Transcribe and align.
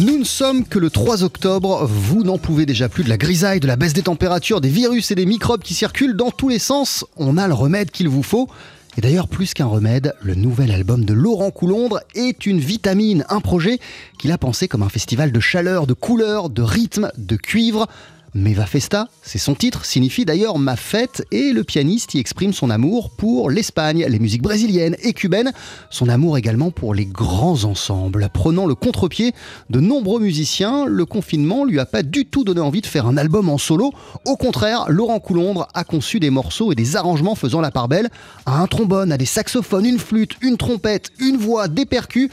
Nous 0.00 0.18
ne 0.18 0.24
sommes 0.24 0.64
que 0.64 0.78
le 0.78 0.88
3 0.88 1.22
octobre, 1.22 1.84
vous 1.84 2.24
n'en 2.24 2.38
pouvez 2.38 2.64
déjà 2.64 2.88
plus 2.88 3.04
de 3.04 3.10
la 3.10 3.18
grisaille, 3.18 3.60
de 3.60 3.66
la 3.66 3.76
baisse 3.76 3.92
des 3.92 4.02
températures, 4.02 4.62
des 4.62 4.70
virus 4.70 5.10
et 5.10 5.14
des 5.14 5.26
microbes 5.26 5.60
qui 5.60 5.74
circulent 5.74 6.16
dans 6.16 6.30
tous 6.30 6.48
les 6.48 6.58
sens. 6.58 7.04
On 7.18 7.36
a 7.36 7.46
le 7.46 7.52
remède 7.52 7.90
qu'il 7.90 8.08
vous 8.08 8.22
faut. 8.22 8.48
Et 8.96 9.02
d'ailleurs, 9.02 9.28
plus 9.28 9.52
qu'un 9.52 9.66
remède, 9.66 10.14
le 10.22 10.34
nouvel 10.34 10.70
album 10.70 11.04
de 11.04 11.12
Laurent 11.12 11.50
Coulondre 11.50 12.00
est 12.14 12.46
une 12.46 12.58
vitamine, 12.58 13.26
un 13.28 13.40
projet 13.40 13.80
qu'il 14.18 14.32
a 14.32 14.38
pensé 14.38 14.66
comme 14.66 14.82
un 14.82 14.88
festival 14.88 15.30
de 15.30 15.40
chaleur, 15.40 15.86
de 15.86 15.92
couleurs, 15.92 16.48
de 16.48 16.62
rythme, 16.62 17.12
de 17.18 17.36
cuivre. 17.36 17.86
Meva 18.34 18.64
Festa, 18.64 19.08
c'est 19.20 19.36
son 19.36 19.54
titre, 19.54 19.84
signifie 19.84 20.24
d'ailleurs 20.24 20.58
ma 20.58 20.76
fête 20.76 21.22
et 21.32 21.52
le 21.52 21.64
pianiste 21.64 22.14
y 22.14 22.18
exprime 22.18 22.54
son 22.54 22.70
amour 22.70 23.10
pour 23.10 23.50
l'Espagne, 23.50 24.06
les 24.08 24.18
musiques 24.18 24.40
brésiliennes 24.40 24.96
et 25.02 25.12
cubaines, 25.12 25.52
son 25.90 26.08
amour 26.08 26.38
également 26.38 26.70
pour 26.70 26.94
les 26.94 27.04
grands 27.04 27.64
ensembles. 27.64 28.30
Prenant 28.32 28.64
le 28.64 28.74
contre-pied 28.74 29.34
de 29.68 29.80
nombreux 29.80 30.18
musiciens, 30.18 30.86
le 30.86 31.04
confinement 31.04 31.66
lui 31.66 31.78
a 31.78 31.84
pas 31.84 32.02
du 32.02 32.24
tout 32.24 32.42
donné 32.42 32.62
envie 32.62 32.80
de 32.80 32.86
faire 32.86 33.06
un 33.06 33.18
album 33.18 33.50
en 33.50 33.58
solo. 33.58 33.92
Au 34.24 34.36
contraire, 34.36 34.86
Laurent 34.88 35.20
Coulondre 35.20 35.68
a 35.74 35.84
conçu 35.84 36.18
des 36.18 36.30
morceaux 36.30 36.72
et 36.72 36.74
des 36.74 36.96
arrangements 36.96 37.34
faisant 37.34 37.60
la 37.60 37.70
part 37.70 37.88
belle 37.88 38.08
à 38.46 38.60
un 38.60 38.66
trombone, 38.66 39.12
à 39.12 39.18
des 39.18 39.26
saxophones, 39.26 39.84
une 39.84 39.98
flûte, 39.98 40.38
une 40.40 40.56
trompette, 40.56 41.10
une 41.18 41.36
voix, 41.36 41.68
des 41.68 41.84
percus, 41.84 42.30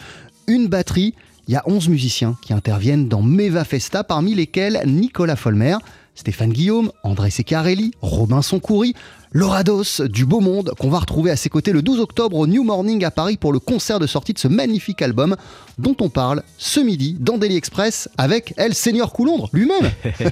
une 0.48 0.68
batterie 0.68 1.14
il 1.50 1.54
y 1.54 1.56
a 1.56 1.64
11 1.66 1.90
musiciens 1.90 2.38
qui 2.44 2.54
interviennent 2.54 3.10
dans 3.10 3.24
Meva 3.24 3.64
Festa, 3.64 4.04
parmi 4.04 4.36
lesquels 4.36 4.84
Nicolas 4.86 5.36
Folmer, 5.36 5.78
Stéphane 6.20 6.52
Guillaume, 6.52 6.92
André 7.04 7.30
Secarelli, 7.30 7.92
Robinson 8.02 8.60
Coury, 8.60 8.94
Laura 9.32 9.64
Dos 9.64 10.02
du 10.10 10.26
Beau 10.26 10.42
Monde, 10.42 10.74
qu'on 10.78 10.90
va 10.90 11.00
retrouver 11.00 11.32
à 11.32 11.38
ses 11.38 11.48
côtés 11.48 11.72
le 11.72 11.82
12 11.82 12.02
octobre 12.02 12.36
au 12.36 12.46
New 12.46 12.62
Morning 12.66 13.06
à 13.06 13.12
Paris 13.12 13.38
pour 13.38 13.54
le 13.54 13.60
concert 13.60 14.00
de 14.00 14.06
sortie 14.06 14.34
de 14.34 14.40
ce 14.40 14.50
magnifique 14.50 15.02
album 15.02 15.38
dont 15.78 15.96
on 16.02 16.10
parle 16.10 16.44
ce 16.58 16.82
midi 16.82 17.16
dans 17.18 17.38
Daily 17.38 17.56
Express 17.56 18.10
avec 18.18 18.54
El 18.58 18.74
Seigneur 18.74 19.14
Coulondre 19.14 19.50
lui-même. 19.54 19.90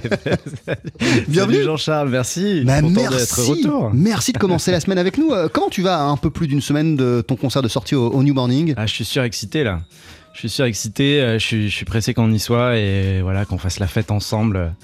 Bienvenue 1.28 1.62
Jean-Charles, 1.62 2.10
merci. 2.10 2.64
Bah, 2.66 2.82
merci. 2.82 3.08
d'être 3.08 3.48
retour. 3.48 3.90
Merci 3.94 4.32
de 4.32 4.38
commencer 4.38 4.70
la 4.70 4.80
semaine 4.80 4.98
avec 4.98 5.16
nous. 5.16 5.32
Euh, 5.32 5.48
Comment 5.50 5.70
tu 5.70 5.80
vas 5.80 6.00
à 6.00 6.02
un 6.02 6.18
peu 6.18 6.28
plus 6.28 6.48
d'une 6.48 6.60
semaine 6.60 6.96
de 6.96 7.24
ton 7.26 7.36
concert 7.36 7.62
de 7.62 7.68
sortie 7.68 7.94
au, 7.94 8.10
au 8.10 8.22
New 8.22 8.34
Morning? 8.34 8.74
Ah, 8.76 8.84
je 8.84 8.92
suis 8.92 9.06
surexcité 9.06 9.64
là. 9.64 9.80
Je 10.34 10.40
suis 10.40 10.50
surexcité, 10.50 11.20
euh, 11.22 11.38
je 11.38 11.44
suis, 11.46 11.70
je 11.70 11.74
suis 11.74 11.86
pressé 11.86 12.12
qu'on 12.12 12.30
y 12.30 12.38
soit 12.38 12.76
et 12.76 13.22
voilà 13.22 13.46
qu'on 13.46 13.58
fasse 13.58 13.80
la 13.80 13.86
fête 13.86 14.10
ensemble. 14.10 14.74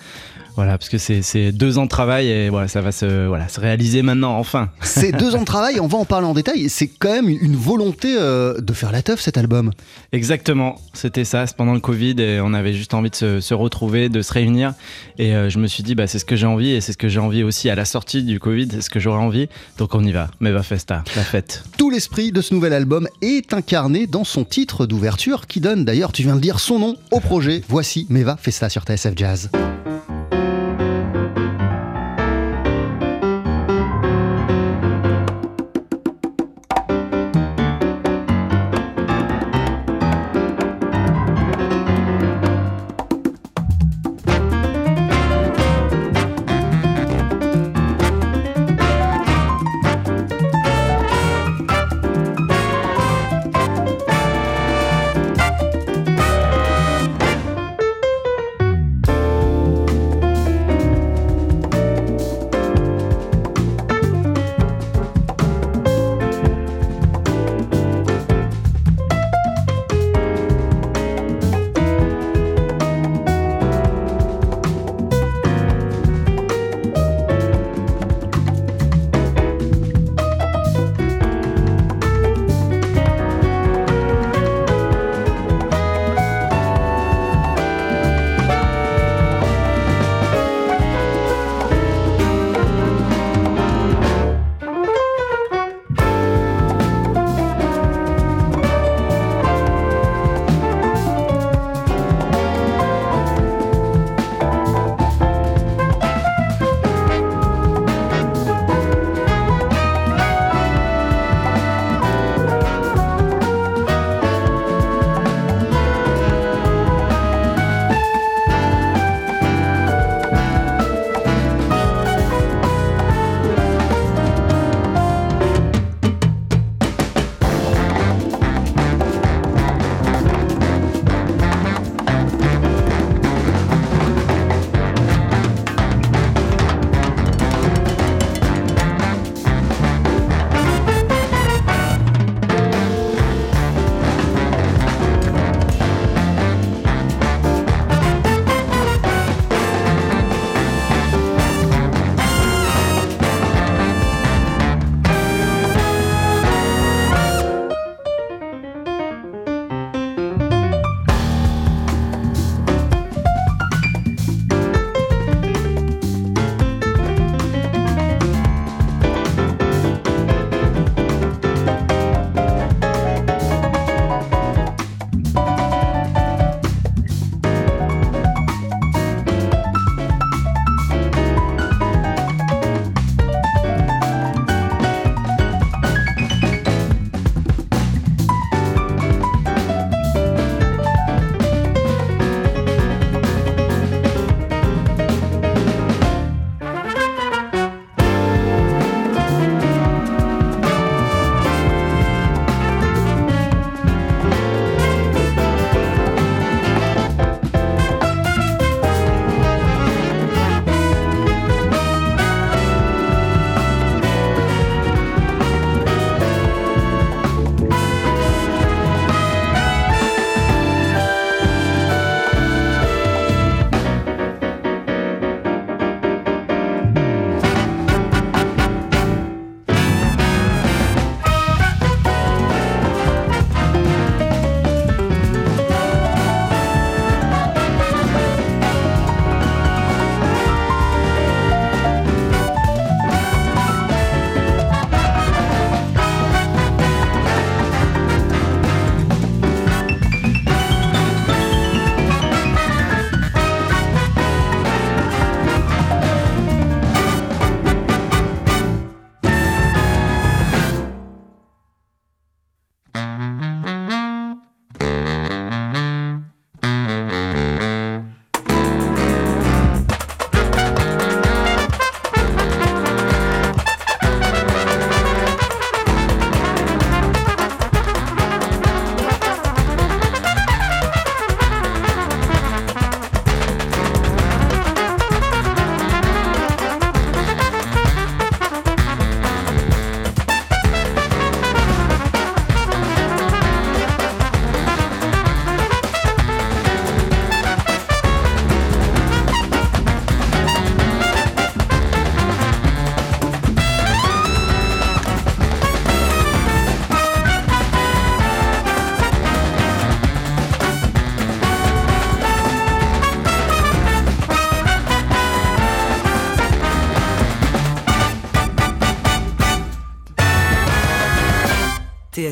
Voilà, 0.56 0.78
parce 0.78 0.88
que 0.88 0.98
c'est- 0.98 1.50
deux 1.52 1.78
ans 1.78 1.84
de 1.84 1.88
travail 1.88 2.28
et 2.28 2.48
voilà, 2.48 2.69
ça 2.69 2.80
va 2.80 2.92
se, 2.92 3.27
voilà, 3.27 3.48
se 3.48 3.58
réaliser 3.60 4.02
maintenant, 4.02 4.38
enfin. 4.38 4.70
C'est 4.83 5.11
deux 5.12 5.34
ans 5.34 5.41
de 5.41 5.44
travail, 5.44 5.80
on 5.80 5.86
va 5.88 5.98
en 5.98 6.05
parler 6.05 6.27
en 6.27 6.34
détail. 6.34 6.69
C'est 6.69 6.86
quand 6.86 7.11
même 7.12 7.28
une 7.28 7.56
volonté 7.56 8.14
euh, 8.19 8.61
de 8.61 8.72
faire 8.72 8.92
la 8.92 9.02
teuf 9.02 9.20
cet 9.20 9.36
album. 9.36 9.72
Exactement, 10.12 10.77
c'était 10.92 11.24
ça, 11.24 11.46
c'est 11.46 11.56
pendant 11.56 11.74
le 11.74 11.80
Covid 11.80 12.14
et 12.20 12.41
on 12.41 12.55
avait 12.55 12.72
juste 12.72 12.94
envie 12.94 13.11
de 13.11 13.16
se, 13.16 13.41
se 13.41 13.52
retrouver, 13.55 14.08
de 14.08 14.22
se 14.22 14.33
réunir. 14.33 14.74
Et 15.19 15.34
euh, 15.34 15.50
je 15.50 15.58
me 15.58 15.66
suis 15.66 15.83
dit, 15.83 15.94
bah, 15.96 16.06
c'est 16.06 16.19
ce 16.20 16.24
que 16.24 16.36
j'ai 16.36 16.46
envie 16.46 16.70
et 16.70 16.80
c'est 16.80 16.92
ce 16.92 16.98
que 16.98 17.08
j'ai 17.08 17.18
envie 17.20 17.42
aussi 17.42 17.68
à 17.68 17.74
la 17.74 17.84
sortie 17.84 18.22
du 18.22 18.39
Covid, 18.39 18.68
c'est 18.70 18.80
ce 18.83 18.91
que 18.91 19.00
j'aurais 19.00 19.18
envie. 19.22 19.48
Donc 19.78 19.94
on 19.94 20.05
y 20.05 20.12
va, 20.12 20.28
Meva 20.41 20.62
Festa, 20.62 21.02
la 21.17 21.23
fête. 21.23 21.64
Tout 21.79 21.90
l'esprit 21.90 22.30
de 22.30 22.40
ce 22.40 22.55
nouvel 22.55 22.73
album 22.74 23.08
est 23.23 23.52
incarné 23.52 24.06
dans 24.06 24.24
son 24.24 24.45
titre 24.45 24.86
d'ouverture 24.86 25.46
qui 25.48 25.61
donne 25.61 25.84
d'ailleurs, 25.84 26.12
tu 26.12 26.23
viens 26.23 26.36
de 26.36 26.40
dire 26.40 26.61
son 26.61 26.79
nom 26.79 26.96
au 27.11 27.18
projet. 27.20 27.62
Voici 27.68 28.06
Meva 28.08 28.36
Festa 28.40 28.68
sur 28.68 28.83
TSF 28.84 29.14
Jazz. 29.17 29.50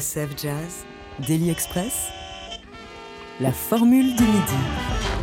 TSF 0.02 0.30
Jazz, 0.36 0.84
Daily 1.28 1.50
Express, 1.50 2.08
la 3.40 3.52
formule 3.52 4.16
du 4.16 4.24
midi. 4.24 4.58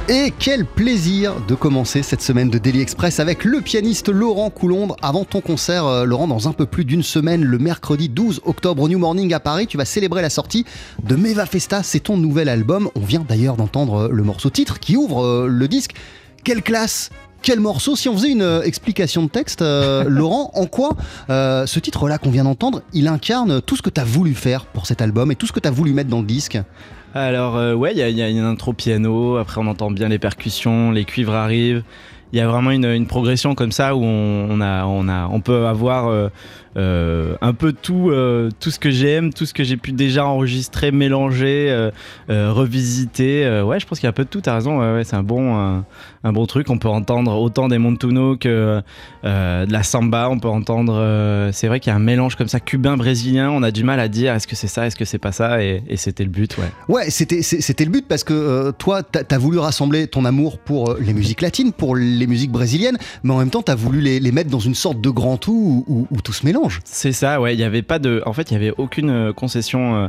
Et 0.07 0.33
quel 0.39 0.65
plaisir 0.65 1.35
de 1.45 1.53
commencer 1.53 2.01
cette 2.01 2.21
semaine 2.21 2.49
de 2.49 2.57
Daily 2.57 2.79
Express 2.79 3.19
avec 3.19 3.43
le 3.43 3.59
pianiste 3.59 4.07
Laurent 4.07 4.49
Coulondre. 4.49 4.95
Avant 5.01 5.25
ton 5.25 5.41
concert, 5.41 5.85
euh, 5.85 6.05
Laurent, 6.05 6.29
dans 6.29 6.47
un 6.47 6.53
peu 6.53 6.65
plus 6.65 6.85
d'une 6.85 7.03
semaine, 7.03 7.43
le 7.43 7.57
mercredi 7.57 8.07
12 8.07 8.41
octobre 8.45 8.87
New 8.87 8.99
Morning 8.99 9.33
à 9.33 9.41
Paris, 9.41 9.67
tu 9.67 9.75
vas 9.75 9.83
célébrer 9.83 10.21
la 10.21 10.29
sortie 10.29 10.65
de 11.03 11.17
Meva 11.17 11.45
Festa. 11.45 11.83
C'est 11.83 11.99
ton 11.99 12.15
nouvel 12.15 12.47
album. 12.47 12.89
On 12.95 13.01
vient 13.01 13.25
d'ailleurs 13.27 13.57
d'entendre 13.57 14.03
euh, 14.03 14.09
le 14.09 14.23
morceau 14.23 14.49
titre 14.49 14.79
qui 14.79 14.95
ouvre 14.95 15.25
euh, 15.25 15.47
le 15.47 15.67
disque. 15.67 15.93
Quelle 16.45 16.63
classe 16.63 17.09
quel 17.41 17.59
morceau. 17.59 17.95
Si 17.95 18.09
on 18.09 18.13
faisait 18.13 18.31
une 18.31 18.41
euh, 18.41 18.61
explication 18.63 19.23
de 19.23 19.29
texte, 19.29 19.61
euh, 19.61 20.03
Laurent, 20.07 20.51
en 20.53 20.65
quoi 20.65 20.91
euh, 21.29 21.65
ce 21.65 21.79
titre-là 21.79 22.17
qu'on 22.17 22.29
vient 22.31 22.43
d'entendre, 22.43 22.81
il 22.93 23.07
incarne 23.07 23.61
tout 23.61 23.75
ce 23.75 23.81
que 23.81 23.89
tu 23.89 23.99
as 24.01 24.05
voulu 24.05 24.33
faire 24.33 24.65
pour 24.65 24.85
cet 24.85 25.01
album 25.01 25.31
et 25.31 25.35
tout 25.35 25.47
ce 25.47 25.51
que 25.51 25.59
tu 25.59 25.67
as 25.67 25.71
voulu 25.71 25.93
mettre 25.93 26.09
dans 26.09 26.19
le 26.21 26.25
disque? 26.27 26.59
Alors, 27.15 27.57
euh, 27.57 27.73
ouais, 27.73 27.91
il 27.93 27.97
y, 27.97 28.03
a- 28.03 28.09
il 28.09 28.17
y 28.17 28.21
a 28.21 28.29
une 28.29 28.37
intro 28.39 28.71
piano, 28.73 29.37
après 29.37 29.59
on 29.59 29.65
entend 29.67 29.89
bien 29.89 30.09
les 30.09 30.19
percussions, 30.19 30.91
les 30.91 31.05
cuivres 31.05 31.33
arrivent. 31.33 31.83
Il 32.31 32.37
y 32.37 32.41
a 32.41 32.47
vraiment 32.47 32.69
une, 32.71 33.07
progression 33.07 33.55
comme 33.55 33.71
ça 33.71 33.95
où 33.95 34.03
on, 34.03 34.61
a, 34.61 34.85
on, 34.85 35.07
a, 35.07 35.27
on 35.27 35.41
peut 35.41 35.65
avoir 35.65 36.09
euh, 36.09 36.29
euh, 36.77 37.35
un 37.41 37.53
peu 37.53 37.73
tout, 37.73 38.11
euh, 38.11 38.51
tout 38.59 38.69
ce 38.69 38.77
que 38.77 38.91
j'aime, 38.91 39.33
tout 39.33 39.47
ce 39.47 39.53
que 39.53 39.63
j'ai 39.63 39.77
pu 39.77 39.93
déjà 39.93 40.25
enregistrer, 40.25 40.91
mélanger, 40.91 41.89
revisiter. 42.29 43.61
Ouais, 43.63 43.79
je 43.79 43.87
pense 43.87 43.99
qu'il 43.99 44.05
y 44.05 44.09
a 44.09 44.11
un 44.11 44.13
peu 44.13 44.25
de 44.25 44.29
tout, 44.29 44.41
t'as 44.41 44.53
raison, 44.53 45.01
c'est 45.03 45.15
un 45.15 45.23
bon, 45.23 45.83
un, 46.23 46.31
bon 46.31 46.45
truc. 46.45 46.69
On 46.69 46.77
peut 46.77 46.87
entendre 46.87 47.35
autant 47.39 47.67
des 47.67 47.79
Montuno 47.79 48.37
que 48.37 48.81
de 49.23 49.71
la 49.71 49.83
samba, 49.83 50.29
on 50.29 50.37
peut 50.39 50.47
entendre. 50.47 51.49
c'est 51.51 51.67
vrai 51.67 51.79
qu'il 51.79 51.89
y 51.89 51.93
a 51.93 51.95
un 51.95 51.99
mélange 51.99 52.35
comme 52.35 52.47
ça 52.47 52.59
cubain-brésilien, 52.59 53.49
on 53.49 53.63
a 53.63 53.71
du 53.71 53.83
mal 53.83 53.99
à 53.99 54.07
dire 54.07 54.35
est-ce 54.35 54.47
que 54.47 54.55
c'est 54.55 54.67
ça, 54.67 54.85
est-ce 54.85 54.95
que 54.95 55.05
c'est 55.05 55.17
pas 55.17 55.31
ça, 55.31 55.63
et, 55.63 55.81
c'était 55.95 56.23
le 56.23 56.29
but, 56.29 56.55
ouais. 56.57 56.71
Ouais, 56.87 57.09
c'était 57.09 57.85
le 57.85 57.91
but 57.91 58.07
parce 58.07 58.23
que 58.23 58.71
toi, 58.77 59.01
t'as 59.01 59.23
as 59.29 59.39
voulu 59.39 59.57
rassembler 59.57 60.07
ton 60.07 60.25
amour 60.25 60.59
pour 60.59 60.95
les 60.99 61.13
musiques 61.13 61.41
latines, 61.41 61.73
pour 61.73 61.95
les 61.95 62.18
musiques 62.27 62.51
brésiliennes, 62.51 62.97
mais 63.23 63.33
en 63.33 63.37
même 63.37 63.49
temps, 63.49 63.61
t'as 63.61 63.75
voulu 63.75 64.01
les, 64.01 64.19
les 64.19 64.31
mettre 64.31 64.49
dans 64.49 64.59
une 64.59 64.75
sorte 64.75 65.01
de 65.01 65.09
grand 65.09 65.37
tout 65.37 65.85
où, 65.87 66.21
tout 66.21 66.33
se 66.33 66.45
mélange. 66.45 66.81
C'est 66.85 67.11
ça, 67.11 67.39
ouais. 67.39 67.53
Il 67.53 67.59
y 67.59 67.63
avait 67.63 67.81
pas 67.81 67.99
de, 67.99 68.21
en 68.25 68.33
fait, 68.33 68.51
il 68.51 68.53
y 68.53 68.57
avait 68.57 68.73
aucune 68.77 69.09
euh, 69.09 69.33
concession. 69.33 69.95
euh, 69.95 70.07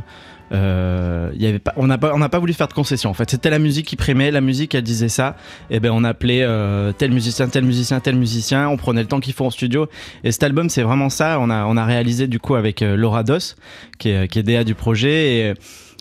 euh, 0.53 1.31
y 1.35 1.45
avait 1.47 1.59
pas, 1.59 1.73
on 1.77 1.87
n'a 1.87 1.97
pas, 1.97 2.11
pas 2.29 2.39
voulu 2.39 2.53
faire 2.53 2.67
de 2.67 2.73
concession. 2.73 3.09
En 3.09 3.13
fait, 3.13 3.29
c'était 3.29 3.49
la 3.49 3.59
musique 3.59 3.85
qui 3.85 3.95
primait. 3.95 4.31
La 4.31 4.41
musique, 4.41 4.75
elle 4.75 4.83
disait 4.83 5.09
ça. 5.09 5.37
Et 5.69 5.79
ben, 5.79 5.91
on 5.91 6.03
appelait 6.03 6.41
euh, 6.43 6.91
tel 6.91 7.11
musicien, 7.11 7.47
tel 7.47 7.63
musicien, 7.63 7.99
tel 7.99 8.15
musicien. 8.15 8.67
On 8.67 8.77
prenait 8.77 9.01
le 9.01 9.07
temps 9.07 9.19
qu'il 9.19 9.33
faut 9.33 9.45
en 9.45 9.49
studio. 9.49 9.87
Et 10.23 10.31
cet 10.31 10.43
album, 10.43 10.69
c'est 10.69 10.83
vraiment 10.83 11.09
ça. 11.09 11.39
On 11.39 11.49
a, 11.49 11.65
on 11.65 11.77
a 11.77 11.85
réalisé 11.85 12.27
du 12.27 12.39
coup 12.39 12.55
avec 12.55 12.81
Laura 12.81 13.23
Dos, 13.23 13.55
qui 13.97 14.09
est, 14.09 14.27
qui 14.27 14.39
est 14.39 14.43
DA 14.43 14.63
du 14.63 14.75
projet. 14.75 15.37
Et, 15.37 15.53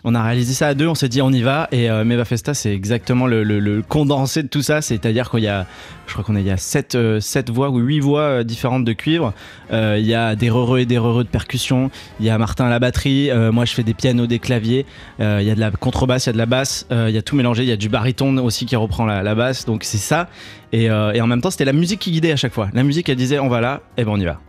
on 0.05 0.15
a 0.15 0.23
réalisé 0.23 0.55
ça 0.55 0.69
à 0.69 0.75
deux, 0.75 0.87
on 0.87 0.95
s'est 0.95 1.09
dit 1.09 1.23
on 1.23 1.31
y 1.31 1.43
va. 1.43 1.69
Et 1.73 1.91
euh, 1.91 2.05
Meva 2.05 2.25
Festa 2.25 2.55
c'est 2.55 2.73
exactement 2.73 3.27
le, 3.27 3.83
condensé 3.89 4.43
de 4.43 4.49
tout 4.49 4.63
ça, 4.63 4.83
c'est-à-dire 4.83 5.31
qu'il 5.31 5.41
y 5.41 5.49
a, 5.49 5.67
je 6.07 6.13
crois 6.13 6.25
qu'on 6.25 6.37
a, 6.37 6.41
il 6.41 6.51
a 6.51 6.57
sept, 6.57 6.95
euh, 6.95 7.21
sept 7.21 7.51
voix 7.51 7.71
ou 7.71 7.79
huit 7.79 8.01
voix 8.01 8.23
euh, 8.23 8.45
différentes 8.45 8.85
de 8.85 8.93
cuivre, 8.93 9.33
il 9.73 10.07
y 10.07 10.15
a 10.15 10.35
des 10.37 10.51
rereux 10.51 10.81
et 10.81 10.87
des 10.87 10.99
rereux 10.99 11.25
de 11.25 11.29
percussion, 11.29 11.91
il 12.19 12.27
y 12.27 12.31
a 12.31 12.39
Martin 12.39 12.67
à 12.67 12.71
la 12.71 12.79
batterie, 12.79 13.31
moi 13.53 13.65
je 13.65 13.73
fais 13.73 13.83
des 13.83 13.95
pianos, 13.95 14.27
des 14.27 14.39
claviers, 14.39 14.85
il 15.21 15.43
y 15.43 15.51
a 15.51 15.55
de 15.55 15.61
la 15.61 15.71
contrebasse, 15.71 16.27
il 16.27 16.29
y 16.29 16.31
a 16.31 16.33
de 16.33 16.39
la 16.39 16.47
basse, 16.47 16.87
il 16.91 17.11
y 17.11 17.19
a 17.19 17.23
tout 17.23 17.37
mélangé, 17.37 17.63
il 17.63 17.69
y 17.69 17.73
a 17.73 17.77
du 17.77 17.89
baryton 17.89 18.37
aussi 18.39 18.67
qui 18.67 18.77
reprend 18.77 19.07
la, 19.07 19.35
basse, 19.35 19.65
donc 19.67 19.85
c'est 19.85 19.99
ça, 19.99 20.29
et, 20.73 20.91
en 20.91 21.27
même 21.27 21.41
temps 21.41 21.51
c'était 21.51 21.65
la 21.65 21.73
musique 21.73 22.01
qui 22.01 22.11
guidait 22.11 22.33
à 22.33 22.37
chaque 22.37 22.53
fois, 22.53 22.69
la 22.73 22.83
musique 22.83 23.09
elle 23.09 23.17
disait 23.17 23.39
on 23.39 23.49
va 23.49 23.61
là, 23.61 23.83
et 23.97 24.05
ben 24.05 24.13
on 24.13 24.21
y 24.21 24.25
va. 24.25 24.41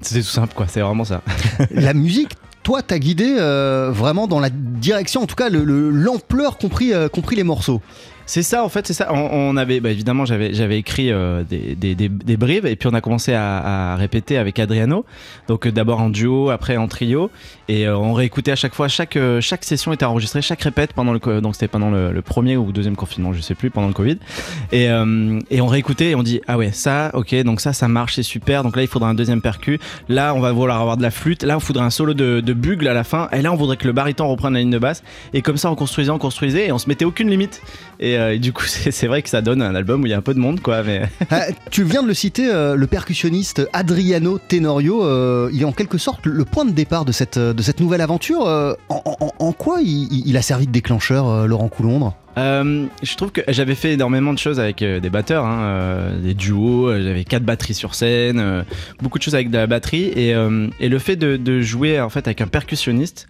C'était 0.00 0.20
tout 0.20 0.28
simple 0.28 0.54
quoi, 0.54 0.66
c'est 0.68 0.80
vraiment 0.80 1.04
ça. 1.04 1.22
la 1.70 1.92
musique, 1.92 2.32
toi, 2.68 2.82
t'as 2.82 2.98
guidé 2.98 3.34
euh, 3.38 3.88
vraiment 3.90 4.26
dans 4.26 4.40
la 4.40 4.50
direction, 4.50 5.22
en 5.22 5.26
tout 5.26 5.34
cas, 5.36 5.48
le- 5.48 5.64
le- 5.64 5.88
l'ampleur 5.88 6.58
compris, 6.58 6.92
euh, 6.92 7.08
compris 7.08 7.34
les 7.34 7.42
morceaux. 7.42 7.80
C'est 8.28 8.42
ça, 8.42 8.62
en 8.62 8.68
fait, 8.68 8.86
c'est 8.86 8.92
ça. 8.92 9.10
On, 9.10 9.56
avait, 9.56 9.80
bah, 9.80 9.90
évidemment, 9.90 10.26
j'avais, 10.26 10.78
écrit 10.78 11.10
euh, 11.10 11.44
des, 11.44 11.74
des, 11.74 12.04
et 12.04 12.76
puis 12.76 12.86
on 12.86 12.92
a 12.92 13.00
commencé 13.00 13.32
à, 13.32 13.96
répéter 13.96 14.36
avec 14.36 14.58
Adriano. 14.58 15.06
Donc 15.48 15.66
euh, 15.66 15.72
d'abord 15.72 16.00
en 16.00 16.10
duo, 16.10 16.50
après 16.50 16.76
en 16.76 16.88
trio 16.88 17.30
et 17.68 17.86
euh, 17.86 17.96
on 17.96 18.12
réécoutait 18.12 18.50
à 18.50 18.56
chaque 18.56 18.74
fois. 18.74 18.86
Chaque, 18.88 19.16
session 19.62 19.94
était 19.94 20.04
enregistrée, 20.04 20.42
chaque 20.42 20.60
répète 20.60 20.92
pendant 20.92 21.14
le, 21.14 21.40
donc 21.40 21.54
c'était 21.54 21.68
pendant 21.68 21.90
le, 21.90 22.20
premier 22.20 22.58
ou 22.58 22.70
deuxième 22.70 22.96
confinement, 22.96 23.32
je 23.32 23.40
sais 23.40 23.54
plus, 23.54 23.70
pendant 23.70 23.88
le 23.88 23.94
Covid. 23.94 24.18
Et, 24.72 24.90
on 24.90 25.66
réécoutait 25.66 26.10
et 26.10 26.14
on 26.14 26.22
dit 26.22 26.42
ah 26.46 26.58
ouais 26.58 26.70
ça, 26.72 27.10
ok, 27.14 27.34
donc 27.44 27.62
ça, 27.62 27.72
ça 27.72 27.88
marche, 27.88 28.16
c'est 28.16 28.22
super. 28.22 28.62
Donc 28.62 28.76
là, 28.76 28.82
il 28.82 28.88
faudra 28.88 29.08
un 29.08 29.14
deuxième 29.14 29.40
percu. 29.40 29.80
Là, 30.10 30.34
on 30.34 30.40
va 30.40 30.52
vouloir 30.52 30.82
avoir 30.82 30.98
de 30.98 31.02
la 31.02 31.10
flûte. 31.10 31.44
Là, 31.44 31.56
on 31.56 31.60
faudrait 31.60 31.84
un 31.84 31.90
solo 31.90 32.12
de, 32.12 32.40
de 32.40 32.52
bugle 32.52 32.88
à 32.88 32.94
la 32.94 33.04
fin. 33.04 33.30
Et 33.32 33.40
là, 33.40 33.52
on 33.52 33.56
voudrait 33.56 33.78
que 33.78 33.86
le 33.86 33.94
baryton 33.94 34.28
reprenne 34.28 34.52
la 34.52 34.60
ligne 34.60 34.70
de 34.70 34.78
basse. 34.78 35.02
Et 35.32 35.40
comme 35.40 35.56
ça, 35.56 35.70
on 35.70 35.74
construisait, 35.74 36.10
on 36.10 36.18
construisait 36.18 36.66
et 36.66 36.72
on 36.72 36.78
se 36.78 36.88
mettait 36.88 37.06
aucune 37.06 37.30
limite. 37.30 37.62
Et, 38.00 38.16
euh, 38.18 38.34
et 38.34 38.38
du 38.38 38.52
coup, 38.52 38.64
c'est 38.66 39.06
vrai 39.06 39.22
que 39.22 39.28
ça 39.28 39.40
donne 39.42 39.60
un 39.62 39.74
album 39.74 40.02
où 40.02 40.06
il 40.06 40.10
y 40.10 40.12
a 40.14 40.18
un 40.18 40.22
peu 40.22 40.34
de 40.34 40.38
monde, 40.38 40.60
quoi. 40.60 40.82
Mais 40.82 41.02
Ah, 41.30 41.46
tu 41.70 41.82
viens 41.84 42.02
de 42.02 42.08
le 42.08 42.14
citer, 42.14 42.48
euh, 42.52 42.76
le 42.76 42.86
percussionniste 42.86 43.68
Adriano 43.72 44.38
Tenorio, 44.38 45.04
euh, 45.04 45.50
il 45.52 45.62
est 45.62 45.64
en 45.64 45.72
quelque 45.72 45.98
sorte 45.98 46.26
le 46.26 46.44
point 46.44 46.64
de 46.64 46.70
départ 46.72 47.04
de 47.04 47.12
cette, 47.12 47.38
de 47.38 47.62
cette 47.62 47.80
nouvelle 47.80 48.00
aventure. 48.00 48.42
En, 48.88 49.02
en- 49.04 49.32
en 49.38 49.52
quoi 49.52 49.80
il, 49.82 50.26
il 50.26 50.36
a 50.36 50.42
servi 50.42 50.66
de 50.66 50.72
déclencheur, 50.72 51.46
Laurent 51.46 51.68
Coulondre? 51.68 52.14
Euh, 52.36 52.86
je 53.02 53.16
trouve 53.16 53.32
que 53.32 53.40
j'avais 53.48 53.74
fait 53.74 53.94
énormément 53.94 54.32
de 54.32 54.38
choses 54.38 54.60
avec 54.60 54.82
euh, 54.82 55.00
des 55.00 55.10
batteurs, 55.10 55.44
hein, 55.44 55.58
euh, 55.62 56.20
des 56.20 56.34
duos, 56.34 56.92
j'avais 56.92 57.24
quatre 57.24 57.42
batteries 57.42 57.74
sur 57.74 57.96
scène, 57.96 58.64
beaucoup 59.02 59.18
de 59.18 59.24
choses 59.24 59.34
avec 59.34 59.50
de 59.50 59.56
la 59.58 59.66
batterie 59.66 60.04
et, 60.04 60.34
et 60.78 60.88
le 60.88 60.98
fait 61.00 61.16
de, 61.16 61.36
de 61.36 61.60
jouer 61.60 62.00
en 62.00 62.10
fait 62.10 62.28
avec 62.28 62.40
un 62.40 62.46
percussionniste, 62.46 63.26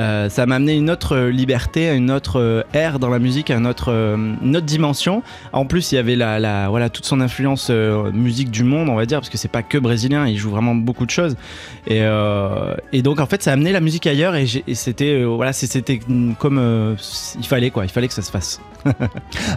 euh, 0.00 0.28
ça 0.28 0.46
m'a 0.46 0.56
amené 0.56 0.76
une 0.76 0.90
autre 0.90 1.16
euh, 1.16 1.30
liberté, 1.30 1.94
une 1.94 2.10
autre 2.10 2.38
euh, 2.40 2.62
air 2.72 2.98
dans 2.98 3.08
la 3.08 3.18
musique, 3.18 3.50
une 3.50 3.66
autre, 3.66 3.92
euh, 3.92 4.16
une 4.42 4.56
autre 4.56 4.66
dimension. 4.66 5.22
En 5.52 5.66
plus, 5.66 5.92
il 5.92 5.96
y 5.96 5.98
avait 5.98 6.16
la, 6.16 6.38
la- 6.38 6.68
voilà 6.68 6.88
toute 6.88 7.04
son 7.04 7.20
influence 7.20 7.68
euh, 7.70 8.10
musique 8.12 8.50
du 8.50 8.64
monde, 8.64 8.88
on 8.88 8.94
va 8.94 9.06
dire, 9.06 9.18
parce 9.20 9.30
que 9.30 9.38
c'est 9.38 9.48
pas 9.48 9.62
que 9.62 9.78
brésilien, 9.78 10.26
il 10.26 10.36
joue 10.36 10.50
vraiment 10.50 10.74
beaucoup 10.74 11.04
de 11.06 11.10
choses. 11.10 11.36
Et, 11.86 12.00
euh, 12.02 12.74
et 12.92 13.02
donc 13.02 13.20
en 13.20 13.26
fait, 13.26 13.42
ça 13.42 13.50
a 13.50 13.54
amené 13.54 13.72
la 13.72 13.80
musique 13.80 14.06
ailleurs 14.06 14.34
et, 14.36 14.46
c'était 14.74 15.14
euh, 15.22 15.24
voilà, 15.26 15.52
c'était 15.52 16.00
comme 16.38 16.58
euh, 16.58 16.94
il 17.38 17.46
fallait 17.46 17.70
quoi, 17.70 17.84
il 17.84 17.90
fallait 17.90 18.08
que 18.08 18.14
ça 18.14 18.22
se 18.22 18.30
fasse. 18.30 18.60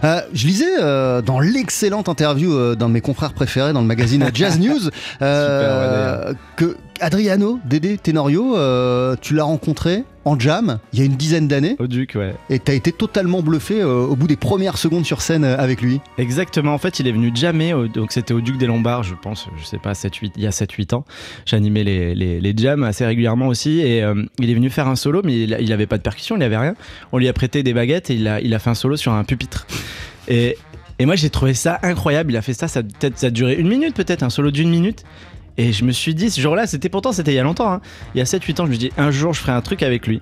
Euh, 0.04 0.20
je 0.32 0.46
lisais 0.46 0.64
euh, 0.80 1.22
dans 1.22 1.38
l'excellente 1.38 2.08
interview 2.08 2.52
euh, 2.54 2.74
d'un 2.74 2.88
de 2.88 2.94
mes 2.94 3.00
confrères 3.00 3.32
préférés 3.32 3.72
dans 3.72 3.80
le 3.80 3.86
magazine 3.86 4.28
Jazz 4.34 4.58
News 4.58 4.90
euh, 5.22 6.34
que 6.56 6.76
Adriano 7.02 7.58
Dédé 7.64 7.98
Tenorio, 7.98 8.56
euh, 8.56 9.16
tu 9.20 9.34
l'as 9.34 9.44
rencontré 9.44 10.04
en 10.24 10.38
jam 10.38 10.78
il 10.92 11.00
y 11.00 11.02
a 11.02 11.04
une 11.04 11.16
dizaine 11.16 11.48
d'années 11.48 11.74
Au 11.80 11.88
Duc, 11.88 12.12
ouais. 12.14 12.34
et 12.48 12.60
t'as 12.60 12.74
été 12.74 12.92
totalement 12.92 13.42
bluffé 13.42 13.80
euh, 13.82 14.04
au 14.06 14.14
bout 14.14 14.28
des 14.28 14.36
premières 14.36 14.78
secondes 14.78 15.04
sur 15.04 15.20
scène 15.20 15.42
euh, 15.44 15.56
avec 15.58 15.82
lui. 15.82 16.00
Exactement. 16.16 16.72
En 16.72 16.78
fait, 16.78 17.00
il 17.00 17.08
est 17.08 17.12
venu 17.12 17.32
jammer. 17.34 17.74
au- 17.74 17.88
donc, 17.88 18.12
c'était 18.12 18.32
au 18.32 18.40
Duc 18.40 18.56
des 18.56 18.66
Lombards, 18.66 19.02
je 19.02 19.14
pense, 19.20 19.48
je 19.60 19.64
sais 19.64 19.78
pas, 19.78 19.94
7, 19.94 20.14
8, 20.14 20.32
il 20.36 20.44
y 20.44 20.46
a 20.46 20.50
7-8 20.50 20.94
ans. 20.94 21.04
J'animais 21.44 21.82
les, 21.82 22.14
les, 22.14 22.40
les 22.40 22.54
jams 22.56 22.84
assez 22.84 23.04
régulièrement 23.04 23.48
aussi. 23.48 23.80
Et 23.80 24.02
euh, 24.02 24.24
il 24.38 24.48
est 24.48 24.54
venu 24.54 24.70
faire 24.70 24.86
un 24.86 24.96
solo, 24.96 25.22
mais 25.24 25.42
il, 25.42 25.56
il 25.60 25.72
avait 25.72 25.86
pas 25.88 25.98
de 25.98 26.02
percussion, 26.02 26.36
il 26.36 26.42
avait 26.44 26.56
rien. 26.56 26.74
On 27.10 27.18
lui 27.18 27.26
a 27.28 27.32
prêté 27.32 27.64
des 27.64 27.74
baguettes 27.74 28.10
et 28.10 28.14
il 28.14 28.28
a, 28.28 28.40
il 28.40 28.54
a 28.54 28.58
fait 28.60 28.70
un 28.70 28.74
solo 28.74 28.96
sur 28.96 29.12
un 29.12 29.24
pupitre. 29.24 29.66
Et, 30.28 30.56
et 31.00 31.06
moi, 31.06 31.16
j'ai 31.16 31.30
trouvé 31.30 31.52
ça 31.54 31.80
incroyable. 31.82 32.30
Il 32.32 32.36
a 32.36 32.42
fait 32.42 32.52
ça, 32.54 32.68
ça, 32.68 32.82
ça 33.16 33.26
a 33.26 33.30
duré 33.30 33.54
une 33.56 33.66
minute, 33.66 33.96
peut-être, 33.96 34.22
un 34.22 34.30
solo 34.30 34.52
d'une 34.52 34.70
minute. 34.70 35.02
Et 35.58 35.72
je 35.72 35.84
me 35.84 35.92
suis 35.92 36.14
dit, 36.14 36.30
ce 36.30 36.40
jour-là, 36.40 36.66
c'était 36.66 36.88
pourtant, 36.88 37.12
c'était 37.12 37.32
il 37.32 37.36
y 37.36 37.38
a 37.38 37.42
longtemps. 37.42 37.70
hein. 37.72 37.80
Il 38.14 38.18
y 38.18 38.20
a 38.22 38.24
7-8 38.24 38.60
ans, 38.60 38.64
je 38.64 38.70
me 38.70 38.74
suis 38.74 38.88
dit, 38.88 38.92
un 38.96 39.10
jour, 39.10 39.34
je 39.34 39.40
ferai 39.40 39.52
un 39.52 39.60
truc 39.60 39.82
avec 39.82 40.06
lui. 40.06 40.20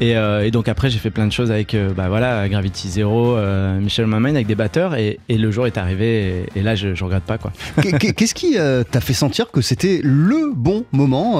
Et, 0.00 0.16
euh, 0.16 0.44
et 0.44 0.50
donc 0.50 0.66
après, 0.68 0.90
j'ai 0.90 0.98
fait 0.98 1.10
plein 1.10 1.26
de 1.28 1.32
choses 1.32 1.52
avec 1.52 1.74
euh, 1.74 1.92
bah, 1.96 2.08
voilà, 2.08 2.48
Gravity 2.48 2.88
Zero, 2.88 3.36
euh, 3.36 3.78
Michel 3.78 4.06
Maman, 4.06 4.30
avec 4.30 4.48
des 4.48 4.56
batteurs. 4.56 4.96
Et, 4.96 5.20
et 5.28 5.38
le 5.38 5.50
jour 5.52 5.68
est 5.68 5.78
arrivé. 5.78 6.46
Et, 6.54 6.58
et 6.60 6.62
là, 6.62 6.74
je, 6.74 6.94
je 6.96 7.04
regrette 7.04 7.22
pas. 7.22 7.38
quoi. 7.38 7.52
Qu'est- 7.80 7.96
qu'est- 7.98 8.12
Qu'est-ce 8.22 8.34
qui 8.34 8.58
euh, 8.58 8.82
t'a 8.82 9.00
fait 9.00 9.12
sentir 9.14 9.50
que 9.52 9.60
c'était 9.60 10.00
le 10.02 10.52
bon 10.54 10.84
moment, 10.92 11.34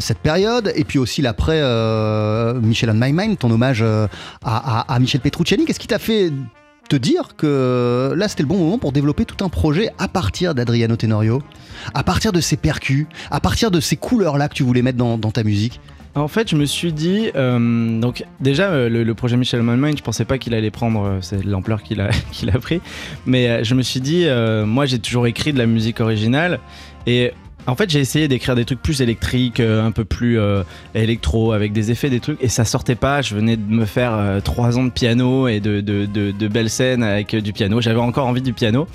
cette 0.00 0.18
période, 0.18 0.72
et 0.74 0.84
puis 0.84 0.98
aussi 0.98 1.22
l'après 1.22 1.60
Michel 2.60 2.90
on 2.90 2.94
My 2.94 3.12
Mind, 3.12 3.38
ton 3.38 3.50
hommage 3.50 3.82
à, 3.82 4.08
à- 4.44 4.94
à 4.94 4.98
Michel 4.98 5.20
Petrucciani? 5.22 5.64
Qu'est-ce 5.64 5.80
qui 5.80 5.86
t'a 5.86 5.98
fait 5.98 6.30
te 6.88 6.96
dire 6.96 7.36
que 7.36 8.12
là 8.16 8.28
c'était 8.28 8.42
le 8.42 8.48
bon 8.48 8.58
moment 8.58 8.78
pour 8.78 8.92
développer 8.92 9.24
tout 9.24 9.44
un 9.44 9.48
projet 9.48 9.90
à 9.98 10.08
partir 10.08 10.54
d'Adriano 10.54 10.96
Tenorio, 10.96 11.42
à 11.94 12.02
partir 12.02 12.32
de 12.32 12.40
ces 12.40 12.56
percus, 12.56 13.06
à 13.30 13.40
partir 13.40 13.70
de 13.70 13.80
ces 13.80 13.96
couleurs-là 13.96 14.48
que 14.48 14.54
tu 14.54 14.62
voulais 14.62 14.82
mettre 14.82 14.98
dans, 14.98 15.18
ta 15.18 15.42
musique. 15.42 15.80
En 16.14 16.28
fait, 16.28 16.48
je 16.48 16.56
me 16.56 16.64
suis 16.64 16.92
dit, 16.92 17.30
euh, 17.34 17.98
donc 17.98 18.24
déjà 18.40 18.70
euh, 18.70 18.88
le, 18.88 19.14
projet 19.14 19.36
Michel 19.36 19.62
Mind, 19.62 19.98
je 19.98 20.02
pensais 20.02 20.24
pas 20.24 20.38
qu'il 20.38 20.54
allait 20.54 20.70
prendre 20.70 21.04
euh, 21.04 21.38
l'ampleur 21.44 21.82
qu'il 21.82 22.00
a, 22.00 22.58
pris, 22.60 22.80
mais 23.26 23.64
je 23.64 23.74
me 23.74 23.82
suis 23.82 24.00
dit, 24.00 24.26
moi 24.64 24.86
j'ai 24.86 24.98
toujours 24.98 25.26
écrit 25.26 25.52
de 25.52 25.58
la 25.58 25.66
musique 25.66 26.00
originale 26.00 26.60
et 27.06 27.32
En 27.66 27.76
fait, 27.76 27.88
j'ai 27.88 28.00
essayé 28.00 28.28
d'écrire 28.28 28.54
des 28.54 28.66
trucs 28.66 28.82
plus 28.82 29.00
électriques, 29.00 29.58
euh, 29.60 29.84
un 29.84 29.90
peu 29.90 30.04
plus 30.04 30.38
euh, 30.38 30.62
électro, 30.94 31.52
avec 31.52 31.72
des 31.72 31.90
effets, 31.90 32.10
des 32.10 32.20
trucs, 32.20 32.42
et 32.42 32.48
ça 32.48 32.64
sortait 32.64 32.94
pas. 32.94 33.22
Je 33.22 33.34
venais 33.34 33.56
de 33.56 33.72
me 33.72 33.86
faire 33.86 34.12
euh, 34.12 34.40
trois 34.40 34.76
ans 34.76 34.84
de 34.84 34.90
piano 34.90 35.48
et 35.48 35.60
de, 35.60 36.48
belles 36.48 36.68
scènes 36.68 37.02
avec 37.02 37.34
du 37.34 37.52
piano. 37.52 37.80
J'avais 37.80 38.00
encore 38.00 38.26
envie 38.26 38.42
du 38.42 38.52
piano. 38.52 38.86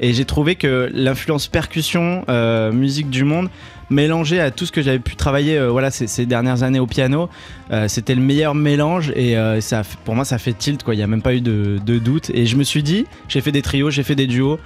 Et 0.00 0.14
j'ai 0.14 0.24
trouvé 0.24 0.54
que 0.54 0.90
l'influence 0.94 1.46
percussion, 1.46 2.24
musique 2.72 3.08
du 3.10 3.22
monde, 3.24 3.50
mélangée 3.90 4.40
à 4.40 4.50
tout 4.50 4.66
ce 4.66 4.72
que 4.72 4.82
j'avais 4.82 4.98
pu 4.98 5.14
travailler 5.14 5.60
voilà, 5.68 5.90
ces, 5.90 6.06
ces 6.08 6.26
dernières 6.26 6.64
années 6.64 6.80
au 6.80 6.86
piano, 6.86 7.28
c'était 7.86 8.14
le 8.14 8.20
meilleur 8.20 8.54
mélange. 8.54 9.12
Et 9.14 9.36
ça, 9.60 9.82
pour 10.04 10.16
moi, 10.16 10.24
ça 10.24 10.38
fait 10.38 10.54
tilt, 10.54 10.82
quoi. 10.82 10.94
Il 10.94 10.96
n'y 10.96 11.04
a 11.04 11.06
même 11.06 11.22
pas 11.22 11.34
eu 11.34 11.40
de, 11.40 11.78
de 11.84 11.98
doute. 11.98 12.30
Et 12.34 12.46
je 12.46 12.56
me 12.56 12.64
suis 12.64 12.82
dit, 12.82 13.04
j'ai 13.28 13.40
fait 13.40 13.52
des 13.52 13.62
trios, 13.62 13.90
j'ai 13.90 14.02
fait 14.02 14.16
des 14.16 14.26
duos. 14.26 14.58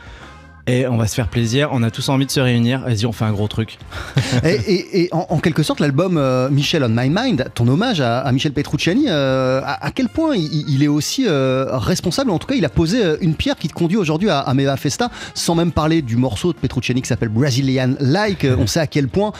Et 0.68 0.86
on 0.88 0.96
va 0.96 1.06
se 1.06 1.14
faire 1.14 1.28
plaisir, 1.28 1.68
on 1.72 1.82
a 1.84 1.92
tous 1.92 2.08
envie 2.08 2.26
de 2.26 2.30
se 2.30 2.40
réunir. 2.40 2.80
Vas-y, 2.80 3.06
on 3.06 3.12
fait 3.12 3.24
un 3.24 3.30
gros 3.32 3.46
truc. 3.46 3.78
et, 4.44 4.48
et- 4.50 5.00
et 5.02 5.08
en, 5.12 5.26
en 5.30 5.38
quelque 5.38 5.62
sorte, 5.62 5.78
l'album 5.78 6.16
euh, 6.18 6.48
Michel 6.50 6.82
on 6.82 6.88
My 6.88 7.08
Mind, 7.08 7.46
ton 7.54 7.68
hommage 7.68 8.00
à, 8.00 8.18
à 8.18 8.32
Michel 8.32 8.52
Petrucciani, 8.52 9.04
euh, 9.08 9.60
à, 9.64 9.86
à 9.86 9.90
quel 9.92 10.08
point 10.08 10.34
il, 10.34 10.64
il 10.68 10.82
est 10.82 10.88
aussi 10.88 11.24
euh, 11.28 11.66
responsable, 11.76 12.32
en 12.32 12.38
tout 12.40 12.48
cas, 12.48 12.56
il 12.56 12.64
a 12.64 12.68
posé 12.68 12.98
une 13.20 13.34
pierre 13.36 13.54
qui 13.56 13.68
te 13.68 13.74
conduit 13.74 13.96
aujourd'hui 13.96 14.28
à, 14.28 14.40
à 14.40 14.54
Meva 14.54 14.76
Festa, 14.76 15.08
sans 15.34 15.54
même 15.54 15.70
parler 15.70 16.02
du 16.02 16.16
morceau 16.16 16.52
de 16.52 16.58
Petrucciani 16.58 17.00
qui 17.00 17.08
s'appelle 17.08 17.28
Brazilian 17.28 17.94
Like. 18.00 18.44
On 18.58 18.66
sait 18.66 18.80
à 18.80 18.88
quel 18.88 19.06
point 19.06 19.32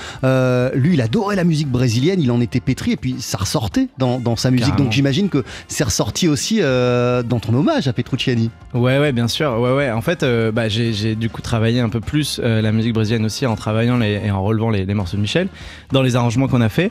lui, 0.74 0.94
il 0.94 1.00
adorait 1.00 1.34
la 1.34 1.44
musique 1.44 1.68
brésilienne, 1.68 2.20
il 2.20 2.30
en 2.30 2.40
était 2.40 2.60
pétri, 2.60 2.92
et 2.92 2.96
puis 2.96 3.16
ça 3.18 3.38
ressortait 3.38 3.88
dans, 3.98 4.20
dans 4.20 4.36
sa 4.36 4.52
musique. 4.52 4.66
Carrément. 4.68 4.84
Donc 4.84 4.92
j'imagine 4.92 5.28
que 5.28 5.42
c'est 5.66 5.84
ressorti 5.84 6.28
aussi 6.28 6.60
dans 6.60 7.40
ton 7.40 7.52
hommage 7.52 7.88
à 7.88 7.92
Petrucciani. 7.92 8.50
Ouais, 8.74 8.98
ouais, 9.00 9.10
bien 9.10 9.26
sûr. 9.26 9.58
Ouais, 9.58 9.72
ouais. 9.72 9.90
En 9.90 10.02
fait, 10.02 10.24
bah, 10.54 10.68
j'ai 10.68 11.15
du 11.16 11.28
coup 11.30 11.42
travaillé 11.42 11.80
un 11.80 11.88
peu 11.88 12.00
plus 12.00 12.40
euh, 12.42 12.62
la 12.62 12.72
musique 12.72 12.92
brésilienne 12.92 13.24
aussi 13.24 13.46
en 13.46 13.56
travaillant 13.56 14.00
et 14.00 14.30
en 14.30 14.42
relevant 14.42 14.70
les, 14.70 14.86
morceaux 14.94 15.16
de 15.16 15.22
Michel 15.22 15.48
dans 15.92 16.02
les 16.02 16.16
arrangements 16.16 16.48
qu'on 16.48 16.60
a 16.60 16.68
fait. 16.68 16.90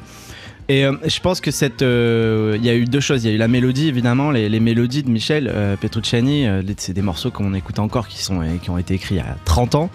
Et 0.68 0.84
euh, 0.86 0.94
je 1.06 1.20
pense 1.20 1.42
que 1.42 1.52
cette, 1.52 1.84
euh, 1.84 2.56
il 2.58 2.66
y 2.66 2.70
a 2.70 2.76
eu 2.76 2.86
deux 2.86 3.00
choses. 3.00 3.24
Il 3.24 3.30
y 3.30 3.32
a 3.32 3.36
eu 3.36 3.38
la 3.38 3.48
mélodie, 3.48 3.88
évidemment, 3.88 4.32
les, 4.32 4.60
mélodies 4.60 5.04
de 5.04 5.10
Michel 5.10 5.54
Petrucciani. 5.80 6.48
c'est 6.78 6.94
des 6.94 7.02
morceaux 7.02 7.32
qu'on 7.32 7.54
écoute 7.54 7.80
encore, 7.80 8.08
qui 8.08 8.24
sont, 8.24 8.42
qui 8.62 8.70
ont 8.70 8.78
été 8.78 8.96
écrits 8.96 9.16
il 9.16 9.18
y 9.20 9.22
a 9.22 9.38
30 9.46 9.76
ans. 9.76 9.90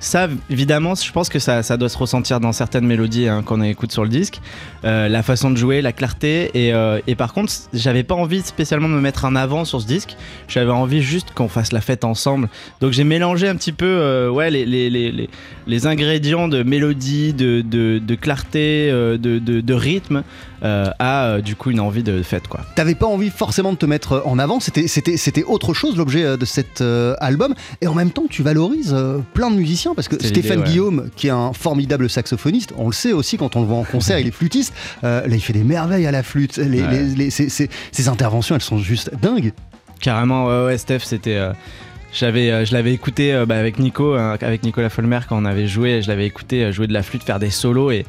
Ça, 0.00 0.28
évidemment, 0.50 0.94
je 0.94 1.10
pense 1.12 1.28
que 1.28 1.38
ça, 1.38 1.62
ça 1.62 1.76
doit 1.76 1.88
se 1.88 1.98
ressentir 1.98 2.40
dans 2.40 2.52
certaines 2.52 2.86
mélodies 2.86 3.28
hein, 3.28 3.42
qu'on 3.42 3.62
écoute 3.62 3.92
sur 3.92 4.02
le 4.02 4.10
disque. 4.10 4.40
Euh, 4.84 5.08
la 5.08 5.22
façon 5.22 5.50
de 5.50 5.56
jouer, 5.56 5.82
la 5.82 5.92
clarté. 5.92 6.50
Et, 6.54 6.72
euh, 6.72 7.00
et 7.06 7.14
par 7.14 7.32
contre, 7.32 7.52
j'avais 7.72 8.02
pas 8.02 8.14
envie 8.14 8.42
spécialement 8.42 8.88
de 8.88 8.94
me 8.94 9.00
mettre 9.00 9.24
en 9.24 9.34
avant 9.34 9.64
sur 9.64 9.80
ce 9.80 9.86
disque. 9.86 10.16
J'avais 10.48 10.70
envie 10.70 11.02
juste 11.02 11.32
qu'on 11.34 11.48
fasse 11.48 11.72
la 11.72 11.80
fête 11.80 12.04
ensemble. 12.04 12.48
Donc 12.80 12.92
j'ai 12.92 13.04
mélangé 13.04 13.48
un 13.48 13.56
petit 13.56 13.72
peu 13.72 13.86
euh, 13.86 14.30
ouais, 14.30 14.50
les, 14.50 14.64
les, 14.66 14.90
les, 14.90 15.28
les, 15.66 15.86
ingrédients 15.86 16.48
de 16.48 16.62
mélodie, 16.62 17.32
de, 17.32 17.62
de, 17.62 18.14
clarté, 18.14 18.90
de, 18.90 19.38
de, 19.38 19.74
rythme 19.74 20.22
à 20.62 21.38
du 21.44 21.54
coup 21.54 21.70
une 21.70 21.80
envie 21.80 22.02
de 22.02 22.22
fête. 22.22 22.48
quoi. 22.48 22.60
T'avais 22.74 22.94
pas 22.94 23.06
envie 23.06 23.30
forcément 23.30 23.72
de 23.72 23.78
te 23.78 23.86
mettre 23.86 24.22
en 24.24 24.38
avant, 24.38 24.58
c'était, 24.60 25.44
autre 25.44 25.74
chose 25.74 25.96
l'objet 25.96 26.36
de 26.36 26.44
cet 26.44 26.82
album. 27.20 27.54
Et 27.80 27.86
en 27.86 27.94
même 27.94 28.10
temps, 28.10 28.24
tu 28.28 28.42
valorises 28.42 28.96
plein 29.32 29.50
de 29.50 29.56
musiciens 29.56 29.85
parce 29.94 30.08
que 30.08 30.22
Stéphane 30.22 30.60
ouais. 30.60 30.64
Guillaume, 30.64 31.10
qui 31.16 31.28
est 31.28 31.30
un 31.30 31.52
formidable 31.52 32.08
saxophoniste, 32.10 32.72
on 32.76 32.86
le 32.88 32.92
sait 32.92 33.12
aussi 33.12 33.36
quand 33.36 33.56
on 33.56 33.60
le 33.60 33.66
voit 33.66 33.76
en 33.78 33.84
concert, 33.84 34.18
il 34.18 34.26
est 34.26 34.30
flûtiste. 34.32 34.74
euh, 35.04 35.26
là, 35.26 35.34
il 35.34 35.40
fait 35.40 35.52
des 35.52 35.64
merveilles 35.64 36.06
à 36.06 36.10
la 36.10 36.22
flûte. 36.22 36.56
Les, 36.58 36.82
Ouais. 36.82 36.90
les- 36.92 37.14
les- 37.14 37.30
ses, 37.30 37.48
ses- 37.48 37.68
ses 37.92 38.08
interventions, 38.08 38.54
elles 38.54 38.60
sont 38.62 38.78
juste 38.78 39.10
dingues. 39.20 39.52
Carrément, 40.00 40.46
ouais, 40.46 40.64
ouais, 40.66 40.78
Steph, 40.78 41.00
c'était. 41.04 41.36
euh, 41.36 41.52
j'avais, 42.12 42.50
euh, 42.50 42.64
je 42.64 42.72
l'avais 42.72 42.92
écouté 42.92 43.44
bah, 43.46 43.58
avec 43.58 43.78
Nico, 43.78 44.14
avec 44.14 44.62
Nicolas 44.62 44.88
Folmer 44.90 45.20
quand 45.28 45.40
on 45.40 45.44
avait 45.44 45.66
joué. 45.66 46.02
Je 46.02 46.08
l'avais 46.08 46.26
écouté 46.26 46.72
jouer 46.72 46.86
de 46.86 46.92
la 46.92 47.02
flûte, 47.02 47.22
faire 47.22 47.38
des 47.38 47.50
solos 47.50 47.90
et. 47.90 48.04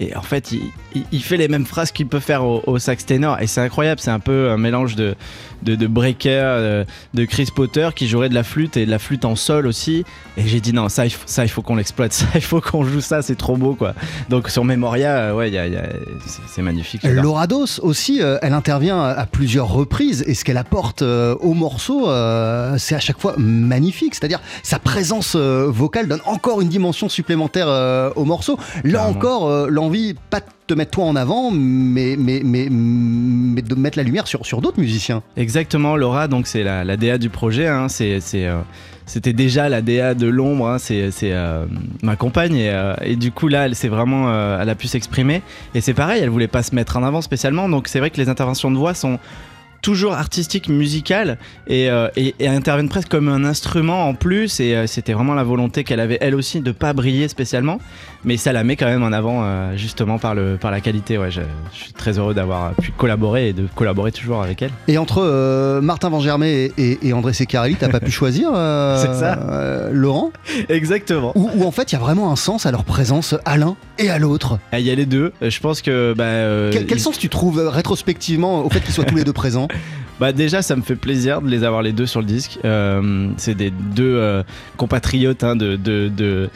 Et 0.00 0.14
en 0.16 0.22
fait, 0.22 0.50
il, 0.52 0.60
il- 0.94 1.04
il 1.12 1.22
fait 1.22 1.36
les 1.36 1.48
mêmes 1.48 1.66
phrases 1.66 1.92
qu'il 1.92 2.06
peut 2.06 2.20
faire 2.20 2.44
au, 2.44 2.62
au 2.66 2.78
sax 2.78 3.06
ténor. 3.06 3.38
Et 3.40 3.46
c'est 3.46 3.60
incroyable, 3.60 4.00
c'est 4.00 4.10
un 4.10 4.18
peu 4.18 4.50
un 4.50 4.56
mélange 4.56 4.96
de, 4.96 5.14
de, 5.62 5.74
de 5.76 5.86
Breaker, 5.86 6.30
euh, 6.42 6.84
de 7.14 7.24
Chris 7.24 7.48
Potter 7.54 7.88
qui 7.94 8.08
jouerait 8.08 8.28
de 8.28 8.34
la 8.34 8.42
flûte 8.42 8.76
et 8.76 8.86
de 8.86 8.90
la 8.90 8.98
flûte 8.98 9.24
en 9.24 9.36
sol 9.36 9.66
aussi. 9.66 10.04
Et 10.36 10.42
j'ai 10.46 10.60
dit 10.60 10.72
non, 10.72 10.88
ça, 10.88 11.06
il 11.06 11.10
faut, 11.10 11.22
ça, 11.26 11.44
il 11.44 11.48
faut 11.48 11.62
qu'on 11.62 11.76
l'exploite, 11.76 12.12
ça, 12.12 12.26
il 12.34 12.40
faut 12.40 12.60
qu'on 12.60 12.84
joue 12.84 13.00
ça, 13.00 13.22
c'est 13.22 13.36
trop 13.36 13.56
beau 13.56 13.74
quoi. 13.74 13.94
Donc 14.30 14.48
sur 14.50 14.64
Memoria, 14.64 15.10
euh, 15.16 15.34
ouais, 15.34 15.48
il 15.48 15.54
y 15.54 15.58
a- 15.58 15.66
il 15.66 15.72
y 15.74 15.76
a- 15.76 15.86
c'est, 16.48 16.62
magnifique. 16.62 17.00
j'adore. 17.04 17.22
Laura 17.22 17.46
Dos 17.46 17.78
aussi, 17.82 18.20
euh, 18.20 18.38
elle 18.42 18.52
intervient 18.52 19.00
à 19.02 19.26
plusieurs 19.26 19.68
reprises 19.68 20.24
et 20.26 20.34
ce 20.34 20.44
qu'elle 20.44 20.56
apporte 20.58 21.02
euh, 21.02 21.34
au 21.40 21.54
morceau, 21.54 22.08
euh, 22.10 22.76
c'est 22.78 22.94
à 22.96 23.00
chaque 23.00 23.20
fois 23.20 23.34
magnifique. 23.38 24.14
C'est-à-dire 24.14 24.40
sa 24.62 24.78
présence 24.78 25.36
vocale 25.36 26.08
donne 26.08 26.20
encore 26.26 26.60
une 26.60 26.68
dimension 26.68 27.08
supplémentaire 27.08 27.68
au 28.16 28.24
morceau. 28.24 28.58
Là 28.82 28.92
Carrément. 28.98 29.08
encore, 29.18 29.70
pas 30.30 30.40
de 30.40 30.46
te 30.66 30.74
mettre 30.74 30.92
toi 30.92 31.04
en 31.04 31.16
avant, 31.16 31.50
mais, 31.50 32.16
mais, 32.18 32.40
mais, 32.44 32.68
mais 32.70 33.62
de 33.62 33.74
mettre 33.74 33.98
la 33.98 34.04
lumière 34.04 34.26
sur, 34.26 34.46
sur 34.46 34.60
d'autres 34.60 34.80
musiciens. 34.80 35.22
Exactement, 35.36 35.96
Laura, 35.96 36.28
donc 36.28 36.46
c'est 36.46 36.62
la, 36.62 36.84
la 36.84 36.96
DA 36.96 37.18
du 37.18 37.28
projet. 37.30 37.66
hein, 37.68 37.88
c'est, 37.88 38.20
euh, 38.34 38.60
c'était 39.06 39.32
déjà 39.32 39.68
la 39.68 39.82
DA 39.82 40.14
de 40.14 40.26
l'ombre. 40.26 40.68
hein, 40.68 40.78
c'est, 40.78 41.10
c'est 41.10 41.32
euh, 41.32 41.66
ma 42.02 42.16
compagne 42.16 42.54
et, 42.56 42.70
euh, 42.70 42.94
et 43.02 43.16
du 43.16 43.30
coup 43.32 43.48
là, 43.48 43.66
elle 43.66 43.74
s'est 43.74 43.88
vraiment, 43.88 44.32
elle 44.60 44.68
a 44.68 44.74
pu 44.74 44.86
s'exprimer. 44.86 45.42
Et 45.74 45.80
c'est 45.80 45.94
pareil, 45.94 46.22
elle 46.22 46.30
voulait 46.30 46.48
pas 46.48 46.62
se 46.62 46.74
mettre 46.74 46.96
en 46.96 47.02
avant 47.02 47.20
spécialement. 47.20 47.68
Donc 47.68 47.88
c'est 47.88 47.98
vrai 47.98 48.10
que 48.10 48.16
les 48.20 48.28
interventions 48.28 48.70
de 48.70 48.76
voix 48.76 48.94
sont 48.94 49.18
toujours 49.84 50.14
artistiques, 50.14 50.68
musicales 50.70 51.36
et, 51.66 51.90
euh, 51.90 52.08
et, 52.16 52.34
et 52.40 52.48
interviennent 52.48 52.88
presque 52.88 53.08
comme 53.08 53.28
un 53.28 53.44
instrument 53.44 54.08
en 54.08 54.14
plus. 54.14 54.58
Et 54.60 54.74
euh, 54.74 54.86
c'était 54.86 55.12
vraiment 55.12 55.34
la 55.34 55.44
volonté 55.44 55.84
qu'elle 55.84 56.00
avait 56.00 56.16
elle 56.22 56.34
aussi 56.34 56.60
de 56.60 56.72
pas 56.72 56.94
briller 56.94 57.28
spécialement, 57.28 57.78
mais 58.24 58.38
ça 58.38 58.52
la 58.54 58.64
met 58.64 58.76
quand 58.76 58.86
même 58.86 59.02
en 59.02 59.12
avant 59.12 59.42
euh, 59.44 59.76
justement 59.76 60.18
par 60.18 60.34
le 60.34 60.56
par 60.60 60.70
la 60.70 60.80
qualité. 60.80 61.18
Ouais, 61.18 61.30
je, 61.30 61.42
je 61.74 61.84
suis 61.84 61.92
très 61.92 62.18
heureux 62.18 62.32
d'avoir 62.32 62.72
pu 62.74 62.92
collaborer 62.96 63.50
et 63.50 63.52
de 63.52 63.66
collaborer 63.74 64.10
toujours 64.10 64.42
avec 64.42 64.62
elle. 64.62 64.70
Et 64.88 64.96
entre 64.96 65.18
euh, 65.22 65.82
Martin 65.82 66.08
Van 66.08 66.20
Germay 66.20 66.72
et, 66.78 66.98
et- 67.06 67.12
André 67.12 67.34
Secarelli, 67.34 67.76
t'as 67.76 67.90
pas 67.90 68.00
pu 68.00 68.10
choisir 68.10 68.50
euh, 68.54 68.96
C'est 69.02 69.20
ça. 69.20 69.38
euh, 69.50 69.90
Laurent? 69.92 70.32
Exactement. 70.70 71.32
Ou 71.34 71.64
en 71.64 71.70
fait, 71.70 71.92
il 71.92 71.94
y 71.94 71.96
a 71.96 72.00
vraiment 72.00 72.32
un 72.32 72.36
sens 72.36 72.64
à 72.66 72.70
leur 72.70 72.84
présence 72.84 73.34
à 73.44 73.56
l'un 73.58 73.76
et 73.98 74.08
à 74.10 74.18
l'autre? 74.18 74.58
Ah, 74.72 74.80
Il 74.80 74.86
y 74.86 74.90
a 74.90 74.94
les 74.94 75.06
deux. 75.06 75.32
Je 75.42 75.60
pense 75.60 75.82
que 75.82 76.14
bah, 76.16 76.24
euh, 76.24 76.70
Quel, 76.72 76.86
quel 76.86 76.98
sens 77.00 77.18
tu 77.18 77.28
trouves 77.28 77.58
rétrospectivement 77.68 78.64
au 78.64 78.70
fait 78.70 78.80
qu'ils 78.80 78.94
soient 78.94 79.04
tous 79.04 79.16
les 79.16 79.24
deux 79.24 79.32
présents? 79.44 79.68
bah 80.20 80.32
déjà 80.32 80.62
ça 80.62 80.76
me 80.76 80.82
fait 80.82 80.96
plaisir 80.96 81.42
de 81.42 81.48
les 81.48 81.64
avoir 81.64 81.82
les 81.82 81.92
deux 81.92 82.06
sur 82.06 82.20
le 82.20 82.26
disque. 82.26 82.58
Euh, 82.64 83.28
c'est 83.36 83.54
des 83.54 83.70
deux 83.70 84.16
euh, 84.16 84.42
compatriotes 84.76 85.44
hein, 85.44 85.56
de, 85.56 85.76
de, 85.76 86.08
de, 86.08 86.50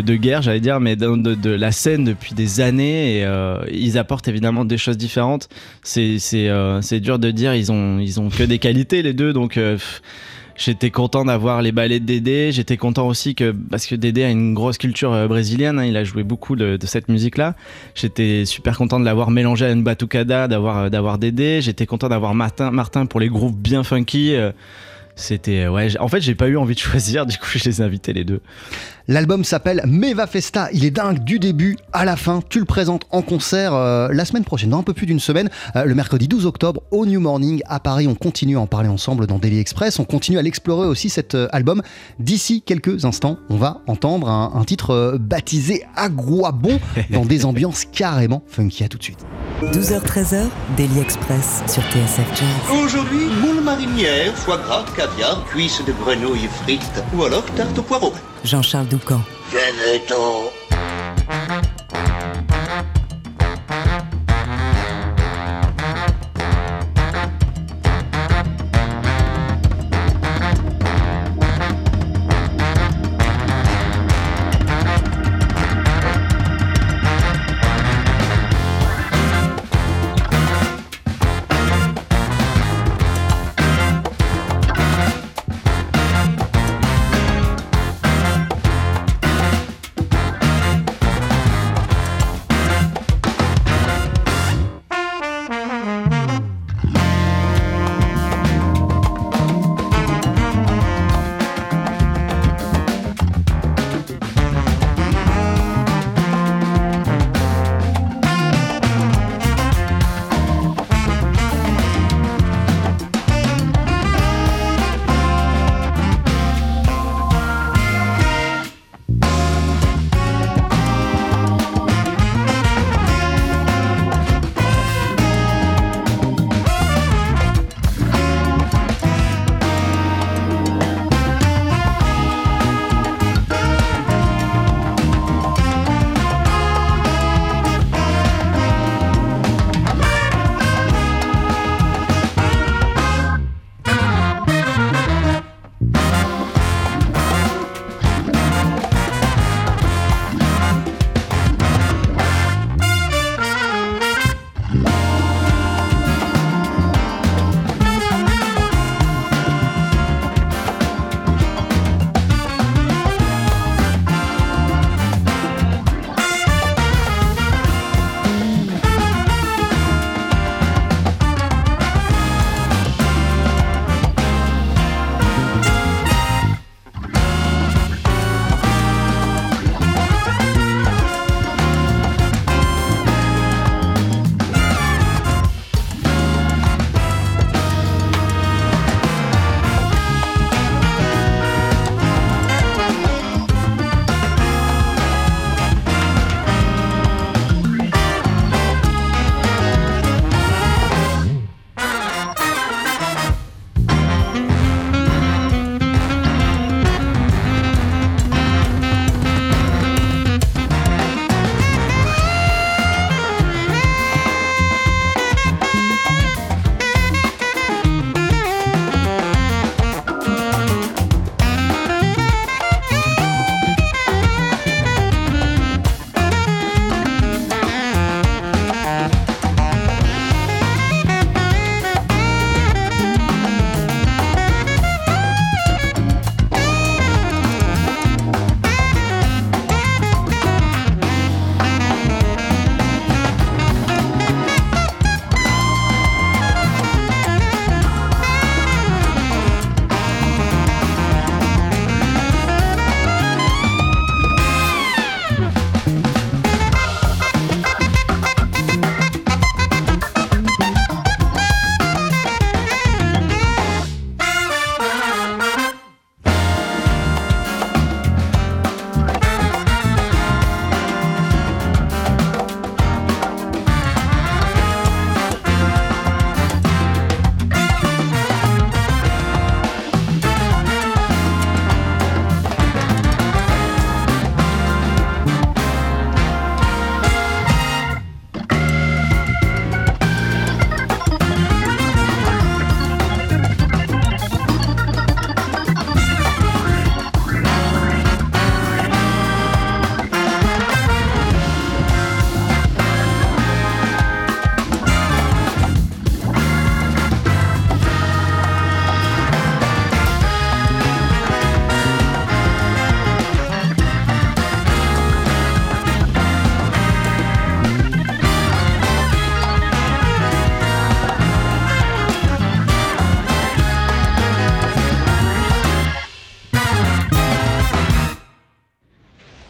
de, 0.00 0.16
guerre, 0.16 0.42
j'allais 0.42 0.60
dire, 0.60 0.80
mais 0.80 0.96
de, 0.96 1.50
la 1.50 1.72
scène 1.72 2.04
depuis 2.04 2.34
des 2.34 2.60
années. 2.60 3.18
Et 3.18 3.24
euh, 3.24 3.62
ils 3.70 3.98
apportent 3.98 4.28
évidemment 4.28 4.64
des 4.64 4.78
choses 4.78 4.96
différentes. 4.98 5.48
C'est 5.82 6.18
euh, 6.34 6.80
dur 7.00 7.18
de 7.18 7.30
dire. 7.30 7.54
Ils 7.54 7.70
ont 7.70 7.98
ils 7.98 8.20
ont 8.20 8.28
que 8.28 8.42
des 8.42 8.58
qualités 8.58 9.02
les 9.02 9.12
deux, 9.12 9.32
donc. 9.32 9.56
euh, 9.56 9.74
pff, 9.74 10.02
J'étais 10.56 10.90
content 10.90 11.24
d'avoir 11.24 11.62
les 11.62 11.72
ballets 11.72 11.98
de 11.98 12.04
Dédé. 12.04 12.52
J'étais 12.52 12.76
content 12.76 13.08
aussi 13.08 13.34
que 13.34 13.50
parce 13.70 13.86
que 13.86 13.94
Dédé 13.96 14.22
a 14.22 14.30
une 14.30 14.54
grosse 14.54 14.78
culture 14.78 15.12
euh, 15.12 15.26
brésilienne. 15.26 15.78
hein, 15.80 15.84
il 15.84 15.96
a 15.96 16.04
joué 16.04 16.22
beaucoup 16.22 16.54
de, 16.54 16.78
cette 16.84 17.08
musique-là. 17.08 17.54
J'étais 17.94 18.44
super 18.44 18.78
content 18.78 19.00
de 19.00 19.04
l'avoir 19.04 19.30
mélangé 19.30 19.66
à 19.66 19.70
une 19.72 19.82
batucada, 19.82 20.46
d'avoir 20.46 20.78
euh, 20.78 20.88
d'avoir 20.90 21.18
Dédé. 21.18 21.60
J'étais 21.60 21.86
content 21.86 22.08
d'avoir 22.08 22.34
Martin 22.34 22.70
Martin 22.70 23.06
pour 23.06 23.18
les 23.18 23.28
grooves 23.28 23.56
bien 23.56 23.82
funky. 23.82 24.34
euh, 24.36 24.52
C'était 25.16 25.66
ouais. 25.66 25.98
En 25.98 26.08
fait, 26.08 26.20
j'ai 26.20 26.34
pas 26.36 26.46
eu 26.48 26.56
envie 26.56 26.74
de 26.74 26.80
choisir. 26.90 27.26
Du 27.26 27.36
coup, 27.36 27.46
je 27.46 27.64
les 27.64 27.80
ai 27.80 27.84
invités 27.84 28.12
les 28.12 28.24
deux. 28.24 28.40
L'album 29.06 29.44
s'appelle 29.44 29.82
Meva 29.86 30.26
Festa. 30.26 30.68
Il 30.72 30.86
est 30.86 30.90
dingue 30.90 31.22
du 31.22 31.38
début 31.38 31.76
à 31.92 32.06
la 32.06 32.16
fin. 32.16 32.40
Tu 32.48 32.58
le 32.58 32.64
présentes 32.64 33.04
en 33.10 33.20
concert 33.20 33.74
euh, 33.74 34.08
la 34.10 34.24
semaine 34.24 34.44
prochaine, 34.44 34.70
dans 34.70 34.78
un 34.78 34.82
peu 34.82 34.94
plus 34.94 35.04
d'une 35.04 35.20
semaine, 35.20 35.50
euh, 35.76 35.84
le 35.84 35.94
mercredi 35.94 36.26
12 36.26 36.46
octobre 36.46 36.80
au 36.90 37.04
New 37.04 37.20
Morning 37.20 37.60
à 37.66 37.80
Paris. 37.80 38.06
On 38.08 38.14
continue 38.14 38.56
à 38.56 38.60
en 38.60 38.66
parler 38.66 38.88
ensemble 38.88 39.26
dans 39.26 39.38
Daily 39.38 39.58
Express. 39.58 39.98
On 39.98 40.06
continue 40.06 40.38
à 40.38 40.42
l'explorer 40.42 40.88
aussi 40.88 41.10
cet 41.10 41.34
euh, 41.34 41.48
album. 41.52 41.82
D'ici 42.18 42.62
quelques 42.62 43.04
instants, 43.04 43.36
on 43.50 43.56
va 43.56 43.82
entendre 43.86 44.30
un, 44.30 44.52
un 44.54 44.64
titre 44.64 44.90
euh, 44.92 45.18
baptisé 45.20 45.84
Aguabon 45.96 46.80
dans 47.10 47.26
des 47.26 47.44
ambiances 47.44 47.84
carrément 47.84 48.42
funky. 48.46 48.84
À 48.84 48.88
tout 48.88 48.96
de 48.96 49.02
suite. 49.02 49.26
12h-13h, 49.62 50.46
Daily 50.78 51.00
Express 51.00 51.62
sur 51.66 51.82
TSF 51.82 52.26
Jazz. 52.34 52.82
Aujourd'hui, 52.82 53.26
moule 53.42 53.62
marinière, 53.62 54.34
foie 54.34 54.56
gras, 54.56 54.86
caviar, 54.96 55.44
cuisses 55.44 55.82
de 55.86 55.92
grenouille 55.92 56.48
frites 56.62 57.04
ou 57.14 57.24
alors 57.24 57.44
tarte 57.54 57.78
au 57.78 57.82
poireau. 57.82 58.14
Jean-Charles 58.44 58.88
Doucan. 58.88 59.20
Venez-t'en. 59.50 60.50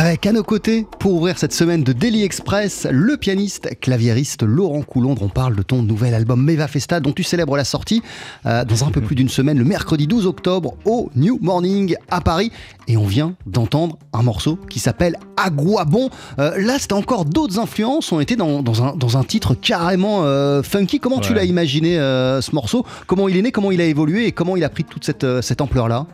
Avec 0.00 0.26
à 0.26 0.32
nos 0.32 0.44
côtés, 0.44 0.86
pour 1.00 1.14
ouvrir 1.14 1.38
cette 1.38 1.52
semaine 1.52 1.82
de 1.82 1.92
Daily 1.92 2.22
Express, 2.22 2.86
le 2.88 3.16
pianiste 3.16 3.80
claviériste 3.80 4.44
Laurent 4.44 4.82
Coulondre. 4.82 5.24
On 5.24 5.28
parle 5.28 5.56
de 5.56 5.62
ton 5.62 5.82
nouvel 5.82 6.14
album 6.14 6.40
Meva 6.40 6.68
Festa, 6.68 7.00
dont 7.00 7.10
tu 7.10 7.24
célèbres 7.24 7.56
la 7.56 7.64
sortie 7.64 8.00
euh, 8.46 8.64
dans 8.64 8.84
un 8.84 8.92
peu 8.92 9.00
plus 9.00 9.16
d'une 9.16 9.28
semaine, 9.28 9.58
le 9.58 9.64
mercredi 9.64 10.06
12 10.06 10.26
octobre, 10.26 10.74
au 10.84 11.10
New 11.16 11.40
Morning 11.42 11.96
à 12.12 12.20
Paris. 12.20 12.52
Et 12.86 12.96
on 12.96 13.06
vient 13.06 13.34
d'entendre 13.46 13.98
un 14.12 14.22
morceau 14.22 14.56
qui 14.70 14.78
s'appelle 14.78 15.16
Aguabon. 15.36 16.10
Euh, 16.38 16.56
là, 16.58 16.78
c'était 16.78 16.92
encore 16.92 17.24
d'autres 17.24 17.58
influences. 17.58 18.12
On 18.12 18.20
était 18.20 18.36
dans, 18.36 18.62
dans, 18.62 18.84
un, 18.84 18.94
dans 18.94 19.16
un 19.16 19.24
titre 19.24 19.56
carrément 19.56 20.20
euh, 20.22 20.62
funky. 20.62 21.00
Comment 21.00 21.18
tu 21.18 21.34
l'as 21.34 21.44
imaginé 21.44 21.98
euh, 21.98 22.40
ce 22.40 22.54
morceau? 22.54 22.86
Comment 23.08 23.28
il 23.28 23.36
est 23.36 23.42
né? 23.42 23.50
Comment 23.50 23.72
il 23.72 23.80
a 23.80 23.84
évolué? 23.84 24.26
Et 24.26 24.32
comment 24.32 24.56
il 24.56 24.62
a 24.62 24.68
pris 24.68 24.84
toute 24.84 25.04
cette, 25.04 25.26
cette 25.42 25.60
ampleur-là? 25.60 26.06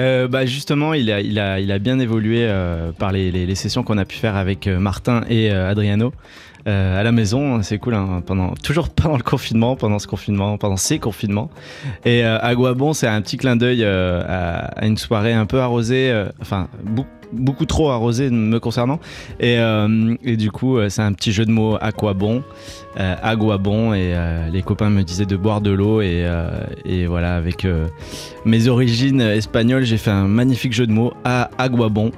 Euh, 0.00 0.28
bah 0.28 0.46
justement, 0.46 0.94
il 0.94 1.10
a, 1.10 1.20
il 1.20 1.38
a, 1.38 1.78
bien 1.78 1.98
évolué 1.98 2.40
euh, 2.42 2.92
par 2.92 3.12
les, 3.12 3.54
sessions 3.54 3.82
qu'on 3.82 3.98
a 3.98 4.04
pu 4.04 4.16
faire 4.16 4.36
avec 4.36 4.66
euh, 4.66 4.78
Martin 4.78 5.22
et 5.28 5.50
Adriano 5.50 6.12
à 6.66 7.02
la 7.02 7.12
maison. 7.12 7.62
C'est 7.62 7.76
cool, 7.76 7.94
hein, 7.94 8.22
pendant, 8.24 8.54
toujours 8.54 8.88
pendant 8.94 9.18
le 9.18 9.22
confinement, 9.22 9.76
pendant 9.76 9.98
ce 9.98 10.06
confinement, 10.06 10.56
pendant 10.56 10.78
ces 10.78 10.98
confinements. 10.98 11.50
Et 12.06 12.24
euh, 12.24 12.38
Aguabon, 12.40 12.94
c'est 12.94 13.06
un 13.06 13.20
petit 13.20 13.36
clin 13.36 13.56
d'œil 13.56 13.84
à, 13.84 14.64
à 14.76 14.86
une 14.86 14.96
soirée 14.96 15.34
un 15.34 15.44
peu 15.44 15.60
arrosée, 15.60 16.24
enfin 16.40 16.68
beaucoup 17.34 17.66
trop 17.66 17.90
arrosée 17.90 18.30
me 18.30 18.58
concernant. 18.60 19.00
Et, 19.40 19.58
euh, 19.58 20.14
et 20.24 20.36
du 20.36 20.50
coup, 20.50 20.78
euh, 20.78 20.88
c'est 20.88 21.02
un 21.02 21.12
petit 21.12 21.32
jeu 21.32 21.44
de 21.44 21.50
mots 21.50 21.76
Aquabon. 21.80 22.42
Euh, 23.00 23.16
Aguabon 23.24 23.92
et 23.92 24.12
euh, 24.14 24.48
les 24.50 24.62
copains 24.62 24.88
me 24.88 25.02
disaient 25.02 25.26
de 25.26 25.34
boire 25.36 25.60
de 25.60 25.72
l'eau 25.72 26.00
et, 26.00 26.24
et 26.84 27.06
voilà 27.06 27.34
avec 27.34 27.66
mes 28.44 28.68
origines 28.68 29.20
espagnoles 29.20 29.82
j'ai 29.82 29.96
fait 29.96 30.12
un 30.12 30.28
magnifique 30.28 30.72
jeu 30.72 30.86
de 30.86 30.92
mots 30.92 31.12
à 31.24 31.50
Aguabon 31.58 32.12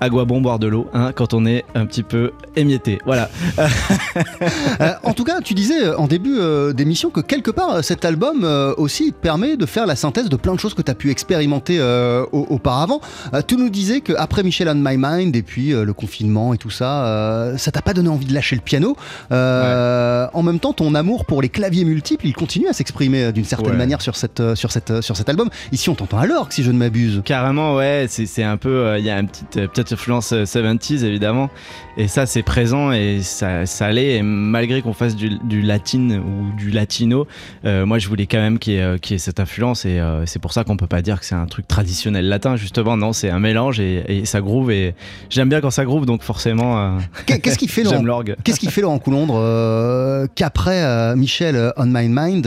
Aguabon 0.00 0.40
boire 0.40 0.58
de 0.58 0.68
l'eau 0.68 0.86
hein, 0.94 1.12
quand 1.14 1.34
on 1.34 1.44
est 1.44 1.66
un 1.74 1.84
petit 1.84 2.02
peu 2.02 2.30
émietté 2.56 2.98
voilà 3.04 3.28
en 5.04 5.12
tout 5.12 5.24
cas, 5.24 5.40
tu 5.42 5.54
disais 5.54 5.94
en 5.94 6.06
début 6.06 6.38
d'émission 6.74 7.10
que 7.10 7.20
quelque 7.20 7.50
part, 7.50 7.82
cet 7.84 8.04
album 8.04 8.44
aussi 8.76 9.12
permet 9.12 9.56
de 9.56 9.66
faire 9.66 9.86
la 9.86 9.96
synthèse 9.96 10.28
de 10.28 10.36
plein 10.36 10.54
de 10.54 10.60
choses 10.60 10.74
que 10.74 10.82
tu 10.82 10.90
as 10.90 10.94
pu 10.94 11.10
expérimenter 11.10 11.80
au- 11.80 12.46
auparavant. 12.50 13.00
Tu 13.46 13.56
nous 13.56 13.70
disais 13.70 14.00
qu'après 14.00 14.42
Michel 14.42 14.61
on 14.68 14.74
My 14.76 14.96
Mind 14.98 15.34
et 15.36 15.42
puis 15.42 15.72
euh, 15.72 15.84
le 15.84 15.92
confinement 15.92 16.54
et 16.54 16.58
tout 16.58 16.70
ça, 16.70 17.06
euh, 17.06 17.56
ça 17.58 17.70
t'a 17.70 17.82
pas 17.82 17.94
donné 17.94 18.08
envie 18.08 18.26
de 18.26 18.34
lâcher 18.34 18.56
le 18.56 18.62
piano. 18.62 18.96
Euh, 19.30 20.26
En 20.32 20.42
même 20.42 20.58
temps, 20.58 20.72
ton 20.72 20.94
amour 20.94 21.24
pour 21.24 21.42
les 21.42 21.48
claviers 21.48 21.84
multiples, 21.84 22.26
il 22.26 22.34
continue 22.34 22.68
à 22.68 22.72
s'exprimer 22.72 23.24
euh, 23.24 23.32
d'une 23.32 23.44
certaine 23.44 23.72
Ouais. 23.72 23.76
manière 23.78 24.02
sur, 24.02 24.16
cette, 24.16 24.54
sur, 24.54 24.72
cette, 24.72 25.00
sur 25.02 25.16
cet 25.16 25.28
album. 25.28 25.48
Ici, 25.72 25.88
on 25.88 25.94
t'entend 25.94 26.18
à 26.18 26.26
l'orgue, 26.26 26.50
si 26.52 26.62
je 26.62 26.70
ne 26.72 26.78
m'abuse. 26.78 27.22
carrément 27.24 27.74
ouais 27.76 28.06
c'est 28.08 28.42
un 28.42 28.56
peu 28.56 28.96
il 28.98 29.04
y 29.04 29.10
a 29.10 29.18
une 29.18 29.28
petite 29.28 29.66
petite 29.72 29.92
influence 29.92 30.32
euh, 30.32 30.44
70s 30.44 31.04
évidemment 31.04 31.48
et 31.96 32.08
ça 32.08 32.26
c'est 32.26 32.42
présent 32.42 32.92
et 32.92 33.20
ça, 33.22 33.64
ça 33.66 33.86
allait 33.86 34.16
et 34.16 34.22
malgré 34.22 34.82
qu'on 34.82 34.92
fasse 34.92 35.14
du, 35.16 35.30
du 35.44 35.62
latine 35.62 36.18
ou 36.18 36.56
du 36.56 36.70
latino 36.70 37.26
moi 37.64 37.98
je 37.98 38.08
voulais 38.08 38.26
quand 38.26 38.38
même 38.38 38.58
qu'il 38.58 38.74
y, 38.74 38.76
ait, 38.78 38.98
qu'il 38.98 39.14
y 39.14 39.16
ait 39.16 39.18
cette 39.18 39.40
influence 39.40 39.84
et 39.84 40.00
c'est 40.26 40.40
pour 40.40 40.52
ça 40.52 40.64
qu'on 40.64 40.76
peut 40.76 40.86
pas 40.86 41.02
dire 41.02 41.20
que 41.20 41.26
c'est 41.26 41.34
un 41.34 41.46
truc 41.46 41.66
traditionnel 41.68 42.28
latin 42.28 42.56
justement 42.56 42.96
non 42.96 43.12
c'est 43.12 43.30
un 43.30 43.38
mélange 43.38 43.80
et, 43.80 44.04
et 44.08 44.24
ça 44.24 44.40
groove 44.42 44.70
et 44.70 44.94
j'aime 45.30 45.48
bien 45.48 45.60
quand 45.60 45.70
ça 45.70 45.84
groove 45.84 46.04
donc 46.06 46.22
forcément 46.22 46.78
euh, 46.78 46.98
Qu'est- 47.26 47.38
Qu'est-ce 47.40 47.58
qui 47.58 47.68
fait 47.68 47.82
Laurent 47.84 47.96
j'aime 47.96 48.06
l'orgue 48.06 48.36
Qu'est-ce 48.44 48.60
qui 48.60 48.66
fait 48.70 48.80
Laurent 48.82 48.98
Coulondre 48.98 49.34
euh, 49.36 50.26
qu'après 50.34 50.82
euh, 50.82 51.16
Michel 51.16 51.72
On 51.76 51.86
My 51.86 52.08
Mind, 52.08 52.46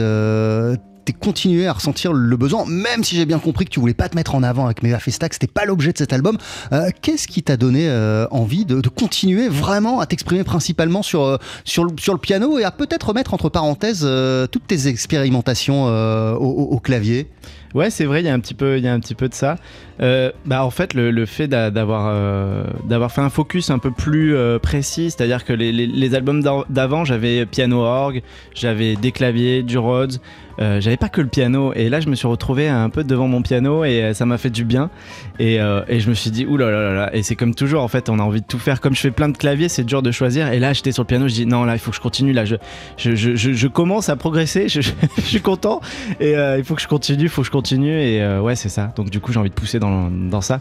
t'es 1.04 1.12
continué 1.12 1.68
à 1.68 1.72
ressentir 1.72 2.12
le 2.12 2.36
besoin, 2.36 2.64
même 2.66 3.04
si 3.04 3.14
j'ai 3.14 3.26
bien 3.26 3.38
compris 3.38 3.64
que 3.64 3.70
tu 3.70 3.78
voulais 3.78 3.94
pas 3.94 4.08
te 4.08 4.16
mettre 4.16 4.34
en 4.34 4.42
avant 4.42 4.64
avec 4.64 4.82
Mega 4.82 4.98
Festa, 4.98 5.28
que 5.28 5.36
c'était 5.36 5.46
pas 5.46 5.64
l'objet 5.64 5.92
de 5.92 5.98
cet 5.98 6.12
album. 6.12 6.36
euh, 6.72 6.90
Qu'est-ce 7.00 7.28
qui 7.28 7.44
t'a 7.44 7.56
donné 7.56 7.88
euh, 7.88 8.26
envie 8.32 8.64
de, 8.64 8.80
de 8.80 8.88
continuer 8.88 9.48
vraiment 9.48 10.00
à 10.00 10.06
t'exprimer 10.06 10.42
principalement 10.42 11.02
sur, 11.04 11.22
euh, 11.22 11.36
sur, 11.64 11.84
le, 11.84 11.92
sur 12.00 12.12
le 12.12 12.18
piano 12.18 12.58
et 12.58 12.64
à 12.64 12.72
peut-être 12.72 13.10
remettre 13.10 13.34
entre 13.34 13.48
parenthèses 13.48 14.06
toutes 14.50 14.66
tes 14.66 14.88
expérimentations 14.88 15.84
au, 15.84 16.38
au- 16.44 16.68
au 16.74 16.80
clavier? 16.80 17.28
Ouais, 17.76 17.90
c'est 17.90 18.06
vrai, 18.06 18.22
il 18.22 18.26
y 18.26 18.28
a 18.30 18.32
un 18.32 18.40
petit 18.40 18.54
peu, 18.54 18.78
il 18.78 18.84
y 18.84 18.88
a 18.88 18.94
un 18.94 18.98
petit 19.00 19.14
peu 19.14 19.28
de 19.28 19.34
ça. 19.34 19.56
Euh, 20.00 20.32
bah 20.46 20.64
en 20.64 20.70
fait, 20.70 20.94
le, 20.94 21.10
fait 21.26 21.46
d'a- 21.46 21.70
d'avoir 21.70 22.06
euh, 22.08 22.64
d'avoir 22.88 23.12
fait 23.12 23.20
un 23.20 23.28
focus 23.28 23.68
un 23.68 23.78
peu 23.78 23.90
plus 23.90 24.34
euh, 24.34 24.58
précis, 24.58 25.10
c'est-à-dire 25.10 25.44
que 25.44 25.52
les, 25.52 25.72
les- 25.72 25.86
albums 26.14 26.42
d'av- 26.42 26.64
d'avant, 26.70 27.04
j'avais 27.04 27.44
piano 27.44 27.80
orgue, 27.82 28.22
j'avais 28.54 28.96
des 28.96 29.12
claviers, 29.12 29.62
du 29.62 29.76
Rhodes, 29.76 30.16
euh, 30.58 30.80
j'avais 30.80 30.96
pas 30.96 31.08
que 31.08 31.20
le 31.20 31.28
piano. 31.28 31.72
Et 31.74 31.88
là, 31.88 32.00
je 32.00 32.08
me 32.08 32.14
suis 32.14 32.26
retrouvé 32.26 32.68
un 32.68 32.90
peu 32.90 33.04
devant 33.04 33.28
mon 33.28 33.42
piano 33.42 33.84
et 33.84 34.02
euh, 34.02 34.14
ça 34.14 34.26
m'a 34.26 34.38
fait 34.38 34.50
du 34.50 34.64
bien. 34.64 34.90
Et, 35.38 35.60
euh, 35.60 35.82
et 35.88 36.00
je 36.00 36.08
me 36.08 36.14
suis 36.14 36.30
dit, 36.30 36.46
là. 36.46 37.10
Et 37.12 37.22
c'est 37.22 37.36
comme 37.36 37.54
toujours, 37.54 37.82
en 37.82 37.88
fait, 37.88 38.08
on 38.08 38.18
a 38.18 38.22
envie 38.22 38.40
de 38.40 38.46
tout 38.46 38.58
faire. 38.58 38.80
Comme 38.80 38.94
je 38.94 39.00
fais 39.00 39.10
plein 39.10 39.28
de 39.28 39.36
claviers, 39.36 39.68
c'est 39.68 39.84
dur 39.84 40.02
de 40.02 40.10
choisir. 40.10 40.52
Et 40.52 40.58
là, 40.58 40.72
j'étais 40.72 40.92
sur 40.92 41.02
le 41.02 41.06
piano, 41.06 41.28
je 41.28 41.34
dis, 41.34 41.46
non, 41.46 41.64
là, 41.64 41.74
il 41.74 41.78
faut 41.78 41.90
que 41.90 41.96
je 41.96 42.02
continue. 42.02 42.32
Là, 42.32 42.44
je, 42.44 42.56
je, 42.96 43.14
je, 43.14 43.68
commence 43.68 44.08
à 44.08 44.16
progresser. 44.16 44.68
Je, 44.68 44.80
suis 45.20 45.40
content. 45.40 45.80
Et 46.20 46.32
il 46.32 46.64
faut 46.64 46.74
que 46.74 46.82
je 46.82 46.88
continue, 46.88 47.24
il 47.24 47.28
faut 47.28 47.42
que 47.42 47.46
je 47.46 47.52
continue. 47.52 48.00
Et 48.00 48.38
ouais, 48.38 48.56
c'est 48.56 48.68
ça. 48.68 48.92
Donc, 48.96 49.10
du 49.10 49.20
coup, 49.20 49.32
j'ai 49.32 49.38
envie 49.38 49.50
de 49.50 49.54
pousser 49.54 49.78
dans, 49.78 50.10
dans 50.10 50.40
ça. 50.40 50.60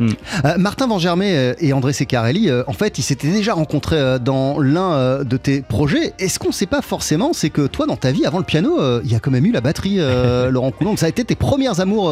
Euh, 0.00 0.56
Martin 0.58 0.86
Van 0.86 0.98
Germay 0.98 1.36
euh, 1.36 1.54
et 1.60 1.72
André 1.72 1.92
Secarelli, 1.92 2.50
euh, 2.50 2.62
en 2.66 2.72
fait, 2.72 2.98
ils 2.98 3.02
s'étaient 3.02 3.30
déjà 3.30 3.54
rencontrés 3.54 3.96
euh, 3.98 4.18
dans 4.18 4.58
l'un 4.58 5.22
de 5.24 5.36
tes 5.36 5.62
projets. 5.62 6.12
Et 6.18 6.28
ce 6.28 6.38
qu'on 6.38 6.52
sait 6.52 6.66
pas 6.66 6.82
forcément, 6.82 7.32
c'est 7.32 7.50
que 7.50 7.66
toi, 7.66 7.86
dans 7.86 7.96
ta 7.96 8.10
vie, 8.12 8.26
avant 8.26 8.38
le 8.38 8.44
piano, 8.44 8.78
il 9.02 9.10
y 9.10 9.14
a 9.14 9.20
quand 9.20 9.30
même 9.30 9.46
eu 9.46 9.52
la 9.52 9.60
batterie, 9.60 9.98
Laurent 10.50 10.70
Coulon. 10.70 10.96
Ça 10.96 11.06
a 11.06 11.08
été 11.08 11.24
tes 11.24 11.34
premières 11.36 11.80
amours 11.80 12.10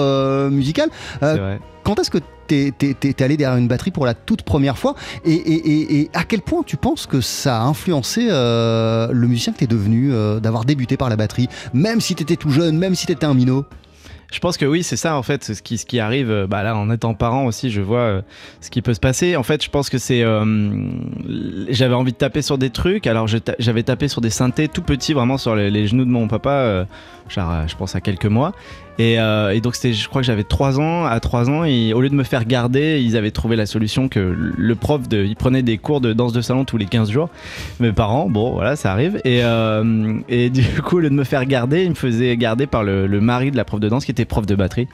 musicales. 0.50 0.88
Vrai. 1.20 1.60
Quand 1.84 1.98
est-ce 1.98 2.10
que 2.10 2.18
t'es- 2.46 2.72
t'es 2.72 3.22
allé 3.24 3.36
derrière 3.36 3.58
une 3.58 3.66
batterie 3.66 3.90
pour 3.90 4.06
la 4.06 4.14
toute 4.14 4.42
première 4.42 4.78
fois? 4.78 4.94
Et, 5.24 5.32
et- 5.32 5.70
et- 5.72 6.00
et 6.02 6.10
à 6.14 6.22
quel 6.22 6.40
point 6.42 6.62
tu 6.64 6.76
penses 6.76 7.06
que 7.06 7.20
ça 7.20 7.58
a 7.60 7.64
influencé 7.64 8.26
le 8.28 9.26
musicien 9.26 9.52
que 9.52 9.58
t'es 9.58 9.66
devenu, 9.66 10.12
euh, 10.12 10.38
d'avoir 10.40 10.64
débuté 10.64 10.96
par 10.96 11.08
la 11.08 11.16
batterie, 11.16 11.48
même 11.74 12.00
si 12.00 12.14
t'étais 12.14 12.36
tout 12.36 12.50
jeune, 12.50 12.78
même 12.78 12.94
si 12.94 13.06
t'étais 13.06 13.26
un 13.26 13.34
minot? 13.34 13.64
Je 14.32 14.38
pense 14.40 14.56
que 14.56 14.64
oui, 14.64 14.82
c'est 14.82 14.96
ça 14.96 15.16
en 15.16 15.22
fait, 15.22 15.44
ce 15.44 15.62
qui, 15.62 16.00
arrive. 16.00 16.30
euh, 16.30 16.46
Bah 16.46 16.62
là, 16.62 16.74
en 16.74 16.90
étant 16.90 17.12
parent 17.12 17.44
aussi, 17.44 17.70
je 17.70 17.82
vois 17.82 17.98
euh, 17.98 18.22
ce 18.62 18.70
qui 18.70 18.80
peut 18.80 18.94
se 18.94 19.00
passer. 19.00 19.36
En 19.36 19.42
fait, 19.42 19.62
je 19.62 19.68
pense 19.68 19.90
que 19.90 19.98
c'est. 19.98 20.22
euh, 20.22 20.44
J'avais 21.68 21.94
envie 21.94 22.12
de 22.12 22.16
taper 22.16 22.40
sur 22.40 22.56
des 22.56 22.70
trucs, 22.70 23.06
alors 23.06 23.26
j'avais 23.58 23.82
tapé 23.82 24.08
sur 24.08 24.22
des 24.22 24.30
synthés 24.30 24.68
tout 24.68 24.82
petits, 24.82 25.12
vraiment 25.12 25.36
sur 25.36 25.54
les, 25.54 25.86
genoux 25.86 26.06
de 26.06 26.10
mon 26.10 26.28
papa, 26.28 26.86
genre, 27.28 27.68
je 27.68 27.76
pense 27.76 27.94
à 27.94 28.00
quelques 28.00 28.26
mois. 28.26 28.52
Et, 29.02 29.18
euh, 29.18 29.50
et 29.50 29.60
donc, 29.60 29.74
c'était, 29.74 29.92
je 29.92 30.08
crois 30.08 30.20
que 30.20 30.26
j'avais 30.26 30.44
3 30.44 30.78
ans. 30.78 31.04
À 31.04 31.18
3 31.18 31.50
ans, 31.50 31.64
et 31.64 31.92
au 31.92 32.00
lieu 32.00 32.08
de 32.08 32.14
me 32.14 32.22
faire 32.22 32.44
garder, 32.44 33.02
ils 33.02 33.16
avaient 33.16 33.32
trouvé 33.32 33.56
la 33.56 33.66
solution 33.66 34.08
que 34.08 34.20
le 34.20 34.74
prof, 34.76 35.08
de, 35.08 35.24
il 35.24 35.34
prenait 35.34 35.64
des 35.64 35.76
cours 35.76 36.00
de 36.00 36.12
danse 36.12 36.32
de 36.32 36.40
salon 36.40 36.64
tous 36.64 36.76
les 36.76 36.86
15 36.86 37.10
jours. 37.10 37.28
Mes 37.80 37.90
parents, 37.90 38.28
bon, 38.28 38.52
voilà, 38.52 38.76
ça 38.76 38.92
arrive. 38.92 39.20
Et, 39.24 39.42
euh, 39.42 40.20
et 40.28 40.50
du 40.50 40.62
coup, 40.84 40.98
au 40.98 41.00
lieu 41.00 41.10
de 41.10 41.14
me 41.14 41.24
faire 41.24 41.44
garder, 41.46 41.82
ils 41.82 41.90
me 41.90 41.96
faisaient 41.96 42.36
garder 42.36 42.68
par 42.68 42.84
le, 42.84 43.08
le 43.08 43.20
mari 43.20 43.50
de 43.50 43.56
la 43.56 43.64
prof 43.64 43.80
de 43.80 43.88
danse 43.88 44.04
qui 44.04 44.12
était 44.12 44.24
prof 44.24 44.46
de 44.46 44.54
batterie. 44.54 44.86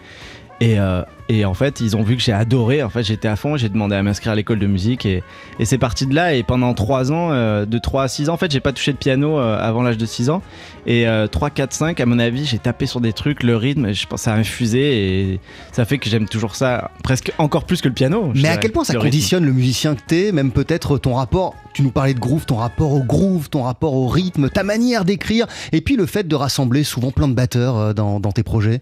Et, 0.62 0.80
euh, 0.80 1.02
et 1.28 1.44
en 1.44 1.54
fait, 1.54 1.80
ils 1.80 1.94
ont 1.96 2.02
vu 2.02 2.16
que 2.16 2.22
j'ai 2.22 2.32
adoré. 2.32 2.82
En 2.82 2.88
fait, 2.88 3.02
j'étais 3.02 3.28
à 3.28 3.36
fond. 3.36 3.56
J'ai 3.56 3.68
demandé 3.68 3.94
à 3.94 4.02
m'inscrire 4.02 4.32
à 4.32 4.34
l'école 4.34 4.58
de 4.58 4.66
musique 4.66 5.04
et, 5.04 5.22
et 5.58 5.66
c'est 5.66 5.76
parti 5.76 6.06
de 6.06 6.14
là. 6.14 6.34
Et 6.34 6.42
pendant 6.42 6.72
3 6.72 7.12
ans, 7.12 7.32
euh, 7.32 7.66
de 7.66 7.78
3 7.78 8.04
à 8.04 8.08
6 8.08 8.30
ans, 8.30 8.34
en 8.34 8.36
fait, 8.38 8.50
j'ai 8.50 8.60
pas 8.60 8.72
touché 8.72 8.92
de 8.92 8.96
piano 8.96 9.38
euh, 9.38 9.58
avant 9.60 9.82
l'âge 9.82 9.98
de 9.98 10.06
6 10.06 10.30
ans. 10.30 10.42
Et 10.86 11.06
euh, 11.06 11.26
3, 11.26 11.50
4, 11.50 11.72
5, 11.72 12.00
à 12.00 12.06
mon 12.06 12.18
avis, 12.18 12.46
j'ai 12.46 12.58
tapé 12.58 12.86
sur 12.86 13.02
des 13.02 13.12
trucs, 13.12 13.42
le 13.42 13.56
rythme, 13.56 13.92
je 13.92 14.06
pense, 14.06 14.22
ça 14.22 14.32
a 14.32 14.36
infusé 14.36 15.32
et 15.32 15.40
ça 15.70 15.84
fait 15.84 15.98
que 15.98 16.08
j'aime 16.08 16.26
toujours 16.26 16.56
ça 16.56 16.90
presque 17.04 17.30
encore 17.36 17.64
plus 17.64 17.82
que 17.82 17.88
le 17.88 17.94
piano. 17.94 18.32
Mais 18.34 18.48
à 18.48 18.56
quel 18.56 18.72
point 18.72 18.84
ça 18.84 18.94
le 18.94 18.98
rythme. 19.00 19.10
conditionne 19.10 19.44
le 19.44 19.52
musicien 19.52 19.94
que 19.94 20.00
t'es, 20.06 20.32
même 20.32 20.50
peut-être 20.50 20.96
ton 20.96 21.14
rapport, 21.14 21.54
tu 21.74 21.82
nous 21.82 21.90
parlais 21.90 22.14
de 22.14 22.20
groove, 22.20 22.46
ton 22.46 22.56
rapport 22.56 22.92
au 22.92 23.02
groove, 23.02 23.50
ton 23.50 23.64
rapport 23.64 23.92
au 23.92 24.08
rythme, 24.08 24.48
ta 24.48 24.62
manière 24.62 25.04
d'écrire, 25.04 25.46
et 25.72 25.82
puis 25.82 25.96
le 25.96 26.06
fait 26.06 26.26
de 26.26 26.34
rassembler 26.34 26.84
souvent 26.84 27.10
plein 27.10 27.28
de 27.28 27.34
batteurs 27.34 27.76
euh, 27.76 27.92
dans, 27.92 28.18
dans 28.18 28.32
tes 28.32 28.42
projets? 28.42 28.80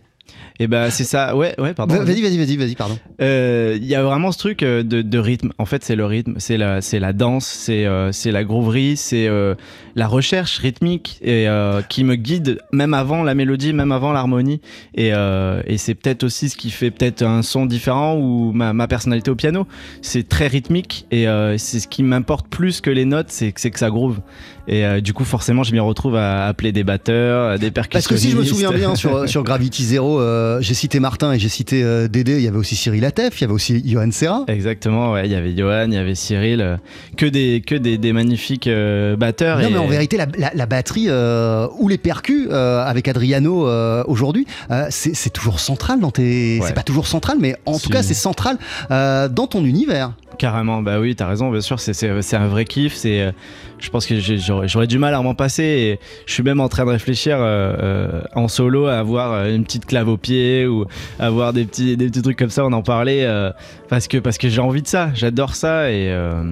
Et 0.58 0.66
bah, 0.66 0.90
c'est 0.90 1.04
ça. 1.04 1.36
Ouais, 1.36 1.54
ouais, 1.58 1.74
pardon. 1.74 1.96
Vas-y, 1.96 2.22
vas-y, 2.22 2.38
vas-y, 2.38 2.56
vas-y, 2.56 2.74
pardon. 2.74 2.98
Euh, 3.20 3.76
Il 3.80 3.86
y 3.86 3.94
a 3.94 4.02
vraiment 4.02 4.32
ce 4.32 4.38
truc 4.38 4.62
euh, 4.62 4.82
de, 4.82 5.02
de 5.02 5.18
rythme. 5.18 5.52
En 5.58 5.66
fait, 5.66 5.84
c'est 5.84 5.96
le 5.96 6.06
rythme, 6.06 6.34
c'est 6.38 6.56
la, 6.56 6.80
c'est 6.80 6.98
la 6.98 7.12
danse, 7.12 7.46
c'est 7.46 7.84
euh, 7.86 8.10
c'est 8.12 8.32
la 8.32 8.42
grooverie, 8.44 8.96
c'est 8.96 9.28
euh, 9.28 9.54
la 9.94 10.06
recherche 10.06 10.58
rythmique 10.58 11.18
et 11.22 11.46
qui 11.88 12.04
me 12.04 12.16
guide 12.16 12.58
même 12.72 12.94
avant 12.94 13.22
la 13.22 13.34
mélodie, 13.34 13.72
même 13.72 13.92
avant 13.92 14.12
l'harmonie. 14.12 14.60
Et, 14.94 15.08
et 15.08 15.78
c'est 15.78 15.94
peut-être 15.94 16.24
aussi 16.24 16.48
ce 16.48 16.56
qui 16.56 16.70
fait 16.70 16.90
peut-être 16.90 17.22
un 17.22 17.42
son 17.42 17.66
différent 17.66 18.16
ou 18.16 18.52
ma, 18.52 18.72
ma 18.72 18.88
personnalité 18.88 19.30
au 19.30 19.36
piano. 19.36 19.66
C'est 20.02 20.28
très 20.28 20.48
rythmique 20.48 21.06
et 21.10 21.24
c'est 21.56 21.80
ce 21.80 21.88
qui 21.88 22.02
m'importe 22.02 22.48
plus 22.48 22.80
que 22.82 22.90
les 22.90 23.06
notes, 23.06 23.28
c'est 23.30 23.52
que 23.52 23.78
ça 23.78 23.88
groove. 23.88 24.20
Et 24.68 24.84
euh, 24.84 25.00
du 25.00 25.12
coup, 25.12 25.24
forcément, 25.24 25.62
je 25.62 25.72
m'y 25.72 25.78
retrouve 25.80 26.16
à 26.16 26.46
appeler 26.46 26.72
des 26.72 26.82
batteurs, 26.82 27.58
des 27.58 27.70
percussionnistes. 27.70 27.92
Parce 27.92 28.06
que 28.08 28.16
si 28.16 28.30
je 28.32 28.36
me 28.36 28.44
souviens 28.44 28.72
bien, 28.72 28.94
sur, 28.96 29.28
sur 29.28 29.44
Gravity 29.44 29.84
Zero, 29.84 30.20
euh, 30.20 30.58
j'ai 30.60 30.74
cité 30.74 30.98
Martin 31.00 31.32
et 31.32 31.38
j'ai 31.38 31.48
cité 31.48 31.82
euh, 31.84 32.08
Dédé, 32.08 32.36
il 32.38 32.42
y 32.42 32.48
avait 32.48 32.56
aussi 32.58 32.74
Cyril 32.76 33.04
Atef, 33.04 33.38
il 33.38 33.42
y 33.42 33.44
avait 33.44 33.52
aussi 33.52 33.82
Johan 33.88 34.10
Serra. 34.10 34.44
Exactement, 34.48 35.12
ouais, 35.12 35.26
il 35.26 35.32
y 35.32 35.36
avait 35.36 35.56
Johan, 35.56 35.84
il 35.86 35.94
y 35.94 35.98
avait 35.98 36.14
Cyril, 36.16 36.60
euh, 36.60 36.76
que 37.16 37.26
des, 37.26 37.62
que 37.64 37.74
des, 37.76 37.96
des 37.98 38.12
magnifiques 38.12 38.66
euh, 38.66 39.16
batteurs. 39.16 39.58
Non, 39.60 39.68
et- 39.68 39.70
mais 39.70 39.78
en 39.78 39.86
vérité, 39.86 40.16
la, 40.16 40.26
la- 40.36 40.50
la 40.54 40.66
batterie 40.66 41.06
euh, 41.08 41.68
ou 41.78 41.88
les 41.88 41.98
percus 41.98 42.48
euh, 42.50 42.84
avec 42.84 43.06
Adriano 43.08 43.68
euh, 43.68 44.02
aujourd'hui, 44.08 44.46
euh, 44.70 44.86
c'est 44.90 45.32
toujours 45.32 45.60
central 45.60 46.00
dans 46.00 46.10
tes. 46.10 46.58
Ouais. 46.60 46.66
C'est 46.66 46.74
pas 46.74 46.82
toujours 46.82 47.06
central, 47.06 47.36
mais 47.40 47.56
en 47.66 47.78
tout 47.78 47.90
cas, 47.90 48.02
c'est 48.02 48.14
central 48.14 48.58
euh, 48.90 49.28
dans 49.28 49.46
ton 49.46 49.64
univers. 49.64 50.12
Carrément, 50.38 50.82
bah 50.82 50.98
oui, 51.00 51.14
t'as 51.16 51.26
raison, 51.28 51.50
bien 51.50 51.60
sûr, 51.62 51.80
c'est- 51.80 52.04
un 52.36 52.48
vrai 52.48 52.64
kiff. 52.66 52.94
C'est, 52.94 53.20
euh, 53.22 53.30
je 53.78 53.90
pense 53.90 54.06
que 54.06 54.14
j'aurais 54.18 54.86
du 54.86 54.98
mal 54.98 55.14
à 55.14 55.22
m'en 55.22 55.34
passer. 55.34 55.62
Et 55.62 56.00
je 56.26 56.32
suis 56.32 56.42
même 56.42 56.60
en 56.60 56.68
train 56.68 56.84
de 56.84 56.90
réfléchir 56.90 57.36
euh, 57.38 57.76
euh, 57.82 58.22
en 58.34 58.48
solo 58.48 58.86
à 58.86 58.98
avoir 58.98 59.32
euh, 59.32 59.54
une 59.54 59.64
petite 59.64 59.86
clave 59.86 60.08
au 60.08 60.16
pied 60.16 60.66
ou 60.66 60.86
avoir 61.18 61.52
des 61.52 61.64
petits, 61.64 61.96
des 61.96 62.06
petits 62.06 62.22
trucs 62.22 62.38
comme 62.38 62.50
ça. 62.50 62.64
On 62.64 62.72
en 62.72 62.82
parlait 62.82 63.24
euh, 63.24 63.50
parce 63.88 64.08
que, 64.08 64.18
parce 64.18 64.38
que 64.38 64.48
j'ai 64.48 64.60
envie 64.60 64.82
de 64.82 64.88
ça, 64.88 65.10
j'adore 65.14 65.54
ça. 65.54 65.90
Et 65.90 66.10
euh, 66.10 66.42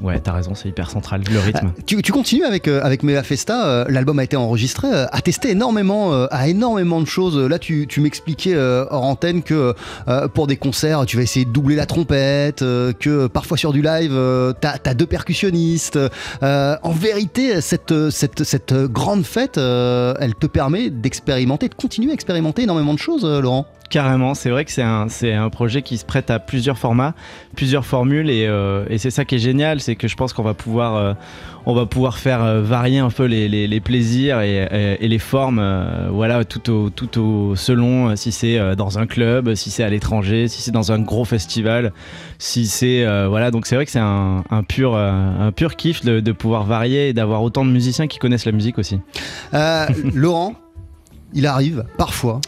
ouais, 0.00 0.18
t'as 0.20 0.32
raison, 0.32 0.54
c'est 0.54 0.68
hyper 0.68 0.90
central, 0.90 1.22
le 1.30 1.38
rythme. 1.38 1.72
Tu, 1.86 2.02
tu 2.02 2.12
continues 2.12 2.44
avec, 2.44 2.68
avec 2.68 3.02
Mea 3.02 3.22
Festa, 3.22 3.86
l'album 3.88 4.18
a 4.18 4.24
été 4.24 4.36
enregistré, 4.36 4.88
a 4.90 5.20
testé 5.20 5.50
énormément, 5.50 6.26
à 6.30 6.48
énormément 6.48 7.00
de 7.00 7.06
choses. 7.06 7.38
Là, 7.38 7.58
tu, 7.58 7.86
tu 7.86 8.00
m'expliquais 8.00 8.56
hors 8.56 9.04
antenne 9.04 9.42
que 9.42 9.74
pour 10.34 10.46
des 10.46 10.56
concerts, 10.56 11.06
tu 11.06 11.16
vas 11.16 11.22
essayer 11.22 11.44
de 11.44 11.50
doubler 11.50 11.76
la 11.76 11.86
trompette, 11.86 12.60
que 12.60 13.26
parfois 13.26 13.56
sur 13.56 13.72
du 13.72 13.82
live, 13.82 14.12
t'as 14.60 14.76
as 14.84 14.94
deux 14.94 15.06
percussionnistes. 15.06 15.98
Euh, 16.42 16.63
en 16.82 16.92
vérité, 16.92 17.60
cette 17.60 18.74
grande 18.74 19.24
fête, 19.24 19.58
euh, 19.58 20.14
elle 20.20 20.34
te 20.34 20.46
permet 20.46 20.90
d'expérimenter, 20.90 21.68
de 21.68 21.74
continuer 21.74 22.10
à 22.10 22.14
expérimenter 22.14 22.62
énormément 22.62 22.94
de 22.94 22.98
choses, 22.98 23.24
euh, 23.24 23.40
Laurent. 23.40 23.66
Carrément, 23.90 24.34
c'est 24.34 24.50
vrai 24.50 24.64
que 24.64 24.72
c'est 24.72 24.82
un, 24.82 25.06
un 25.22 25.50
projet 25.50 25.82
qui 25.82 25.98
se 25.98 26.04
prête 26.04 26.28
à 26.30 26.40
plusieurs 26.40 26.78
formats, 26.78 27.14
plusieurs 27.54 27.84
formules 27.86 28.28
et, 28.28 28.46
euh, 28.48 28.84
et 28.88 28.98
c'est 28.98 29.10
ça 29.10 29.24
qui 29.24 29.36
est 29.36 29.38
génial, 29.38 29.80
c'est 29.80 29.94
que 29.94 30.08
je 30.08 30.16
pense 30.16 30.32
qu'on 30.32 30.42
va 30.42 30.54
pouvoir, 30.54 30.96
euh, 30.96 31.12
on 31.66 31.74
va 31.74 31.86
pouvoir 31.86 32.18
faire 32.18 32.42
euh, 32.42 32.60
varier 32.62 32.98
un 32.98 33.10
peu 33.10 33.24
les, 33.26 33.48
les- 33.48 33.68
les 33.68 33.80
plaisirs 33.80 34.40
et, 34.40 34.96
et- 35.00 35.06
les 35.06 35.18
formes, 35.20 35.62
voilà, 36.10 36.44
tout 36.44 36.70
au, 36.72 36.90
tout 36.90 37.20
au 37.20 37.56
selon 37.56 38.16
si 38.16 38.32
c'est 38.32 38.74
dans 38.74 38.98
un 38.98 39.06
club, 39.06 39.54
si 39.54 39.70
c'est 39.70 39.84
à 39.84 39.90
l'étranger, 39.90 40.48
si 40.48 40.60
c'est 40.62 40.72
dans 40.72 40.90
un 40.90 40.98
gros 40.98 41.24
festival, 41.26 41.92
si 42.38 42.66
c'est 42.66 43.06
voilà, 43.28 43.50
donc 43.52 43.66
c'est 43.66 43.76
vrai 43.76 43.84
que 43.84 43.92
c'est 43.92 44.00
un, 44.00 44.42
un 44.50 44.62
pur, 44.64 44.96
un 44.96 45.52
pur 45.52 45.76
kiff 45.76 46.04
de, 46.04 46.32
pouvoir 46.32 46.64
varier 46.64 47.10
et 47.10 47.12
d'avoir 47.12 47.42
autant 47.42 47.64
de 47.64 47.70
musiciens 47.70 48.08
qui 48.08 48.18
connaissent 48.18 48.46
la 48.46 48.52
musique 48.52 48.78
aussi. 48.78 48.98
Laurent, 50.14 50.54
il 51.32 51.46
arrive 51.46 51.84
parfois 51.98 52.40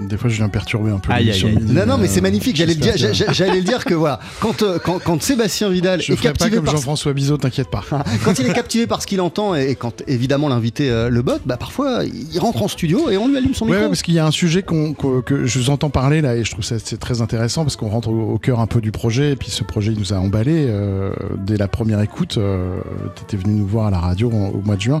Des 0.00 0.16
fois, 0.16 0.28
je 0.30 0.36
viens 0.36 0.48
perturber 0.48 0.90
un 0.90 0.98
peu 0.98 1.12
Aïe, 1.12 1.24
l'émission 1.26 1.48
aïe, 1.48 1.56
aïe. 1.56 1.62
midi, 1.62 1.74
Non, 1.74 1.86
non, 1.86 1.98
mais 1.98 2.06
c'est 2.08 2.18
euh, 2.18 2.22
magnifique. 2.22 2.56
J'allais 2.56 2.74
le 2.74 2.80
dire, 2.80 2.92
que- 2.94 3.12
j'a- 3.12 3.32
j'allais 3.32 3.56
le 3.56 3.62
dire 3.62 3.84
que 3.84 3.94
voilà, 3.94 4.20
quand, 4.40 4.62
euh, 4.62 4.78
quand, 4.82 4.98
quand 5.02 5.22
Sébastien 5.22 5.68
Vidal 5.70 6.00
Je 6.02 6.12
est 6.12 6.16
ferai 6.16 6.28
pas 6.28 6.32
captivé 6.34 6.56
comme 6.56 6.64
par 6.66 6.74
Jean-François 6.76 7.12
Bizot, 7.12 7.36
t'inquiète 7.38 7.70
pas. 7.70 7.84
quand 8.24 8.38
il 8.38 8.46
est 8.46 8.52
captivé 8.52 8.86
par 8.86 9.02
ce 9.02 9.06
qu'il 9.06 9.20
entend 9.20 9.54
et, 9.54 9.74
quand 9.74 10.02
évidemment 10.06 10.48
l'invité 10.48 10.90
euh, 10.90 11.08
le 11.08 11.22
botte, 11.22 11.42
bah 11.46 11.56
parfois 11.56 12.00
il 12.04 12.38
rentre 12.38 12.62
en 12.62 12.68
studio 12.68 13.10
et 13.10 13.16
on 13.16 13.28
lui 13.28 13.36
allume 13.36 13.54
son 13.54 13.64
Ouais, 13.66 13.70
micro. 13.72 13.82
ouais, 13.84 13.88
parce 13.88 14.02
qu'il 14.02 14.14
y 14.14 14.18
a 14.18 14.26
un 14.26 14.30
sujet 14.30 14.62
qu'on- 14.62 14.94
qu'on- 14.94 15.20
que 15.22 15.46
je 15.46 15.58
vous 15.58 15.70
entends 15.70 15.90
parler 15.90 16.20
là 16.20 16.36
et 16.36 16.44
je 16.44 16.50
trouve 16.50 16.64
ça 16.64 16.76
c'est 16.82 16.98
très 16.98 17.20
intéressant 17.22 17.64
parce 17.64 17.76
qu'on 17.76 17.88
rentre 17.88 18.08
au, 18.08 18.32
au 18.34 18.38
cœur 18.38 18.60
un 18.60 18.66
peu 18.66 18.80
du 18.80 18.92
projet 18.92 19.32
et 19.32 19.36
puis 19.36 19.50
ce 19.50 19.64
projet 19.64 19.92
il 19.92 19.98
nous 19.98 20.12
a 20.12 20.16
emballé 20.16 20.66
euh, 20.68 21.10
dès 21.38 21.56
la 21.56 21.68
première 21.68 22.00
écoute. 22.00 22.36
Euh, 22.38 22.76
T'étais 23.14 23.36
venu 23.42 23.54
nous 23.60 23.66
voir 23.66 23.86
à 23.86 23.90
la 23.90 23.98
radio 23.98 24.30
en- 24.30 24.48
au 24.48 24.60
mois 24.64 24.76
de 24.76 24.80
juin. 24.80 25.00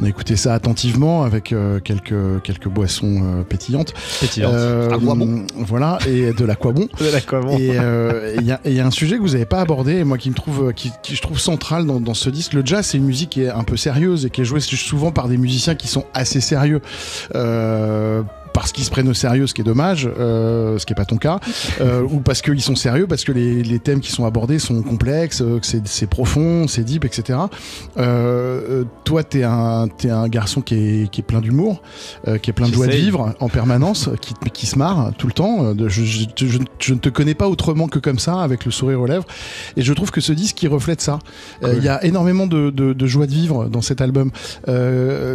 On 0.00 0.04
a 0.04 0.08
écouté 0.08 0.36
ça 0.36 0.54
attentivement 0.54 1.22
avec 1.24 1.52
euh, 1.52 1.80
quelques 1.80 2.42
quelques 2.42 2.68
boissons 2.68 3.20
euh, 3.22 3.42
pétillantes. 3.42 3.94
Euh, 4.52 4.86
Aquabon. 4.90 5.46
Voilà 5.56 5.98
et 6.06 6.32
de 6.32 6.44
l'aquabon. 6.44 6.88
Et 7.58 7.70
euh, 7.78 8.34
il 8.38 8.46
y, 8.46 8.52
a- 8.52 8.60
et 8.64 8.70
il 8.70 8.74
y 8.76 8.80
a 8.80 8.86
un 8.86 8.90
sujet 8.90 9.16
que 9.16 9.22
vous 9.22 9.30
n'avez 9.32 9.44
pas 9.46 9.60
abordé, 9.60 9.92
et 9.96 10.04
moi 10.04 10.18
qui 10.18 10.30
me 10.30 10.34
trouve, 10.34 10.72
qui, 10.74 10.90
qui 11.02 11.14
je 11.16 11.22
trouve 11.22 11.38
central 11.38 11.86
dans, 11.86 12.00
dans 12.00 12.14
ce 12.14 12.30
disque. 12.30 12.52
Le 12.54 12.62
jazz, 12.64 12.86
c'est 12.86 12.98
une 12.98 13.04
musique 13.04 13.30
qui 13.30 13.42
est 13.42 13.48
un 13.50 13.64
peu 13.64 13.76
sérieuse 13.76 14.26
et 14.26 14.30
qui 14.30 14.40
est 14.40 14.44
jouée 14.44 14.60
souvent 14.60 15.10
par 15.12 15.28
des 15.28 15.36
musiciens 15.36 15.74
qui 15.74 15.88
sont 15.88 16.04
assez 16.14 16.40
sérieux. 16.40 16.80
Euh, 17.34 18.22
parce 18.52 18.72
qu'ils 18.72 18.84
se 18.84 18.90
prennent 18.90 19.08
au 19.08 19.14
sérieux, 19.14 19.46
ce 19.46 19.54
qui 19.54 19.60
est 19.62 19.64
dommage, 19.64 20.08
euh, 20.18 20.78
ce 20.78 20.86
qui 20.86 20.92
est 20.92 20.96
pas 20.96 21.04
ton 21.04 21.16
cas, 21.16 21.38
euh, 21.80 22.02
ou 22.02 22.20
parce 22.20 22.42
qu'ils 22.42 22.60
sont 22.62 22.76
sérieux, 22.76 23.06
parce 23.06 23.24
que 23.24 23.32
les, 23.32 23.62
les 23.62 23.78
thèmes 23.78 24.00
qui 24.00 24.10
sont 24.12 24.24
abordés 24.26 24.58
sont 24.58 24.82
complexes, 24.82 25.40
euh, 25.42 25.58
que 25.58 25.66
c'est 25.84 26.06
profond, 26.06 26.66
c'est 26.68 26.84
deep, 26.84 27.04
etc. 27.04 27.38
Euh, 27.98 28.84
toi, 29.04 29.22
t'es 29.24 29.42
un, 29.44 29.88
t'es 29.88 30.10
un 30.10 30.28
garçon 30.28 30.60
qui 30.60 30.74
est, 30.74 31.10
qui 31.10 31.20
est 31.20 31.24
plein 31.24 31.40
d'humour, 31.40 31.82
qui 32.42 32.50
est 32.50 32.52
plein 32.52 32.68
de 32.68 32.72
joie 32.74 32.86
de 32.86 32.92
vivre 33.04 33.34
en 33.40 33.48
permanence, 33.48 34.08
qui, 34.20 34.34
qui 34.52 34.66
se 34.66 34.78
marre 34.78 35.12
tout 35.16 35.26
le 35.26 35.32
temps. 35.32 35.74
Je, 35.88 36.02
je- 36.04 36.26
je- 36.36 36.58
je 36.78 36.94
ne 36.94 36.98
te 36.98 37.08
connais 37.08 37.34
pas 37.34 37.48
autrement 37.48 37.88
que 37.88 37.98
comme 37.98 38.18
ça, 38.18 38.40
avec 38.40 38.64
le 38.64 38.70
sourire 38.70 39.00
aux 39.00 39.06
lèvres. 39.06 39.24
Et 39.76 39.82
je 39.82 39.92
trouve 39.92 40.10
que 40.10 40.20
ce 40.20 40.32
disque, 40.32 40.62
il 40.62 40.68
reflète 40.68 41.00
ça. 41.00 41.18
Il 41.62 41.82
y 41.82 41.88
a 41.88 42.04
énormément 42.04 42.46
de, 42.46 42.70
de- 42.70 42.92
de 42.92 43.06
joie 43.06 43.26
de 43.26 43.32
vivre 43.32 43.66
dans 43.66 43.82
cet 43.82 44.00
album. 44.00 44.30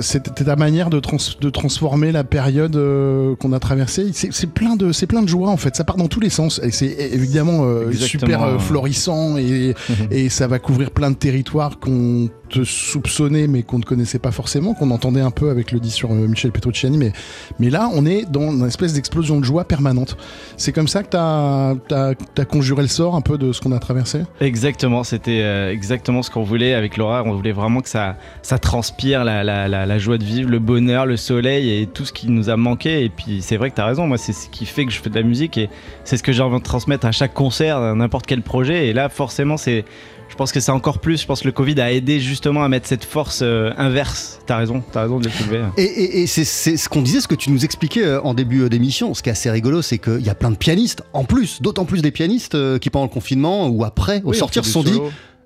C'est 0.02 0.34
ta 0.46 0.56
manière 0.56 0.90
de, 0.90 1.00
trans- 1.00 1.18
de 1.42 1.50
transformer 1.50 2.12
la 2.12 2.24
période 2.24 2.76
euh, 3.08 3.36
qu'on 3.36 3.54
a 3.54 3.60
traversée. 3.60 4.12
C'est 4.14 4.52
plein 4.52 4.76
de, 4.76 4.92
c'est 4.92 5.08
plein 5.08 5.22
de 5.22 5.28
joie 5.30 5.50
en 5.50 5.58
fait. 5.58 5.76
Ça 5.76 5.84
part 5.84 5.98
dans 5.98 6.08
tous 6.08 6.20
les 6.20 6.30
sens. 6.30 6.60
Et 6.64 6.72
c'est 6.72 6.96
évidemment 7.14 7.64
euh, 7.64 7.92
super 7.94 8.44
euh, 8.44 8.60
florissant 8.60 9.38
et, 9.38 9.74
et 10.12 10.30
ça 10.30 10.48
va 10.48 10.60
couvrir 10.60 10.92
plein 10.92 11.12
de 11.12 11.16
territoires 11.16 11.80
qu'on 11.80 12.30
te 12.48 12.64
soupçonnait 12.64 13.48
mais 13.48 13.64
qu'on 13.64 13.80
ne 13.80 13.84
connaissait 13.84 14.20
pas 14.20 14.32
forcément, 14.32 14.74
qu'on 14.74 14.92
entendait 14.92 15.22
un 15.22 15.32
peu 15.32 15.50
avec 15.50 15.72
le 15.72 15.80
dit 15.80 15.92
sur 15.92 16.12
euh, 16.12 16.28
Michel 16.28 16.52
Petrucciani. 16.52 16.98
Mais, 16.98 17.12
mais 17.60 17.70
là, 17.70 17.90
on 17.94 18.06
est 18.06 18.30
dans 18.30 18.52
une 18.52 18.66
espèce 18.66 18.94
d'explosion 18.94 19.40
de 19.40 19.46
joie 19.46 19.66
permanente. 19.66 20.18
C'est 20.58 20.72
comme 20.72 20.88
ça 20.88 21.04
que 21.04 21.10
tu 21.10 21.94
as, 21.94 22.46
conjuré 22.46 22.82
le 22.82 22.88
sort 22.88 23.16
un 23.16 23.22
peu 23.22 23.38
de 23.38 23.52
ce 23.52 23.62
qu'on 23.62 23.72
a 23.72 23.80
traversé? 23.80 24.22
Exactement, 24.42 25.04
c'était 25.04 25.42
euh, 25.42 25.72
exactement 25.72 26.22
ce 26.22 26.32
qu'on 26.32 26.44
voulait 26.44 26.74
avec 26.74 26.98
Laura. 26.98 27.24
On 27.26 27.34
voulait 27.34 27.52
vraiment 27.52 27.82
que 27.82 27.90
ça, 27.90 28.16
ça 28.42 28.58
transpire 28.58 29.24
la, 29.24 29.44
la, 29.44 29.68
la 29.68 29.98
joie 30.00 30.18
de 30.18 30.24
vivre, 30.24 30.50
le 30.50 30.60
bonheur, 30.60 31.06
le 31.06 31.18
soleil 31.18 31.82
et 31.82 31.88
tout 31.88 32.06
ce 32.06 32.14
qui 32.14 32.30
nous 32.30 32.50
a 32.50 32.58
manqué. 32.58 33.04
Et 33.04 33.10
puis 33.10 33.42
c'est 33.42 33.58
vrai 33.58 33.70
que 33.70 33.76
tu 33.76 33.82
as 33.82 33.86
raison, 33.86 34.08
moi 34.08 34.18
c'est 34.18 34.34
ce 34.34 34.50
qui 34.50 34.66
fait 34.66 34.86
que 34.86 34.92
je 34.92 35.00
fais 35.00 35.10
de 35.10 35.16
la 35.16 35.24
musique 35.24 35.58
et 35.58 35.70
c'est 36.04 36.18
ce 36.18 36.24
que 36.24 36.32
j'ai 36.32 36.42
envie 36.42 36.58
de 36.58 36.64
transmettre 36.64 37.06
à 37.06 37.12
chaque 37.12 37.34
concert, 37.34 37.78
à 37.78 37.94
n'importe 37.94 38.26
quel 38.26 38.42
projet. 38.42 38.88
Et 38.88 38.94
là, 38.94 39.10
forcément, 39.10 39.58
c'est. 39.58 39.86
Je 40.30 40.36
pense 40.36 40.52
que 40.52 40.60
c'est 40.60 40.72
encore 40.72 41.00
plus. 41.00 41.22
Je 41.22 41.26
pense 41.26 41.42
que 41.42 41.48
le 41.48 41.52
Covid 41.52 41.80
a 41.82 41.92
aidé 41.92 42.20
justement 42.20 42.64
à 42.64 42.70
mettre 42.70 42.88
cette 42.88 43.06
force 43.06 43.40
euh, 43.42 43.72
inverse. 43.78 44.40
T'as 44.46 44.58
raison, 44.58 44.84
t'as 44.92 45.02
raison 45.04 45.20
de 45.20 45.26
le 45.26 45.32
soulever. 45.32 45.64
Et, 45.78 45.84
et- 45.84 46.22
et 46.22 46.28
c'est 46.28 46.44
ce 46.46 46.90
qu'on 46.90 47.02
disait, 47.02 47.22
ce 47.22 47.28
que 47.28 47.34
tu 47.36 47.50
nous 47.52 47.66
expliquais 47.66 48.04
euh, 48.06 48.22
en 48.22 48.34
début 48.34 48.62
euh, 48.62 48.70
d'émission. 48.70 49.14
Ce 49.14 49.24
qui 49.24 49.30
est 49.30 49.32
assez 49.32 49.50
rigolo, 49.50 49.82
c'est 49.82 49.98
qu'il 49.98 50.22
y 50.22 50.30
a 50.30 50.36
plein 50.36 50.52
de 50.52 50.56
pianistes, 50.58 51.02
en 51.14 51.24
plus, 51.24 51.62
d'autant 51.62 51.86
plus 51.86 52.02
des 52.02 52.12
pianistes 52.12 52.56
euh, 52.56 52.78
qui 52.78 52.90
pendant 52.90 53.06
le 53.06 53.12
confinement 53.12 53.68
ou 53.68 53.84
après, 53.84 54.22
au 54.26 54.32
Oui, 54.32 54.38
sortir, 54.38 54.64
se 54.66 54.72
sont 54.72 54.84
dit. 54.84 55.00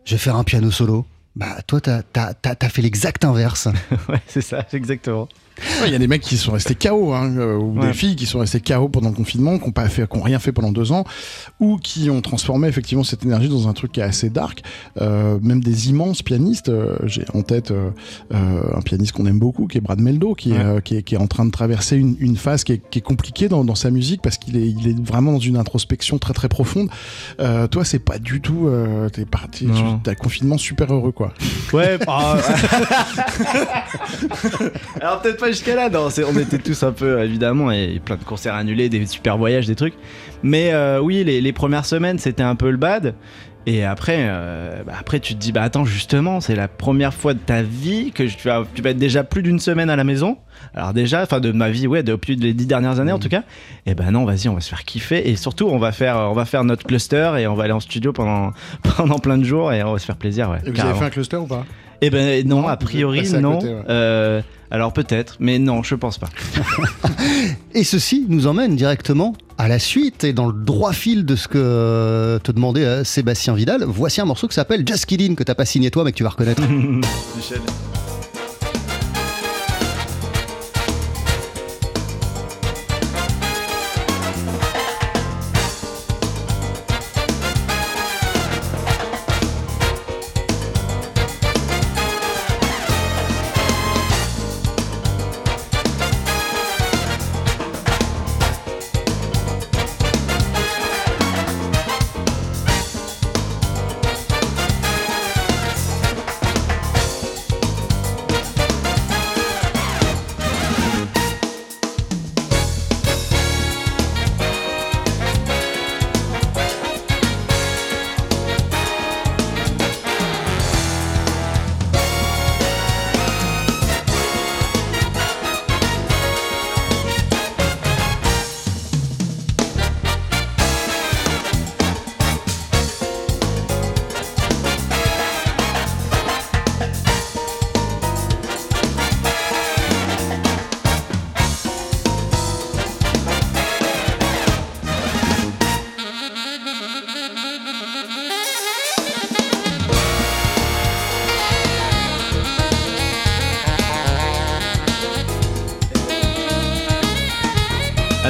Je 0.03 0.11
vais 0.15 0.19
faire 0.19 0.35
un 0.35 0.43
piano 0.43 0.71
solo. 0.71 1.05
Bah, 1.37 1.57
toi, 1.65 1.79
t'as 1.79 2.01
as, 2.13 2.69
fait 2.69 2.81
l'exact 2.81 3.23
inverse. 3.23 3.67
ouais, 4.09 4.19
c'est 4.27 4.41
ça, 4.41 4.65
exactement. 4.73 5.29
Ouais, 5.81 5.87
Il 5.87 5.91
y 5.91 5.95
a 5.95 5.99
des 5.99 6.07
mecs 6.07 6.21
qui 6.21 6.37
sont 6.37 6.51
restés 6.53 6.75
KO, 6.75 7.13
hein, 7.13 7.31
euh, 7.37 7.57
ou 7.57 7.79
Ouais. 7.79 7.87
des 7.87 7.93
filles 7.93 8.15
qui 8.15 8.25
sont 8.25 8.39
restées 8.39 8.59
KO 8.61 8.89
pendant 8.89 9.09
le 9.09 9.15
confinement, 9.15 9.57
qui 9.59 9.65
n'ont 9.65 9.71
pas 9.71 9.87
fait, 9.89 10.07
qui 10.09 10.17
ont 10.17 10.21
rien 10.21 10.39
fait 10.39 10.51
pendant 10.51 10.71
deux 10.71 10.91
ans, 10.91 11.03
ou 11.59 11.77
qui 11.77 12.09
ont 12.09 12.21
transformé 12.21 12.67
effectivement 12.67 13.03
cette 13.03 13.23
énergie 13.23 13.49
dans 13.49 13.67
un 13.67 13.73
truc 13.73 13.91
qui 13.93 13.99
est 13.99 14.03
assez 14.03 14.29
dark. 14.29 14.61
Euh, 14.99 15.37
même 15.41 15.61
des 15.63 15.89
immenses 15.89 16.21
pianistes. 16.23 16.69
euh, 16.69 16.97
J'ai 17.05 17.25
en 17.33 17.41
tête 17.43 17.71
euh, 17.71 17.89
euh, 18.33 18.61
un 18.75 18.81
pianiste 18.81 19.13
qu'on 19.13 19.25
aime 19.25 19.39
beaucoup, 19.39 19.67
qui 19.67 19.77
est 19.77 19.81
Brad 19.81 19.99
Meldo, 19.99 20.33
qui, 20.35 20.51
est, 20.51 20.57
Ouais. 20.57 20.63
euh, 20.65 20.79
qui, 20.81 20.97
est, 20.97 21.03
qui 21.03 21.15
est 21.15 21.19
en 21.19 21.27
train 21.27 21.45
de 21.45 21.51
traverser 21.51 21.97
une, 21.97 22.15
une 22.19 22.35
phase 22.37 22.63
qui 22.63 22.73
est, 22.73 22.81
qui 22.89 22.99
est 22.99 23.03
compliquée 23.03 23.47
dans, 23.49 23.63
dans 23.63 23.75
sa 23.75 23.89
musique 23.91 24.21
parce 24.21 24.37
qu'il 24.37 24.57
est, 24.57 24.67
il 24.69 24.87
est 24.87 24.99
vraiment 25.05 25.33
dans 25.33 25.39
une 25.39 25.57
introspection 25.57 26.17
très 26.17 26.33
très 26.33 26.49
profonde. 26.49 26.89
Euh, 27.39 27.67
toi, 27.67 27.85
c'est 27.85 27.99
pas 27.99 28.19
du 28.19 28.41
tout. 28.41 28.67
Euh, 28.67 29.09
T'es 29.09 29.25
parti, 29.25 29.67
t'as 30.03 30.11
un 30.11 30.15
confinement 30.15 30.57
super 30.57 30.93
heureux 30.93 31.11
quoi. 31.11 31.33
Ouais, 31.73 31.97
bah, 32.05 32.37
Alors 35.01 35.21
peut-être 35.21 35.39
pas 35.39 35.50
jusqu'à 35.51 35.75
là, 35.75 35.89
non, 35.89 36.07
on 36.27 36.39
était 36.39 36.57
tous 36.57 36.83
un 36.83 36.91
peu 36.91 37.21
évidemment 37.21 37.71
et 37.71 38.01
plein 38.03 38.15
de 38.17 38.23
concerts 38.23 38.55
annulés, 38.55 38.89
des 38.89 39.05
super 39.05 39.37
voyages, 39.37 39.67
des 39.67 39.75
trucs. 39.75 39.93
Mais 40.43 40.73
euh, 40.73 40.99
oui, 40.99 41.23
les, 41.23 41.41
les 41.41 41.53
premières 41.53 41.85
semaines 41.85 42.17
c'était 42.19 42.43
un 42.43 42.55
peu 42.55 42.71
le 42.71 42.77
bad. 42.77 43.15
Et 43.67 43.85
après, 43.85 44.17
euh, 44.21 44.81
bah, 44.83 44.93
après 44.99 45.19
tu 45.19 45.35
te 45.35 45.39
dis 45.39 45.51
bah 45.51 45.61
attends 45.61 45.85
justement 45.85 46.41
c'est 46.41 46.55
la 46.55 46.67
première 46.67 47.13
fois 47.13 47.35
de 47.35 47.39
ta 47.39 47.61
vie 47.61 48.11
que 48.11 48.23
tu 48.23 48.47
vas, 48.47 48.63
tu 48.73 48.81
vas 48.81 48.89
être 48.89 48.97
déjà 48.97 49.23
plus 49.23 49.43
d'une 49.43 49.59
semaine 49.59 49.91
à 49.91 49.95
la 49.95 50.03
maison. 50.03 50.37
Alors 50.73 50.93
déjà, 50.93 51.21
enfin 51.21 51.39
de 51.39 51.51
ma 51.51 51.69
vie 51.69 51.85
ouais 51.85 52.01
depuis 52.01 52.35
les 52.35 52.53
dix 52.53 52.65
dernières 52.65 52.99
années 52.99 53.11
en 53.11 53.19
tout 53.19 53.29
cas. 53.29 53.43
Et 53.85 53.93
ben 53.93 54.09
non 54.09 54.25
vas-y 54.25 54.49
on 54.49 54.55
va 54.55 54.61
se 54.61 54.69
faire 54.69 54.83
kiffer 54.83 55.29
et 55.29 55.35
surtout 55.35 55.67
on 55.67 55.77
va 55.77 55.91
faire 55.91 56.17
on 56.17 56.33
va 56.33 56.45
faire 56.45 56.63
notre 56.63 56.85
cluster 56.87 57.33
et 57.37 57.45
on 57.45 57.53
va 57.53 57.65
aller 57.65 57.73
en 57.73 57.79
studio 57.79 58.11
pendant 58.13 58.51
pendant 58.97 59.19
plein 59.19 59.37
de 59.37 59.43
jours 59.43 59.71
et 59.71 59.83
on 59.83 59.93
va 59.93 59.99
se 59.99 60.05
faire 60.05 60.17
plaisir 60.17 60.49
ouais. 60.49 60.57
Et 60.65 60.69
vous 60.69 60.75
carrément. 60.75 60.91
avez 60.95 60.99
fait 60.99 61.05
un 61.05 61.11
cluster 61.11 61.37
ou 61.37 61.45
pas? 61.45 61.63
Eh 62.01 62.09
ben 62.09 62.47
non, 62.47 62.67
a 62.67 62.77
priori 62.77 63.29
non. 63.33 63.59
côté, 63.59 63.67
ouais. 63.67 63.81
Euh, 63.89 64.41
alors 64.71 64.93
peut-être, 64.93 65.35
mais 65.39 65.59
non, 65.59 65.83
je 65.83 65.95
pense 65.95 66.17
pas. 66.17 66.29
Et 67.73 67.83
ceci 67.83 68.25
nous 68.29 68.47
emmène 68.47 68.77
directement 68.77 69.35
à 69.57 69.67
la 69.67 69.79
suite 69.79 70.23
et 70.23 70.33
dans 70.33 70.47
le 70.47 70.53
droit 70.53 70.93
fil 70.93 71.25
de 71.25 71.35
ce 71.35 71.47
que 71.47 71.57
euh, 71.57 72.39
te 72.39 72.51
demandait 72.51 72.85
euh, 72.85 73.03
Sébastien 73.03 73.53
Vidal. 73.53 73.83
Voici 73.85 74.21
un 74.21 74.25
morceau 74.25 74.47
qui 74.47 74.55
s'appelle 74.55 74.87
Just 74.87 75.05
Kidding 75.05 75.35
que 75.35 75.43
t'as 75.43 75.55
pas 75.55 75.65
signé 75.65 75.91
toi 75.91 76.03
mais 76.03 76.11
que 76.13 76.17
tu 76.17 76.23
vas 76.23 76.29
reconnaître. 76.29 76.63
Michel. 77.35 77.61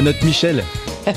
À 0.01 0.03
notre 0.03 0.25
Michel. 0.25 0.63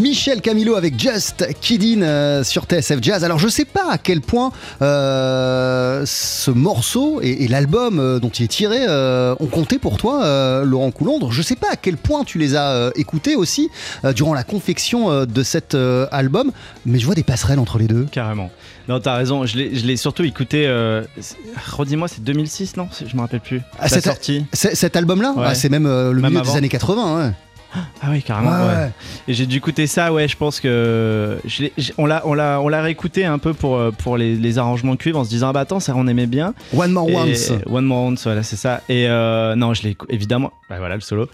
Michel 0.00 0.40
Camilo 0.40 0.76
avec 0.76 0.98
Just 0.98 1.46
Kiddin 1.60 2.00
euh, 2.02 2.42
sur 2.44 2.64
TSF 2.64 2.98
Jazz. 3.02 3.24
Alors 3.24 3.38
je 3.38 3.48
sais 3.48 3.64
pas 3.66 3.90
à 3.90 3.98
quel 3.98 4.20
point 4.22 4.52
euh, 4.80 6.04
ce 6.06 6.50
morceau 6.50 7.20
et, 7.22 7.44
et 7.44 7.48
l'album 7.48 7.98
euh, 7.98 8.18
dont 8.18 8.28
il 8.30 8.44
est 8.44 8.48
tiré 8.48 8.78
euh, 8.88 9.34
ont 9.40 9.46
compté 9.48 9.78
pour 9.78 9.98
toi, 9.98 10.24
euh, 10.24 10.64
Laurent 10.64 10.90
Coulondre. 10.92 11.30
Je 11.32 11.42
sais 11.42 11.56
pas 11.56 11.72
à 11.72 11.76
quel 11.76 11.96
point 11.98 12.24
tu 12.24 12.38
les 12.38 12.54
as 12.56 12.70
euh, 12.70 12.90
écoutés 12.94 13.36
aussi 13.36 13.68
euh, 14.04 14.12
durant 14.14 14.32
la 14.32 14.44
confection 14.44 15.10
euh, 15.10 15.26
de 15.26 15.42
cet 15.42 15.74
euh, 15.74 16.06
album, 16.12 16.52
mais 16.86 16.98
je 17.00 17.04
vois 17.06 17.14
des 17.16 17.24
passerelles 17.24 17.58
entre 17.58 17.78
les 17.78 17.86
deux. 17.86 18.06
Carrément. 18.12 18.50
Non, 18.88 18.98
t'as 19.00 19.14
raison. 19.16 19.44
Je 19.44 19.56
l'ai 19.58 19.96
surtout 19.96 20.24
écouté. 20.24 20.66
euh, 20.66 21.02
c'est- 21.20 21.36
Redis-moi, 21.72 22.08
c'est 22.08 22.22
2006, 22.24 22.76
non? 22.76 22.88
Je 23.06 23.14
me 23.14 23.20
rappelle 23.20 23.40
plus. 23.40 23.60
Ah, 23.78 23.82
la 23.82 23.88
c'est- 23.88 24.00
sortie. 24.04 24.46
Cet 24.52 24.96
album-là, 24.96 25.32
Ouais. 25.36 25.44
ah, 25.48 25.54
c'est 25.54 25.68
même 25.68 25.86
euh, 25.86 26.12
le 26.12 26.20
Même 26.22 26.32
milieu 26.32 26.42
des 26.44 26.56
années 26.56 26.68
80. 26.68 27.18
ouais. 27.26 27.32
Ah 28.02 28.08
oui, 28.10 28.22
carrément. 28.22 28.50
Ouais, 28.50 28.56
ouais. 28.68 28.74
ouais. 28.84 28.90
Et 29.28 29.34
j'ai 29.34 29.46
dû 29.46 29.56
écouter 29.58 29.86
ça, 29.86 30.12
ouais, 30.12 30.26
je 30.28 30.36
pense 30.36 30.58
que. 30.60 31.38
je 31.44 31.66
on 31.98 32.06
l'a 32.06 32.22
on 32.26 32.34
l'a- 32.34 32.60
on 32.60 32.68
l'a 32.68 32.82
réécouté 32.82 33.24
un 33.24 33.38
peu 33.38 33.54
pour, 33.54 33.76
euh, 33.76 33.90
pour 33.92 34.16
les, 34.16 34.34
les 34.34 34.58
arrangements 34.58 34.92
de 34.94 34.98
cuivre 34.98 35.18
en 35.20 35.24
se 35.24 35.28
disant, 35.28 35.48
ah 35.50 35.52
bah 35.52 35.60
attends, 35.60 35.80
ça 35.80 35.92
on 35.96 36.06
aimait 36.08 36.26
bien. 36.26 36.54
One 36.76 36.92
More 36.92 37.08
Et- 37.10 37.14
Once. 37.14 37.52
One 37.66 37.84
More 37.84 38.06
Once, 38.08 38.24
voilà, 38.24 38.42
c'est 38.42 38.56
ça. 38.56 38.80
Et 38.88 39.06
euh, 39.08 39.54
non, 39.54 39.74
je 39.74 39.82
l'ai 39.84 39.96
évidemment. 40.08 40.52
Bah 40.68 40.76
voilà, 40.78 40.94
le 40.96 41.00
solo. 41.00 41.28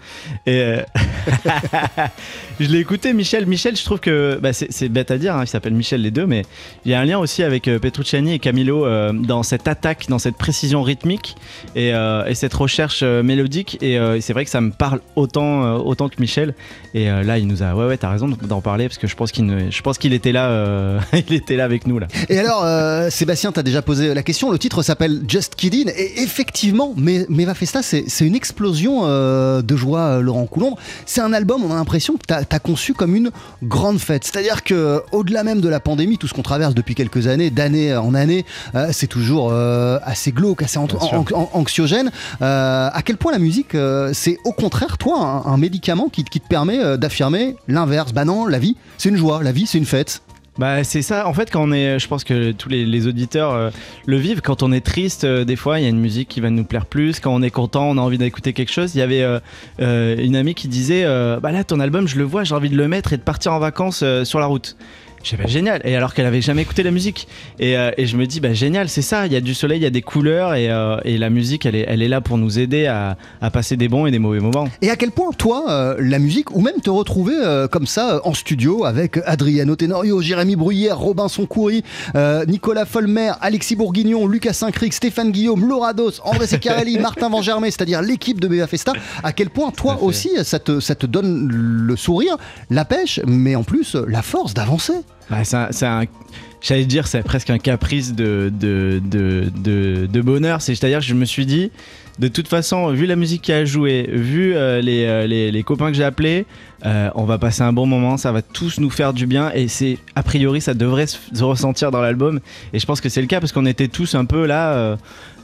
Et 0.45 0.59
euh, 0.61 0.81
je 2.59 2.65
l'ai 2.67 2.79
écouté, 2.79 3.13
Michel. 3.13 3.45
Michel, 3.45 3.75
je 3.75 3.83
trouve 3.83 3.99
que 3.99 4.39
bah, 4.41 4.53
c'est 4.53 4.71
c'est 4.71 4.89
bête 4.89 5.11
à 5.11 5.17
dire, 5.17 5.35
hein, 5.35 5.43
il 5.43 5.47
s'appelle 5.47 5.73
Michel 5.73 6.01
les 6.01 6.11
deux, 6.11 6.25
mais 6.25 6.43
il 6.85 6.91
y 6.91 6.93
a 6.93 6.99
un 6.99 7.05
lien 7.05 7.17
aussi 7.19 7.43
avec 7.43 7.63
Petrucciani 7.63 8.33
et 8.33 8.39
Camilo 8.39 8.85
euh, 8.85 9.13
dans 9.13 9.43
cette 9.43 9.67
attaque, 9.67 10.05
dans 10.09 10.19
cette 10.19 10.37
précision 10.37 10.81
rythmique 10.83 11.35
et, 11.75 11.89
et 11.89 12.35
cette 12.35 12.53
recherche 12.53 13.03
mélodique. 13.03 13.77
Et 13.81 13.97
c'est 14.21 14.33
vrai 14.33 14.43
que 14.45 14.51
ça 14.51 14.61
me 14.61 14.71
parle 14.71 15.01
autant, 15.15 15.75
autant 15.77 16.09
que 16.09 16.15
Michel. 16.19 16.26
Et 16.93 17.09
euh, 17.09 17.23
là, 17.23 17.37
il 17.37 17.47
nous 17.47 17.63
a. 17.63 17.73
Ouais, 17.73 17.85
ouais, 17.87 17.97
t'as 17.97 18.09
raison 18.09 18.27
d'en 18.27 18.61
parler 18.61 18.87
parce 18.87 18.97
que 18.97 19.07
je 19.07 19.15
pense 19.15 19.31
qu'il 19.31 19.45
ne- 19.45 19.69
je 19.71 19.81
pense 19.81 19.97
qu'il 19.97 20.13
était 20.13 20.31
là, 20.31 20.47
euh, 20.49 20.99
il 21.27 21.33
était 21.33 21.55
là 21.55 21.63
avec 21.65 21.87
nous 21.87 21.99
là. 21.99 22.07
Et 22.29 22.37
alors, 22.39 22.63
euh, 22.63 23.09
Sébastien, 23.09 23.51
t'as 23.51 23.63
déjà 23.63 23.81
posé 23.81 24.13
la 24.13 24.23
question. 24.23 24.51
Le 24.51 24.59
titre 24.59 24.81
s'appelle 24.83 25.21
Just 25.27 25.55
Kidding. 25.55 25.89
Et 25.97 26.21
effectivement, 26.21 26.93
Me- 26.97 27.25
Meva 27.29 27.53
Festa, 27.53 27.81
c'est 27.81 28.05
c'est 28.07 28.25
une 28.25 28.35
explosion 28.35 29.01
euh, 29.05 29.61
de 29.61 29.75
joie, 29.75 29.99
euh, 29.99 30.21
Laurent 30.21 30.45
Coulombre. 30.45 30.77
C'est 31.05 31.21
un 31.21 31.33
album, 31.33 31.63
on 31.63 31.71
a 31.71 31.75
l'impression 31.75 32.15
que 32.17 32.25
t'as 32.25 32.41
as 32.49 32.59
conçu 32.59 32.93
comme 32.93 33.15
une 33.15 33.31
grande 33.63 33.99
fête. 33.99 34.23
C'est-à-dire 34.23 34.63
que, 34.63 35.01
au-delà 35.11 35.43
même 35.43 35.61
de 35.61 35.69
la 35.69 35.79
pandémie, 35.79 36.17
tout 36.17 36.27
ce 36.27 36.33
qu'on 36.33 36.41
traverse 36.43 36.73
depuis 36.73 36.95
quelques 36.95 37.27
années, 37.27 37.49
d'année 37.49 37.95
en 37.95 38.13
année, 38.15 38.45
euh, 38.75 38.87
c'est 38.91 39.07
toujours 39.07 39.49
euh, 39.51 39.99
assez 40.03 40.31
glauque, 40.31 40.63
assez 40.63 40.77
an- 40.77 40.85
Bien 40.85 40.99
sûr. 40.99 41.13
an- 41.19 41.25
an- 41.33 41.49
anxiogène. 41.53 42.11
Euh, 42.41 42.89
à 42.91 43.01
quel 43.03 43.17
point 43.17 43.31
la 43.31 43.39
musique, 43.39 43.75
euh, 43.75 44.11
c'est 44.13 44.37
au 44.45 44.51
contraire, 44.53 44.97
toi, 44.97 45.43
un, 45.45 45.51
un 45.53 45.57
médicament 45.57 46.09
qui, 46.09 46.16
qui 46.23 46.39
te 46.39 46.47
permet 46.47 46.79
euh, 46.79 46.97
d'affirmer 46.97 47.55
l'inverse. 47.67 48.13
Bah 48.13 48.25
non, 48.25 48.45
la 48.45 48.59
vie, 48.59 48.75
c'est 48.97 49.09
une 49.09 49.17
joie. 49.17 49.43
La 49.43 49.51
vie, 49.51 49.67
c'est 49.67 49.77
une 49.77 49.85
fête. 49.85 50.21
Bah 50.57 50.83
c'est 50.83 51.03
ça, 51.03 51.27
en 51.27 51.33
fait 51.35 51.51
quand 51.51 51.61
on 51.61 51.71
est, 51.71 51.99
je 51.99 52.07
pense 52.07 52.23
que 52.23 52.51
tous 52.51 52.67
les, 52.67 53.05
auditeurs 53.05 53.53
euh, 53.53 53.69
le 54.07 54.17
vivent, 54.17 54.41
quand 54.41 54.63
on 54.63 54.71
est 54.71 54.81
triste, 54.81 55.23
euh, 55.23 55.45
des 55.45 55.55
fois 55.55 55.79
il 55.79 55.83
y 55.83 55.85
a 55.85 55.89
une 55.89 55.99
musique 55.99 56.29
qui 56.29 56.41
va 56.41 56.49
nous 56.49 56.63
plaire 56.63 56.87
plus, 56.87 57.19
quand 57.19 57.31
on 57.31 57.43
est 57.43 57.51
content 57.51 57.87
on 57.91 57.99
a 57.99 58.01
envie 58.01 58.17
d'écouter 58.17 58.53
quelque 58.53 58.71
chose. 58.71 58.95
Il 58.95 58.97
y 58.97 59.01
avait 59.03 59.23
une 59.77 60.35
amie 60.35 60.55
qui 60.55 60.67
disait, 60.67 61.05
bah 61.43 61.51
là 61.51 61.63
ton 61.63 61.79
album 61.79 62.07
je 62.07 62.17
le 62.17 62.23
vois, 62.23 62.43
j'ai 62.43 62.55
envie 62.55 62.71
de 62.71 62.75
le 62.75 62.87
mettre 62.87 63.13
et 63.13 63.17
de 63.17 63.21
partir 63.21 63.53
en 63.53 63.59
vacances 63.59 64.03
sur 64.23 64.39
la 64.39 64.47
route. 64.47 64.75
J'ai 65.29 65.35
bah 65.35 65.43
génial, 65.45 65.81
et 65.83 65.93
alors 65.93 66.13
qu'elle 66.13 66.25
avait 66.25 66.39
jamais 66.39 66.61
écouté 66.61 66.83
la 66.83 66.91
musique. 66.91 67.27
Et, 67.59 67.77
euh, 67.77 67.91
et 67.97 68.05
je 68.05 68.15
me 68.15 68.25
dis, 68.25 68.39
bah 68.39 68.53
génial, 68.53 68.87
c'est 68.87 69.01
ça, 69.01 69.25
il 69.25 69.33
y 69.33 69.35
a 69.35 69.41
du 69.41 69.53
soleil, 69.53 69.77
il 69.77 69.83
y 69.83 69.85
a 69.85 69.89
des 69.89 70.01
couleurs, 70.01 70.53
et, 70.53 70.69
euh, 70.69 70.95
et 71.03 71.17
la 71.17 71.29
musique 71.29 71.65
elle 71.65 71.75
est, 71.75 71.83
elle 71.85 72.01
est 72.01 72.07
là 72.07 72.21
pour 72.21 72.37
nous 72.37 72.59
aider 72.59 72.85
à, 72.85 73.17
à 73.41 73.51
passer 73.51 73.75
des 73.75 73.89
bons 73.89 74.05
et 74.05 74.11
des 74.11 74.19
mauvais 74.19 74.39
moments. 74.39 74.69
Et 74.81 74.89
à 74.89 74.95
quel 74.95 75.11
point, 75.11 75.31
toi, 75.33 75.65
euh, 75.69 75.97
la 75.99 76.19
musique, 76.19 76.55
ou 76.55 76.61
même 76.61 76.79
te 76.81 76.89
retrouver 76.89 77.35
comme 77.71 77.87
ça 77.87 78.21
en 78.23 78.33
studio 78.33 78.85
avec 78.85 79.19
Adriano 79.25 79.75
Tenorio, 79.75 80.21
Jérémy 80.21 80.55
Bruyère, 80.55 80.97
Robinson 80.97 81.45
Coury, 81.45 81.83
Nicolas 82.47 82.85
Folmer, 82.85 83.33
Alexis 83.41 83.75
Bourguignon, 83.75 84.27
Lucas 84.27 84.53
Saint-Cric, 84.53 84.93
Stéphane 84.93 85.31
Guillaume, 85.31 85.67
Laura 85.67 85.91
Dos, 85.93 86.21
André 86.23 86.47
Secarelli, 86.47 86.99
Martin 86.99 87.27
Van 87.27 87.41
Germay, 87.41 87.69
c'est-à-dire 87.71 88.01
l'équipe 88.01 88.39
de 88.39 88.47
Beva 88.47 88.67
Festa, 88.67 88.93
à 89.23 89.33
quel 89.33 89.49
point, 89.49 89.71
toi 89.71 90.01
aussi, 90.01 90.29
ça 90.43 90.59
te, 90.59 90.79
ça 90.79 90.95
te 90.95 91.05
donne 91.05 91.49
le 91.49 91.95
sourire, 91.97 92.37
la 92.69 92.85
pêche, 92.85 93.19
mais 93.27 93.55
en 93.55 93.63
plus 93.63 93.95
la 94.07 94.21
force 94.21 94.53
d'avancer. 94.53 94.93
Bah, 95.29 95.43
c'est 95.43 95.87
j'allais 96.61 96.85
dire, 96.85 97.07
c'est 97.07 97.23
presque 97.23 97.49
un 97.49 97.59
caprice 97.59 98.13
de, 98.13 98.51
bonheur. 100.21 100.61
C'est- 100.61 100.75
C'est-à-dire 100.75 100.99
que 100.99 101.05
je 101.05 101.13
me 101.13 101.25
suis 101.25 101.45
dit, 101.45 101.71
de 102.19 102.27
toute 102.27 102.47
façon, 102.47 102.91
vu 102.91 103.05
la 103.05 103.15
musique 103.15 103.43
qui 103.43 103.53
a 103.53 103.63
joué, 103.63 104.09
vu 104.11 104.55
euh, 104.55 104.81
les, 104.81 105.05
euh, 105.05 105.27
les, 105.27 105.63
copains 105.63 105.91
que 105.91 105.97
j'ai 105.97 106.03
appelés, 106.03 106.45
euh, 106.85 107.09
on 107.13 107.25
va 107.25 107.37
passer 107.37 107.61
un 107.61 107.73
bon 107.73 107.85
moment, 107.85 108.17
ça 108.17 108.31
va 108.31 108.41
tous 108.41 108.79
nous 108.79 108.89
faire 108.89 109.13
du 109.13 109.27
bien 109.27 109.51
et 109.53 109.67
c'est 109.67 109.99
a 110.15 110.23
priori 110.23 110.59
ça 110.61 110.73
devrait 110.73 111.07
se, 111.07 111.17
se 111.33 111.43
ressentir 111.43 111.91
dans 111.91 112.01
l'album 112.01 112.39
et 112.73 112.79
je 112.79 112.85
pense 112.85 113.01
que 113.01 113.09
c'est 113.09 113.21
le 113.21 113.27
cas 113.27 113.39
parce 113.39 113.51
qu'on 113.51 113.65
était 113.65 113.87
tous 113.87 114.15
un 114.15 114.25
peu 114.25 114.45
là, 114.45 114.97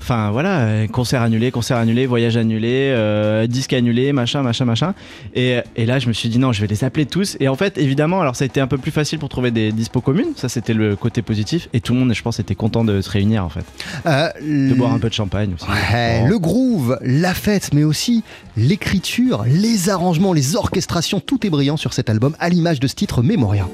enfin 0.03 0.31
voilà, 0.31 0.59
euh, 0.59 0.87
concert 0.87 1.21
annulé, 1.21 1.49
concert 1.49 1.77
annulé, 1.77 2.05
voyage 2.05 2.35
annulé, 2.35 2.91
euh, 2.93 3.47
disque 3.47 3.71
annulé, 3.71 4.11
machin, 4.11 4.41
machin, 4.43 4.65
machin 4.65 4.93
et, 5.33 5.59
et 5.77 5.85
là 5.85 5.97
je 5.99 6.09
me 6.09 6.13
suis 6.13 6.27
dit 6.27 6.39
non 6.39 6.51
je 6.51 6.59
vais 6.59 6.67
les 6.67 6.83
appeler 6.83 7.05
tous 7.05 7.37
et 7.39 7.47
en 7.47 7.55
fait 7.55 7.77
évidemment 7.77 8.19
alors 8.19 8.35
ça 8.35 8.43
a 8.43 8.45
été 8.47 8.59
un 8.59 8.67
peu 8.67 8.77
plus 8.77 8.91
facile 8.91 9.17
pour 9.17 9.29
trouver 9.29 9.51
des 9.51 9.71
dispos 9.71 10.01
communes, 10.01 10.33
ça 10.35 10.49
c'était 10.49 10.73
le 10.73 10.97
côté 10.97 11.21
positif 11.21 11.69
et 11.73 11.79
tout 11.79 11.93
le 11.93 11.99
monde 11.99 12.13
je 12.13 12.21
pense 12.21 12.39
était 12.39 12.53
content 12.55 12.83
de 12.83 12.99
se 13.01 13.09
réunir 13.09 13.45
en 13.45 13.49
fait, 13.49 13.63
Euh, 14.05 14.27
de 14.41 14.73
boire 14.73 14.93
un 14.93 14.99
peu 14.99 15.07
de 15.07 15.13
champagne 15.13 15.53
aussi. 15.55 15.65
Ouais. 15.69 16.27
Le 16.27 16.37
groove, 16.37 16.99
la 17.01 17.33
fête, 17.33 17.69
mais 17.73 17.85
aussi 17.85 18.23
l'écriture, 18.57 19.45
les 19.47 19.89
arrangements, 19.89 20.33
les 20.33 20.55
orchestrations, 20.57 21.19
tout 21.21 21.45
est 21.47 21.49
brillant 21.49 21.77
sur 21.77 21.93
cet 21.93 22.09
album, 22.09 22.35
à 22.39 22.49
l'image 22.49 22.79
de 22.79 22.87
ce 22.87 22.95
titre 22.95 23.21
Memoria. 23.23 23.67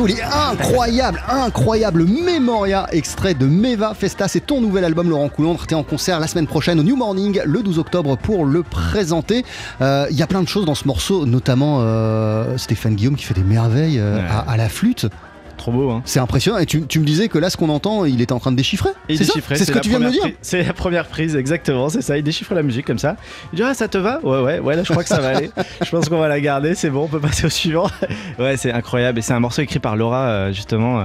Morceau, 0.00 0.14
il 0.14 0.18
est 0.18 0.22
incroyable, 0.22 1.22
incroyable. 1.28 2.04
Memoria, 2.04 2.86
extrait 2.92 3.34
de 3.34 3.46
Meva 3.46 3.94
Festa. 3.94 4.28
C'est 4.28 4.40
ton 4.40 4.60
nouvel 4.60 4.84
album, 4.84 5.08
Laurent 5.10 5.28
Coulondre. 5.28 5.66
T'es 5.66 5.74
en 5.74 5.82
concert 5.82 6.20
la 6.20 6.26
semaine 6.26 6.46
prochaine 6.46 6.78
au 6.80 6.82
New 6.82 6.96
Morning, 6.96 7.40
le 7.44 7.62
12 7.62 7.78
octobre, 7.78 8.16
pour 8.16 8.44
le 8.46 8.62
présenter. 8.62 9.44
Euh, 9.80 10.06
Il 10.10 10.16
y 10.16 10.22
a 10.22 10.26
plein 10.26 10.42
de 10.42 10.48
choses 10.48 10.64
dans 10.64 10.74
ce 10.74 10.86
morceau, 10.86 11.26
notamment 11.26 11.78
euh, 11.80 12.56
Stéphane 12.56 12.94
Guillaume 12.94 13.16
qui 13.16 13.24
fait 13.24 13.34
des 13.34 13.42
merveilles 13.44 13.98
euh, 13.98 14.16
Ouais. 14.16 14.22
à, 14.28 14.50
à 14.52 14.56
la 14.56 14.68
flûte. 14.68 15.06
Trop 15.60 15.72
beau, 15.72 15.90
hein. 15.90 16.00
C'est 16.06 16.20
impressionnant. 16.20 16.56
Et 16.56 16.64
tu, 16.64 16.86
tu 16.86 17.00
me 17.00 17.04
disais 17.04 17.28
que 17.28 17.36
là, 17.38 17.50
ce 17.50 17.58
qu'on 17.58 17.68
entend, 17.68 18.06
il 18.06 18.22
était 18.22 18.32
en 18.32 18.38
train 18.38 18.50
de 18.50 18.56
déchiffrer. 18.56 18.88
Et 19.10 19.16
C'est 19.18 19.24
C'est 19.24 19.64
ce 19.66 19.72
que 19.72 19.78
tu 19.78 19.90
viens 19.90 20.00
de 20.00 20.06
me 20.06 20.10
dire. 20.10 20.22
C'est 20.40 20.62
la 20.62 20.72
première 20.72 21.06
prise, 21.06 21.36
exactement, 21.36 21.90
c'est 21.90 22.00
ça. 22.00 22.16
Il 22.16 22.22
déchiffre 22.24 22.54
la 22.54 22.62
musique 22.62 22.86
comme 22.86 22.98
ça. 22.98 23.16
Il 23.52 23.56
dit 23.56 23.62
Ah, 23.62 23.74
ça 23.74 23.86
te 23.86 23.98
va? 23.98 24.20
Ouais, 24.22 24.40
ouais, 24.40 24.58
ouais, 24.58 24.74
là 24.76 24.82
je 24.84 24.90
crois 24.90 25.02
que 25.02 25.08
ça 25.10 25.20
va 25.20 25.36
aller. 25.36 25.50
Je 25.84 25.90
pense 25.90 26.08
qu'on 26.08 26.18
va 26.18 26.28
la 26.28 26.40
garder, 26.40 26.74
c'est 26.74 26.88
bon, 26.88 27.04
on 27.04 27.08
peut 27.08 27.20
passer 27.20 27.44
au 27.46 27.50
suivant. 27.50 27.90
ouais, 28.38 28.56
c'est 28.56 28.72
incroyable. 28.72 29.18
Et 29.18 29.22
c'est 29.22 29.34
un 29.34 29.40
morceau 29.40 29.60
écrit 29.60 29.80
par 29.80 29.96
Laura, 29.96 30.28
euh, 30.28 30.52
justement. 30.52 31.00
euh, 31.00 31.04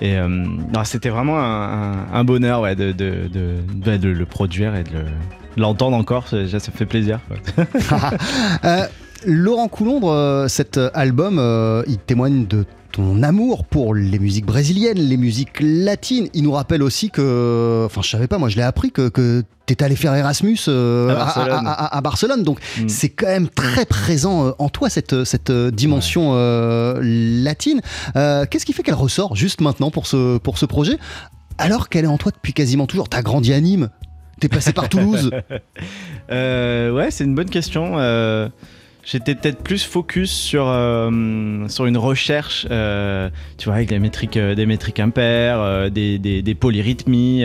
Et 0.00 0.16
euh, 0.16 0.46
c'était 0.84 1.10
vraiment 1.10 1.38
un, 1.38 1.92
un- 1.92 2.06
un 2.14 2.24
bonheur 2.24 2.62
ouais, 2.62 2.74
de, 2.76 2.92
de, 2.92 3.28
de, 3.30 3.96
de 3.98 4.08
le 4.08 4.24
produire 4.24 4.74
et 4.76 4.82
de 4.84 4.92
le- 4.92 5.04
de 5.56 5.60
l'entendre 5.60 5.96
encore. 5.96 6.26
Ça, 6.28 6.46
ça 6.48 6.72
fait 6.72 6.86
plaisir. 6.86 7.18
Euh, 8.64 8.86
Laurent 9.26 9.68
Coulondre, 9.68 10.10
euh, 10.10 10.48
cet 10.48 10.78
euh, 10.78 10.90
album, 10.94 11.38
euh, 11.38 11.82
il 11.86 11.98
témoigne 11.98 12.46
de 12.46 12.64
ton 12.92 13.22
amour 13.22 13.64
pour 13.66 13.94
les 13.94 14.18
musiques 14.18 14.46
brésiliennes, 14.46 14.98
les 14.98 15.16
musiques 15.16 15.58
latines. 15.60 16.28
Il 16.34 16.42
nous 16.42 16.52
rappelle 16.52 16.82
aussi 16.82 17.10
que, 17.10 17.84
enfin, 17.86 18.00
je 18.02 18.08
savais 18.08 18.26
pas, 18.26 18.38
moi, 18.38 18.48
je 18.48 18.56
l'ai 18.56 18.62
appris 18.62 18.90
que, 18.90 19.08
que 19.08 19.44
t'étais 19.66 19.84
allé 19.84 19.94
faire 19.94 20.12
Erasmus 20.14 20.58
euh, 20.66 21.10
À 21.10 21.14
Barcelone. 21.14 21.66
à- 21.66 21.70
à- 21.70 21.96
à 21.96 22.00
Barcelone. 22.00 22.42
Donc, 22.42 22.58
Mm. 22.80 22.88
c'est 22.88 23.10
quand 23.10 23.28
même 23.28 23.48
très 23.48 23.84
présent 23.86 24.46
euh, 24.48 24.50
en 24.58 24.68
toi 24.68 24.90
cette 24.90 25.22
cette 25.24 25.52
dimension 25.52 26.32
euh, 26.34 26.98
latine. 27.02 27.80
Qu'est-ce 28.14 28.66
qui 28.66 28.72
fait 28.72 28.82
qu'elle 28.82 28.94
ressort 28.94 29.36
juste 29.36 29.60
maintenant 29.60 29.90
pour 29.92 30.06
ce 30.08 30.38
pour 30.38 30.58
ce 30.58 30.66
projet, 30.66 30.98
alors 31.58 31.88
qu'elle 31.90 32.04
est 32.06 32.08
en 32.08 32.18
toi 32.18 32.32
depuis 32.32 32.52
quasiment 32.54 32.86
toujours? 32.86 33.08
T'as 33.08 33.22
grandi 33.22 33.52
à 33.52 33.60
Nîmes? 33.60 33.90
T'es 34.40 34.48
passé 34.48 34.72
par 34.72 34.88
Toulouse? 34.88 35.30
Ouais, 36.30 37.08
c'est 37.10 37.24
une 37.24 37.34
bonne 37.36 37.50
question. 37.50 37.92
J'étais 39.10 39.34
peut-être 39.34 39.62
plus 39.62 39.84
focus 39.84 40.30
sur, 40.30 40.66
euh, 40.68 41.66
sur 41.68 41.86
une 41.86 41.96
recherche, 41.96 42.66
euh, 42.70 43.28
tu 43.58 43.64
vois, 43.64 43.74
avec 43.74 43.88
des 43.88 43.98
métriques, 43.98 44.36
euh, 44.36 44.54
des 44.54 44.66
métriques 44.66 45.00
impaires, 45.00 45.90
des, 45.90 46.18
des, 46.20 46.42
des 46.42 46.54
polyrythmies. 46.54 47.44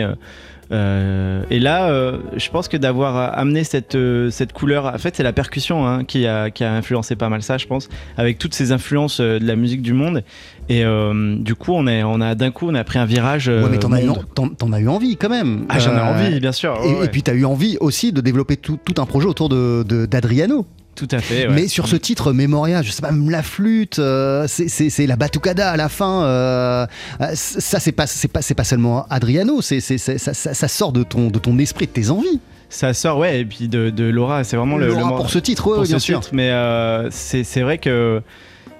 euh, 0.70 1.42
et 1.50 1.58
là, 1.58 1.88
euh, 1.90 2.18
je 2.36 2.48
pense 2.50 2.68
que 2.68 2.76
d'avoir 2.76 3.36
amené 3.36 3.64
cette, 3.64 3.96
euh, 3.96 4.30
cette 4.30 4.52
couleur, 4.52 4.86
en 4.86 4.98
fait, 4.98 5.16
c'est 5.16 5.22
la 5.24 5.32
percussion 5.32 5.86
hein, 5.88 6.04
qui, 6.04 6.26
a, 6.28 6.50
qui 6.50 6.62
a 6.62 6.72
influencé 6.72 7.16
pas 7.16 7.28
mal 7.28 7.42
ça, 7.42 7.58
je 7.58 7.66
pense, 7.66 7.88
avec 8.16 8.38
toutes 8.38 8.54
ces 8.54 8.70
influences 8.70 9.20
de 9.20 9.44
la 9.44 9.56
musique 9.56 9.82
du 9.82 9.92
monde. 9.92 10.22
Et 10.68 10.84
du 10.84 11.54
coup, 11.56 11.72
on, 11.74 11.86
est, 11.88 12.02
on 12.04 12.20
a 12.20 12.34
d'un 12.36 12.50
coup, 12.52 12.68
on 12.68 12.74
a 12.76 12.84
pris 12.84 12.98
un 13.00 13.06
virage. 13.06 13.48
ouais, 13.48 13.62
mais 13.70 13.78
t'en 13.78 13.90
as, 13.92 14.02
eu, 14.02 14.08
t'en- 14.34 14.48
t'en 14.48 14.72
as 14.72 14.80
eu 14.80 14.88
envie 14.88 15.16
quand 15.16 15.28
même. 15.30 15.66
Ah, 15.68 15.78
j'en 15.80 15.96
ai 15.96 16.00
envie, 16.00 16.38
bien 16.40 16.52
sûr. 16.52 16.76
Et, 16.84 16.88
ouais, 16.88 16.98
ouais. 17.00 17.04
et 17.06 17.08
puis 17.08 17.22
tu 17.24 17.30
as 17.30 17.34
eu 17.34 17.44
envie 17.44 17.76
aussi 17.80 18.12
de 18.12 18.20
développer 18.20 18.56
tout, 18.56 18.78
tout 18.84 19.00
un 19.00 19.06
projet 19.06 19.26
autour 19.26 19.48
de, 19.48 19.84
de- 19.84 20.06
d'Adriano. 20.06 20.64
Tout 20.96 21.06
à 21.12 21.20
fait. 21.20 21.46
ouais. 21.46 21.54
Mais 21.54 21.68
sur 21.68 21.86
ce 21.86 21.94
titre 21.96 22.32
Memoria, 22.32 22.82
je 22.82 22.90
sais 22.90 23.02
pas, 23.02 23.12
même 23.12 23.30
la 23.30 23.42
flûte, 23.44 24.00
euh, 24.00 24.46
c'est, 24.48 25.06
la 25.06 25.14
batucada 25.16 25.70
à 25.70 25.76
la 25.76 25.88
fin. 25.88 26.24
euh, 26.24 26.86
euh, 27.20 27.26
ça, 27.34 27.78
c'est 27.78 27.92
pas, 27.92 28.06
c'est 28.08 28.26
pas, 28.28 28.42
c'est 28.42 28.54
pas 28.54 28.64
seulement 28.64 29.06
Adriano, 29.10 29.62
c'est, 29.62 29.80
ça, 29.80 30.18
ça- 30.18 30.34
ça 30.54 30.68
sort 30.68 30.92
de 30.92 31.02
ton, 31.04 31.28
de 31.28 31.38
ton 31.38 31.56
esprit, 31.58 31.86
de 31.86 31.92
tes 31.92 32.10
envies. 32.10 32.40
Ça 32.68 32.92
sort, 32.94 33.18
ouais, 33.18 33.40
et 33.40 33.44
puis 33.44 33.68
de, 33.68 33.90
de 33.90 34.04
Laura, 34.04 34.42
c'est 34.42 34.56
vraiment 34.56 34.76
le, 34.76 34.88
Laura, 34.88 35.00
le 35.00 35.06
mor- 35.06 35.16
pour 35.18 35.30
ce 35.30 35.38
titre, 35.38 35.68
ouais, 35.68 35.74
pour 35.76 35.84
bien 35.84 35.98
ce 36.00 36.04
sûr. 36.04 36.18
titre, 36.20 36.30
mais 36.34 36.50
euh, 36.50 37.08
c'est 37.12 37.60
vrai 37.60 37.78
que. 37.78 38.20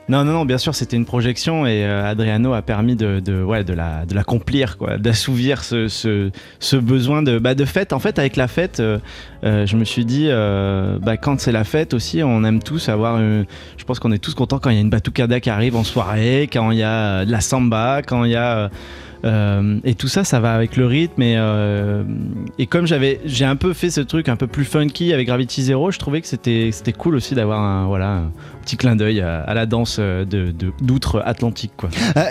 Non, 0.09 0.24
non, 0.24 0.32
non, 0.34 0.44
bien 0.44 0.57
sûr, 0.59 0.72
c'était 0.72 0.96
une 0.96 1.04
projection 1.04 1.66
et 1.66 1.84
euh, 1.84 2.09
Adriano 2.09 2.52
a 2.54 2.62
permis 2.62 2.94
de, 2.94 3.18
de, 3.18 3.42
ouais, 3.42 3.64
de 3.64 3.72
la- 3.72 4.07
de 4.07 4.14
l'accomplir, 4.14 4.76
d'assouvir 5.00 5.64
ce, 5.64 5.88
ce, 5.88 6.76
besoin 6.76 7.22
de, 7.24 7.40
bah, 7.40 7.57
de 7.57 7.64
fête. 7.64 7.92
En 7.92 7.98
fait, 7.98 8.20
avec 8.20 8.36
la 8.36 8.46
fête, 8.46 8.78
euh, 8.78 8.98
euh, 9.42 9.66
je 9.66 9.76
me 9.76 9.84
suis 9.84 10.04
dit, 10.04 10.28
bah, 10.28 11.16
quand 11.16 11.40
c'est 11.40 11.50
la 11.50 11.64
fête 11.64 11.92
aussi, 11.92 12.22
on 12.22 12.44
aime 12.44 12.62
tous 12.62 12.88
avoir. 12.88 13.18
je 13.18 13.84
pense 13.84 13.98
qu'on 13.98 14.12
est 14.12 14.18
tous 14.22 14.34
contents 14.34 14.61
quand 14.61 14.70
il 14.70 14.76
y 14.76 14.78
a 14.78 14.82
une 14.82 14.90
batucada 14.90 15.40
qui 15.40 15.50
arrive 15.50 15.74
en 15.74 15.82
soirée, 15.84 16.48
quand 16.52 16.70
il 16.70 16.78
y 16.78 16.82
a 16.84 17.24
de 17.24 17.32
la 17.32 17.40
samba, 17.40 18.02
quand 18.07 18.22
il 18.24 18.30
y 18.30 18.36
a. 18.36 18.70
euh, 19.26 19.80
et 19.84 19.94
tout 19.94 20.08
ça, 20.08 20.24
ça 20.24 20.40
va 20.40 20.54
avec 20.54 20.76
le 20.76 20.86
rythme. 20.86 21.20
Et, 21.22 21.34
euh, 21.36 22.04
et 22.58 22.66
comme 22.66 22.86
j'avais, 22.86 23.20
j'ai 23.24 23.44
un 23.44 23.56
peu 23.56 23.72
fait 23.72 23.90
ce 23.90 24.00
truc 24.00 24.28
un 24.28 24.36
peu 24.36 24.46
plus 24.46 24.64
funky 24.64 25.12
avec 25.12 25.26
Gravity 25.26 25.62
Zero, 25.64 25.90
je 25.90 25.98
trouvais 25.98 26.20
que 26.20 26.28
c'était, 26.28 26.70
c'était 26.72 26.92
cool 26.92 27.16
aussi 27.16 27.34
d'avoir 27.34 27.60
un, 27.60 27.86
voilà, 27.86 28.10
un 28.10 28.32
petit 28.62 28.76
clin 28.76 28.96
d'œil 28.96 29.20
à, 29.20 29.52
la 29.52 29.66
danse 29.66 29.96
euh, 29.98 30.24
d'outre-Atlantique. 30.80 31.72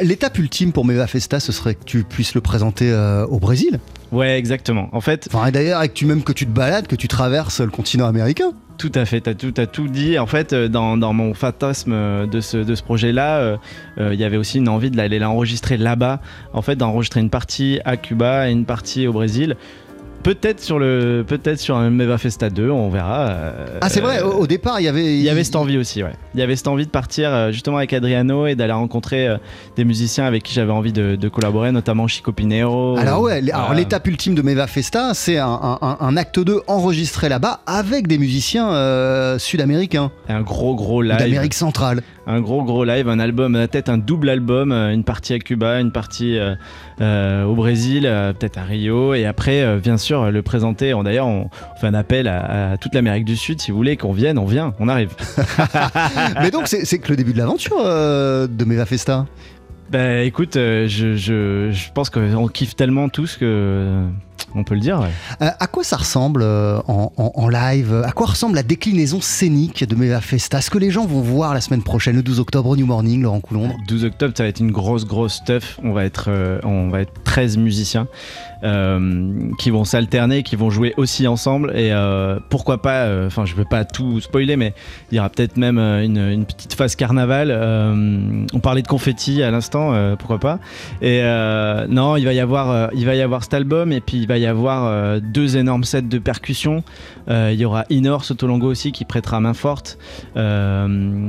L'étape 0.01 0.37
ultime 0.39 0.71
pour 0.71 0.85
Meva 0.85 1.07
Festa, 1.07 1.39
ce 1.39 1.51
serait 1.51 1.75
que 1.75 1.83
tu 1.83 2.03
puisses 2.03 2.33
le 2.33 2.41
présenter 2.41 2.93
au 3.29 3.39
Brésil. 3.39 3.79
Ouais, 4.11 4.37
exactement. 4.37 4.89
En 4.91 5.01
fait, 5.01 5.27
Enfin, 5.31 5.47
et 5.47 5.51
d'ailleurs, 5.51 5.81
que 5.81 5.87
tu 5.87 6.05
même 6.05 6.23
que 6.23 6.31
tu 6.31 6.45
te 6.45 6.51
balades, 6.51 6.87
que 6.87 6.95
tu 6.95 7.07
traverses 7.07 7.59
le 7.61 7.69
continent 7.69 8.05
américain. 8.05 8.51
Tout 8.77 8.91
à 8.93 9.05
fait, 9.05 9.21
t'as 9.21 9.33
tout, 9.33 9.51
t'as 9.51 9.67
tout 9.67 9.87
dit. 9.87 10.19
En 10.19 10.25
fait, 10.25 10.51
euh, 10.51 10.67
dans, 10.67 10.97
dans 10.97 11.13
mon 11.13 11.33
fantasme 11.33 11.93
euh, 11.93 12.27
de 12.27 12.41
ce, 12.41 12.57
de 12.57 12.75
ce 12.75 12.83
projet-là, 12.83 13.37
euh, 13.37 13.57
euh, 13.99 14.13
il 14.13 14.19
y 14.19 14.23
avait 14.25 14.35
aussi 14.37 14.57
une 14.57 14.67
envie 14.67 14.91
de 14.91 14.97
l'aller 14.97 15.17
l'enregistrer 15.17 15.77
là-bas. 15.77 16.19
En 16.53 16.61
fait, 16.61 16.75
d'enregistrer 16.75 17.21
une 17.21 17.29
partie 17.29 17.79
à 17.85 17.95
Cuba 17.95 18.49
et 18.49 18.51
une 18.51 18.65
partie 18.65 19.07
au 19.07 19.13
Brésil. 19.13 19.55
Peut-être 20.25 20.59
sur 20.59 20.79
le, 20.79 21.23
peut-être 21.25 21.59
sur 21.59 21.77
un 21.77 21.91
Meva 21.91 22.17
Festa 22.17 22.49
2, 22.49 22.71
on 22.71 22.89
verra. 22.89 23.27
euh, 23.29 23.77
Ah, 23.81 23.89
c'est 23.89 24.01
vrai, 24.01 24.21
au, 24.23 24.31
au 24.39 24.47
départ, 24.47 24.79
il 24.79 24.83
y 24.85 24.87
avait. 24.87 25.05
Il 25.05 25.21
y 25.21 25.29
avait 25.29 25.43
cette 25.43 25.55
envie 25.55 25.77
aussi, 25.77 26.01
ouais. 26.01 26.13
Il 26.33 26.39
y 26.39 26.43
avait 26.43 26.55
cette 26.55 26.67
envie 26.67 26.87
de 26.87 26.89
partir 26.89 27.31
euh, 27.31 27.51
justement 27.51 27.77
avec 27.77 27.93
Adriano 27.93 28.47
et 28.47 28.55
d'aller 28.55 28.73
rencontrer 28.73 29.27
euh, 29.27 29.37
des 29.75 29.85
musiciens 29.85 30.25
avec 30.25 30.41
qui 30.41 30.51
j'avais 30.55 30.71
envie 30.71 30.91
de, 30.93 31.15
de 31.15 31.29
collaborer, 31.29 31.71
notamment 31.71 32.07
Chico 32.07 32.31
Pinero. 32.31 32.97
Alors 32.97 33.21
ouais, 33.21 33.39
alors 33.51 33.75
l'étape 33.75 34.07
ultime 34.07 34.33
de 34.33 34.41
Meva 34.41 34.65
Festa, 34.65 35.13
c'est 35.13 35.37
un, 35.37 35.77
un- 36.01 36.17
acte 36.17 36.39
2 36.39 36.61
enregistré 36.65 37.29
là-bas 37.29 37.59
avec 37.67 38.07
des 38.07 38.17
musiciens 38.17 39.35
sud-américains, 39.37 40.09
un 40.27 40.41
gros 40.41 40.73
gros 40.75 41.01
live. 41.03 41.17
d'Amérique 41.17 41.53
centrale. 41.53 42.01
Un 42.27 42.41
gros 42.41 42.63
gros 42.63 42.83
live, 42.83 43.07
un 43.07 43.19
album, 43.19 43.53
peut-être 43.53 43.89
un 43.89 43.97
double 43.97 44.29
album, 44.29 44.71
euh, 44.71 44.93
une 44.93 45.03
partie 45.03 45.33
à 45.33 45.39
Cuba, 45.39 45.79
une 45.79 45.91
partie 45.91 46.37
euh, 46.37 46.55
euh, 47.01 47.43
au 47.43 47.55
Brésil, 47.55 48.05
euh, 48.05 48.33
peut-être 48.33 48.57
à 48.57 48.63
Rio, 48.63 49.13
et 49.13 49.25
après, 49.25 49.61
euh, 49.61 49.79
bien 49.79 49.97
sûr, 49.97 50.23
euh, 50.23 50.31
le 50.31 50.41
présenter. 50.41 50.93
D'ailleurs, 51.03 51.27
on 51.27 51.49
fait 51.79 51.87
un 51.87 51.93
appel 51.93 52.27
à, 52.27 52.71
à 52.71 52.77
toute 52.77 52.95
l'Amérique 52.95 53.25
du 53.25 53.35
Sud, 53.35 53.61
si 53.61 53.71
vous 53.71 53.77
voulez 53.77 53.97
qu'on 53.97 54.13
vienne, 54.13 54.37
on 54.37 54.45
vient, 54.45 54.73
on 54.79 54.87
arrive. 54.87 55.11
Mais 56.41 56.51
donc 56.51 56.67
c'est 56.67 56.99
que 56.99 57.09
le 57.09 57.15
début 57.15 57.33
de 57.33 57.37
l'aventure 57.37 57.77
euh, 57.85 58.47
de 58.47 58.65
Meva 58.65 58.85
Festa. 58.85 59.25
bah 59.91 60.21
écoute, 60.21 60.55
euh, 60.55 60.87
je, 60.87 61.15
je, 61.15 61.69
je 61.71 61.91
pense 61.93 62.09
qu'on 62.09 62.47
kiffe 62.47 62.75
tellement 62.75 63.09
tous 63.09 63.37
que 63.37 63.45
euh, 63.45 64.07
on 64.55 64.63
peut 64.63 64.73
le 64.75 64.79
dire. 64.81 64.99
ouais. 64.99 65.09
Euh, 65.41 65.49
à 65.59 65.67
quoi 65.67 65.83
ça 65.83 65.97
ressemble 65.97 66.41
euh, 66.43 66.79
en, 66.87 67.11
en- 67.17 67.31
en 67.35 67.49
live? 67.49 68.01
À 68.05 68.11
quoi 68.11 68.27
ressemble 68.27 68.55
la 68.55 68.63
déclinaison 68.63 69.21
scénique 69.21 69.87
de 69.87 69.95
Meva 69.95 70.21
Festa? 70.21 70.61
Ce 70.61 70.69
que 70.69 70.77
les 70.77 70.91
gens 70.91 71.05
vont 71.05 71.21
voir 71.21 71.53
la 71.53 71.61
semaine 71.61 71.83
prochaine, 71.83 72.15
le 72.15 72.23
12 72.23 72.39
octobre 72.39 72.69
au 72.69 72.75
New 72.77 72.85
Morning, 72.85 73.21
Laurent 73.21 73.41
Coulondre. 73.41 73.75
12 73.87 74.05
octobre, 74.05 74.33
ça 74.35 74.43
va 74.43 74.49
être 74.49 74.59
une 74.59 74.71
grosse, 74.71 75.05
grosse 75.05 75.33
stuff. 75.35 75.79
On 75.83 75.91
va 75.91 76.05
être, 76.05 76.25
euh, 76.29 76.59
on 76.63 76.89
va 76.89 77.01
être 77.01 77.11
13 77.23 77.57
musiciens 77.57 78.07
qui 79.59 79.69
vont 79.69 79.83
s'alterner, 79.83 80.41
qui 80.41 80.55
vont 80.55 80.71
jouer 80.71 80.95
aussi 80.97 81.27
ensemble. 81.27 81.71
Et 81.77 81.91
pourquoi 82.49 82.81
pas, 82.81 83.07
enfin, 83.27 83.45
je 83.45 83.53
veux 83.53 83.65
pas 83.65 83.85
tout 83.85 84.19
spoiler, 84.21 84.55
mais 84.55 84.73
il 85.11 85.17
y 85.17 85.19
aura 85.19 85.29
peut-être 85.29 85.57
même 85.57 85.77
une, 85.77 86.17
une 86.17 86.45
petite 86.45 86.73
phase 86.73 86.95
carnaval. 86.95 87.51
On 88.53 88.59
parlait 88.59 88.81
de 88.81 88.87
confetti 88.87 89.43
à 89.43 89.51
l'instant, 89.51 90.15
pourquoi 90.17 90.39
pas? 90.39 90.57
Et 91.03 91.21
non, 91.89 92.15
il 92.15 92.25
va 92.25 92.33
y 92.33 92.39
avoir, 92.39 92.89
il 92.95 93.05
va 93.05 93.13
y 93.13 93.21
avoir 93.21 93.43
cet 93.43 93.53
album, 93.53 93.91
et 93.91 94.01
puis 94.01 94.17
il 94.17 94.27
va 94.27 94.39
y 94.39 94.44
avoir 94.47 94.85
euh, 94.85 95.19
deux 95.21 95.57
énormes 95.57 95.83
sets 95.83 96.03
de 96.03 96.19
percussions. 96.19 96.83
Euh, 97.29 97.51
il 97.53 97.59
y 97.59 97.65
aura 97.65 97.85
Inor 97.89 98.23
Sotolongo 98.23 98.67
aussi 98.67 98.91
qui 98.91 99.05
prêtera 99.05 99.39
main 99.39 99.53
forte 99.53 99.97
euh, 100.37 101.27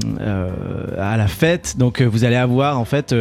à 0.98 1.16
la 1.16 1.28
fête. 1.28 1.76
Donc 1.78 2.02
vous 2.02 2.24
allez 2.24 2.36
avoir 2.36 2.78
en 2.78 2.84
fait 2.84 3.14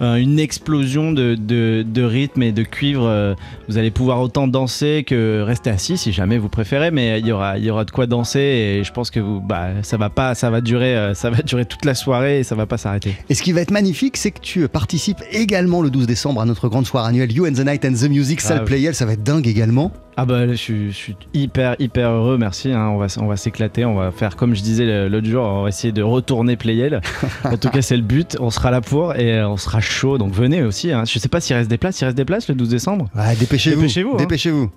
une 0.00 0.38
explosion 0.38 1.12
de, 1.12 1.34
de, 1.34 1.84
de 1.86 2.02
rythme 2.02 2.42
et 2.42 2.52
de 2.52 2.62
cuivre. 2.62 3.36
vous 3.68 3.78
allez 3.78 3.90
pouvoir 3.90 4.20
autant 4.20 4.46
danser 4.46 5.04
que 5.06 5.42
rester 5.42 5.70
assis 5.70 5.96
si 5.96 6.12
jamais 6.12 6.38
vous 6.38 6.48
préférez, 6.48 6.90
mais 6.90 7.20
il 7.20 7.26
y 7.26 7.32
aura, 7.32 7.58
il 7.58 7.64
y 7.64 7.70
aura 7.70 7.84
de 7.84 7.90
quoi 7.90 8.06
danser 8.06 8.40
et 8.40 8.84
je 8.84 8.92
pense 8.92 9.10
que 9.10 9.20
vous, 9.20 9.40
bah, 9.40 9.68
ça 9.82 9.96
va 9.96 10.10
pas, 10.10 10.34
ça 10.34 10.50
va 10.50 10.60
durer, 10.60 11.12
ça 11.14 11.30
va 11.30 11.42
durer 11.42 11.64
toute 11.64 11.84
la 11.84 11.94
soirée 11.94 12.40
et 12.40 12.42
ça 12.44 12.54
va 12.54 12.66
pas 12.66 12.78
s'arrêter. 12.78 13.16
Et 13.28 13.34
ce 13.34 13.42
qui 13.42 13.52
va 13.52 13.60
être 13.60 13.70
magnifique, 13.70 14.16
c'est 14.16 14.30
que 14.30 14.40
tu 14.40 14.68
participes 14.68 15.22
également 15.32 15.82
le 15.82 15.90
12 15.90 16.06
décembre 16.06 16.40
à 16.40 16.44
notre 16.44 16.68
grande 16.68 16.86
soirée 16.86 17.08
annuelle 17.08 17.32
You 17.32 17.46
and 17.46 17.52
the 17.52 17.66
Night 17.66 17.84
and 17.84 17.94
the 17.94 18.08
Music, 18.08 18.40
salle 18.40 18.58
Ah. 18.62 18.64
Playel, 18.64 18.94
ça 18.94 19.06
va 19.06 19.12
être 19.12 19.22
dingue 19.32 19.46
également. 19.46 19.92
Ah 20.16 20.26
bah 20.26 20.46
je, 20.48 20.52
suis- 20.54 20.88
je 20.90 20.96
suis 20.96 21.16
hyper 21.32 21.76
hyper 21.78 22.10
heureux, 22.10 22.36
merci. 22.36 22.72
hein. 22.72 22.88
On 22.88 22.98
va 22.98 23.06
on 23.20 23.26
va 23.26 23.36
s'éclater, 23.36 23.84
on 23.84 23.94
va 23.94 24.10
faire 24.10 24.36
comme 24.36 24.54
je 24.54 24.60
disais 24.62 25.08
l'autre 25.08 25.26
jour, 25.26 25.42
on 25.44 25.62
va 25.62 25.68
essayer 25.68 25.92
de 25.92 26.02
retourner 26.02 26.56
Playel. 26.56 27.00
en 27.44 27.56
tout 27.56 27.70
cas 27.70 27.80
c'est 27.80 27.96
le 27.96 28.02
but. 28.02 28.36
On 28.40 28.50
sera 28.50 28.70
là 28.70 28.80
pour 28.80 29.14
et 29.14 29.38
euh, 29.38 29.48
on 29.48 29.56
sera 29.56 29.80
chaud. 29.80 30.18
Donc 30.18 30.32
venez 30.32 30.62
aussi. 30.62 30.92
hein. 30.92 31.04
Je 31.06 31.18
sais 31.18 31.28
pas 31.28 31.40
s'il 31.40 31.56
reste 31.56 31.70
des 31.70 31.78
places. 31.78 32.00
Il 32.00 32.04
reste 32.06 32.16
des 32.16 32.24
places 32.24 32.48
le 32.48 32.54
12 32.54 32.68
décembre? 32.68 33.06
Ouais, 33.14 33.34
dépêchez-vous. 33.36 33.80
Dépêchez-vous, 33.80 34.16
hein. 34.16 34.70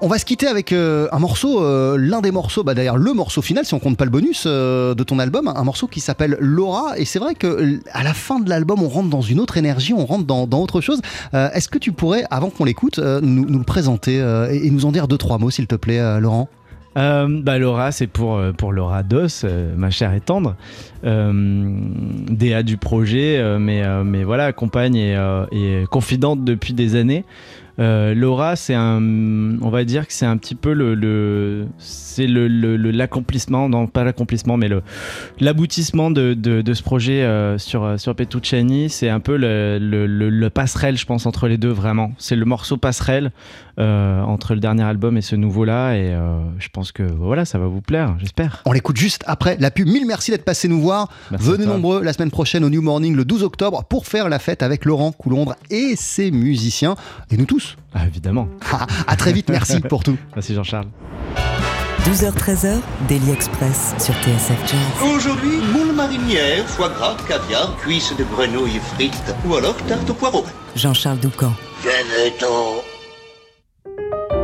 On 0.00 0.06
va 0.06 0.18
se 0.18 0.24
quitter 0.24 0.46
avec 0.46 0.70
euh, 0.70 1.08
un 1.10 1.18
morceau, 1.18 1.60
euh, 1.60 1.96
l'un 1.98 2.20
des 2.20 2.30
morceaux, 2.30 2.62
bah 2.62 2.74
d'ailleurs 2.74 2.96
le 2.96 3.12
morceau 3.14 3.42
final, 3.42 3.64
si 3.64 3.74
on 3.74 3.80
compte 3.80 3.96
pas 3.96 4.04
le 4.04 4.12
bonus 4.12 4.44
euh, 4.46 4.94
de 4.94 5.02
ton 5.02 5.18
album, 5.18 5.48
un 5.48 5.64
morceau 5.64 5.88
qui 5.88 5.98
s'appelle 5.98 6.36
Laura. 6.38 6.96
Et 6.96 7.04
c'est 7.04 7.18
vrai 7.18 7.34
que 7.34 7.80
à 7.92 8.04
la 8.04 8.14
fin 8.14 8.38
de 8.38 8.48
l'album, 8.48 8.80
on 8.80 8.88
rentre 8.88 9.08
dans 9.08 9.22
une 9.22 9.40
autre 9.40 9.56
énergie, 9.56 9.94
on 9.94 10.06
rentre 10.06 10.24
dans, 10.24 10.60
autre 10.60 10.80
chose. 10.80 11.00
Est-ce 11.32 11.68
que 11.68 11.78
tu 11.78 11.90
pourrais, 11.90 12.24
avant 12.30 12.50
qu'on 12.50 12.64
l'écoute, 12.64 12.98
nous, 12.98 13.44
le 13.44 13.64
présenter 13.64 14.16
et, 14.50 14.70
nous 14.70 14.86
en 14.86 14.92
dire 14.92 15.08
deux 15.08 15.18
trois 15.18 15.38
mots, 15.38 15.50
s'il 15.50 15.66
te 15.66 15.74
plaît, 15.74 16.20
Laurent? 16.20 16.48
Bah, 16.94 17.58
Laura, 17.58 17.92
c'est 17.92 18.06
pour, 18.06 18.40
Laura 18.72 19.02
Dos, 19.02 19.44
ma 19.76 19.90
chère 19.90 20.14
et 20.14 20.20
tendre, 20.20 20.56
euh, 21.04 21.32
DA 22.28 22.62
du 22.62 22.76
projet, 22.76 23.58
mais, 23.58 24.24
voilà, 24.24 24.52
compagne 24.52 24.96
et 24.96 25.84
confidente 25.90 26.44
depuis 26.44 26.72
des 26.72 26.94
années. 26.94 27.24
Euh, 27.78 28.14
Laura, 28.14 28.56
c'est 28.56 28.74
un, 28.74 29.00
on 29.60 29.70
va 29.70 29.84
dire 29.84 30.06
que 30.06 30.12
c'est 30.12 30.26
un 30.26 30.36
petit 30.36 30.54
peu 30.56 30.72
le, 30.72 31.66
c'est 31.78 32.26
le, 32.26 32.48
l'accomplissement, 32.90 33.68
non 33.68 33.86
pas 33.86 34.04
l'accomplissement, 34.04 34.56
mais 34.56 34.68
le 34.68 34.82
l'aboutissement 35.38 36.10
de, 36.10 36.34
de, 36.34 36.74
ce 36.74 36.82
projet 36.82 37.22
euh, 37.22 37.56
sur 37.58 37.84
euh, 37.84 37.96
sur 37.96 38.14
Petrucciani. 38.14 38.90
C'est 38.90 39.08
un 39.08 39.20
peu 39.20 39.36
le, 39.36 39.78
le, 39.80 40.06
le- 40.06 40.30
le 40.30 40.50
passerelle, 40.50 40.96
je 40.96 41.06
pense, 41.06 41.26
entre 41.26 41.46
les 41.48 41.56
deux 41.58 41.70
vraiment. 41.70 42.12
C'est 42.18 42.36
le 42.36 42.44
morceau 42.44 42.76
passerelle 42.76 43.30
entre 43.84 44.54
le 44.54 44.60
dernier 44.60 44.82
album 44.82 45.16
et 45.16 45.22
ce 45.22 45.36
nouveau-là, 45.36 45.94
et 45.94 46.12
euh, 46.12 46.40
je 46.58 46.68
pense 46.68 46.92
que 46.92 47.02
voilà, 47.02 47.44
ça 47.44 47.58
va 47.58 47.66
vous 47.66 47.80
plaire, 47.80 48.16
j'espère. 48.18 48.62
On 48.66 48.72
l'écoute 48.72 48.96
juste 48.96 49.24
après 49.26 49.56
la 49.60 49.70
pub. 49.70 49.88
Mille 49.88 50.06
merci 50.06 50.30
d'être 50.30 50.44
passé 50.44 50.68
nous 50.68 50.80
voir. 50.80 51.08
Merci 51.30 51.46
Venez 51.46 51.66
nombreux 51.66 52.02
la 52.02 52.12
semaine 52.12 52.30
prochaine 52.30 52.64
au 52.64 52.70
New 52.70 52.82
Morning 52.82 53.14
le 53.14 53.24
12 53.24 53.42
octobre 53.42 53.84
pour 53.84 54.06
faire 54.06 54.28
la 54.28 54.38
fête 54.38 54.62
avec 54.62 54.84
Laurent 54.84 55.12
Coulondre 55.12 55.54
et 55.70 55.94
ses 55.96 56.30
musiciens 56.30 56.96
et 57.30 57.36
nous 57.36 57.46
tous. 57.46 57.76
Ah, 57.94 58.06
évidemment. 58.06 58.48
à 59.06 59.16
très 59.16 59.32
vite, 59.32 59.48
merci 59.48 59.80
pour 59.88 60.02
tout. 60.02 60.16
Merci 60.34 60.54
Jean-Charles. 60.54 60.88
12h-13h, 62.04 62.76
Daily 63.08 63.30
Express 63.32 63.94
sur 63.98 64.14
TSF 64.14 64.58
Jazz. 64.66 65.12
Aujourd'hui, 65.14 65.58
moule 65.72 65.94
marinière, 65.94 66.64
foie 66.66 66.88
gras, 66.88 67.16
caviar, 67.28 67.76
cuisses 67.76 68.14
de 68.16 68.24
grenouille 68.24 68.80
frites 68.94 69.34
ou 69.46 69.54
alors 69.56 69.76
tarte 69.86 70.08
au 70.08 70.14
poireau. 70.14 70.44
Jean-Charles 70.74 71.18
Doucan. 71.18 71.52
Venez-t'en 71.82 72.97
thank 73.98 74.12
you 74.32 74.37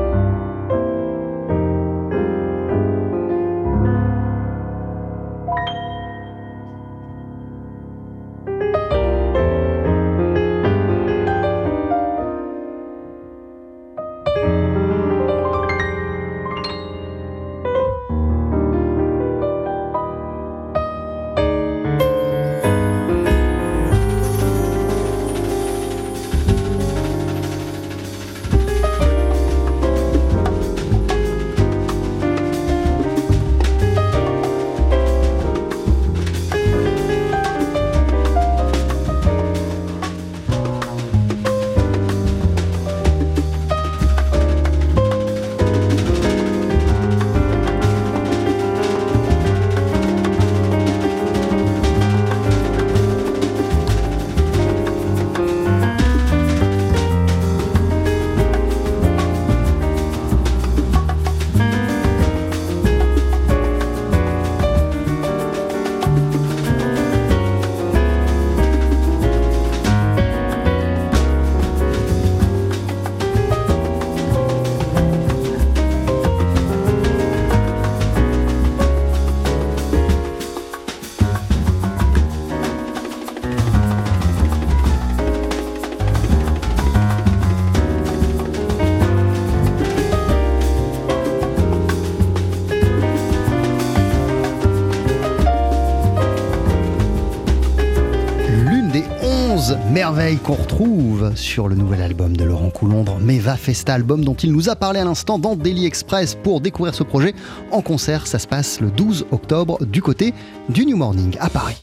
11 100.05 100.11
merveilles 100.17 100.37
qu'on 100.37 100.53
retrouve 100.53 101.35
sur 101.35 101.67
le 101.67 101.77
nouvel 101.77 102.03
album 102.03 102.37
de 102.37 102.45
Laurent 102.45 102.69
Coulondre, 102.69 103.19
Meva 103.21 103.57
Festa, 103.57 103.95
album 103.95 104.23
dont 104.23 104.35
il 104.35 104.53
nous 104.53 104.69
a 104.69 104.77
parlé 104.77 105.01
à 105.01 105.05
l'instant 105.05 105.39
dans 105.39 105.57
Daily 105.57 105.87
Express 105.87 106.35
pour 106.35 106.61
découvrir 106.61 106.95
ce 106.95 107.05
projet 107.05 107.35
en 107.71 107.81
concert. 107.81 108.27
Ça 108.27 108.39
se 108.39 108.47
passe 108.47 108.83
le 108.83 108.91
12 108.91 109.25
octobre 109.31 109.83
du 109.87 110.03
côté 110.03 110.35
du 110.69 110.85
New 110.85 110.99
Morning 110.99 111.35
à 111.41 111.49
Paris. 111.49 111.83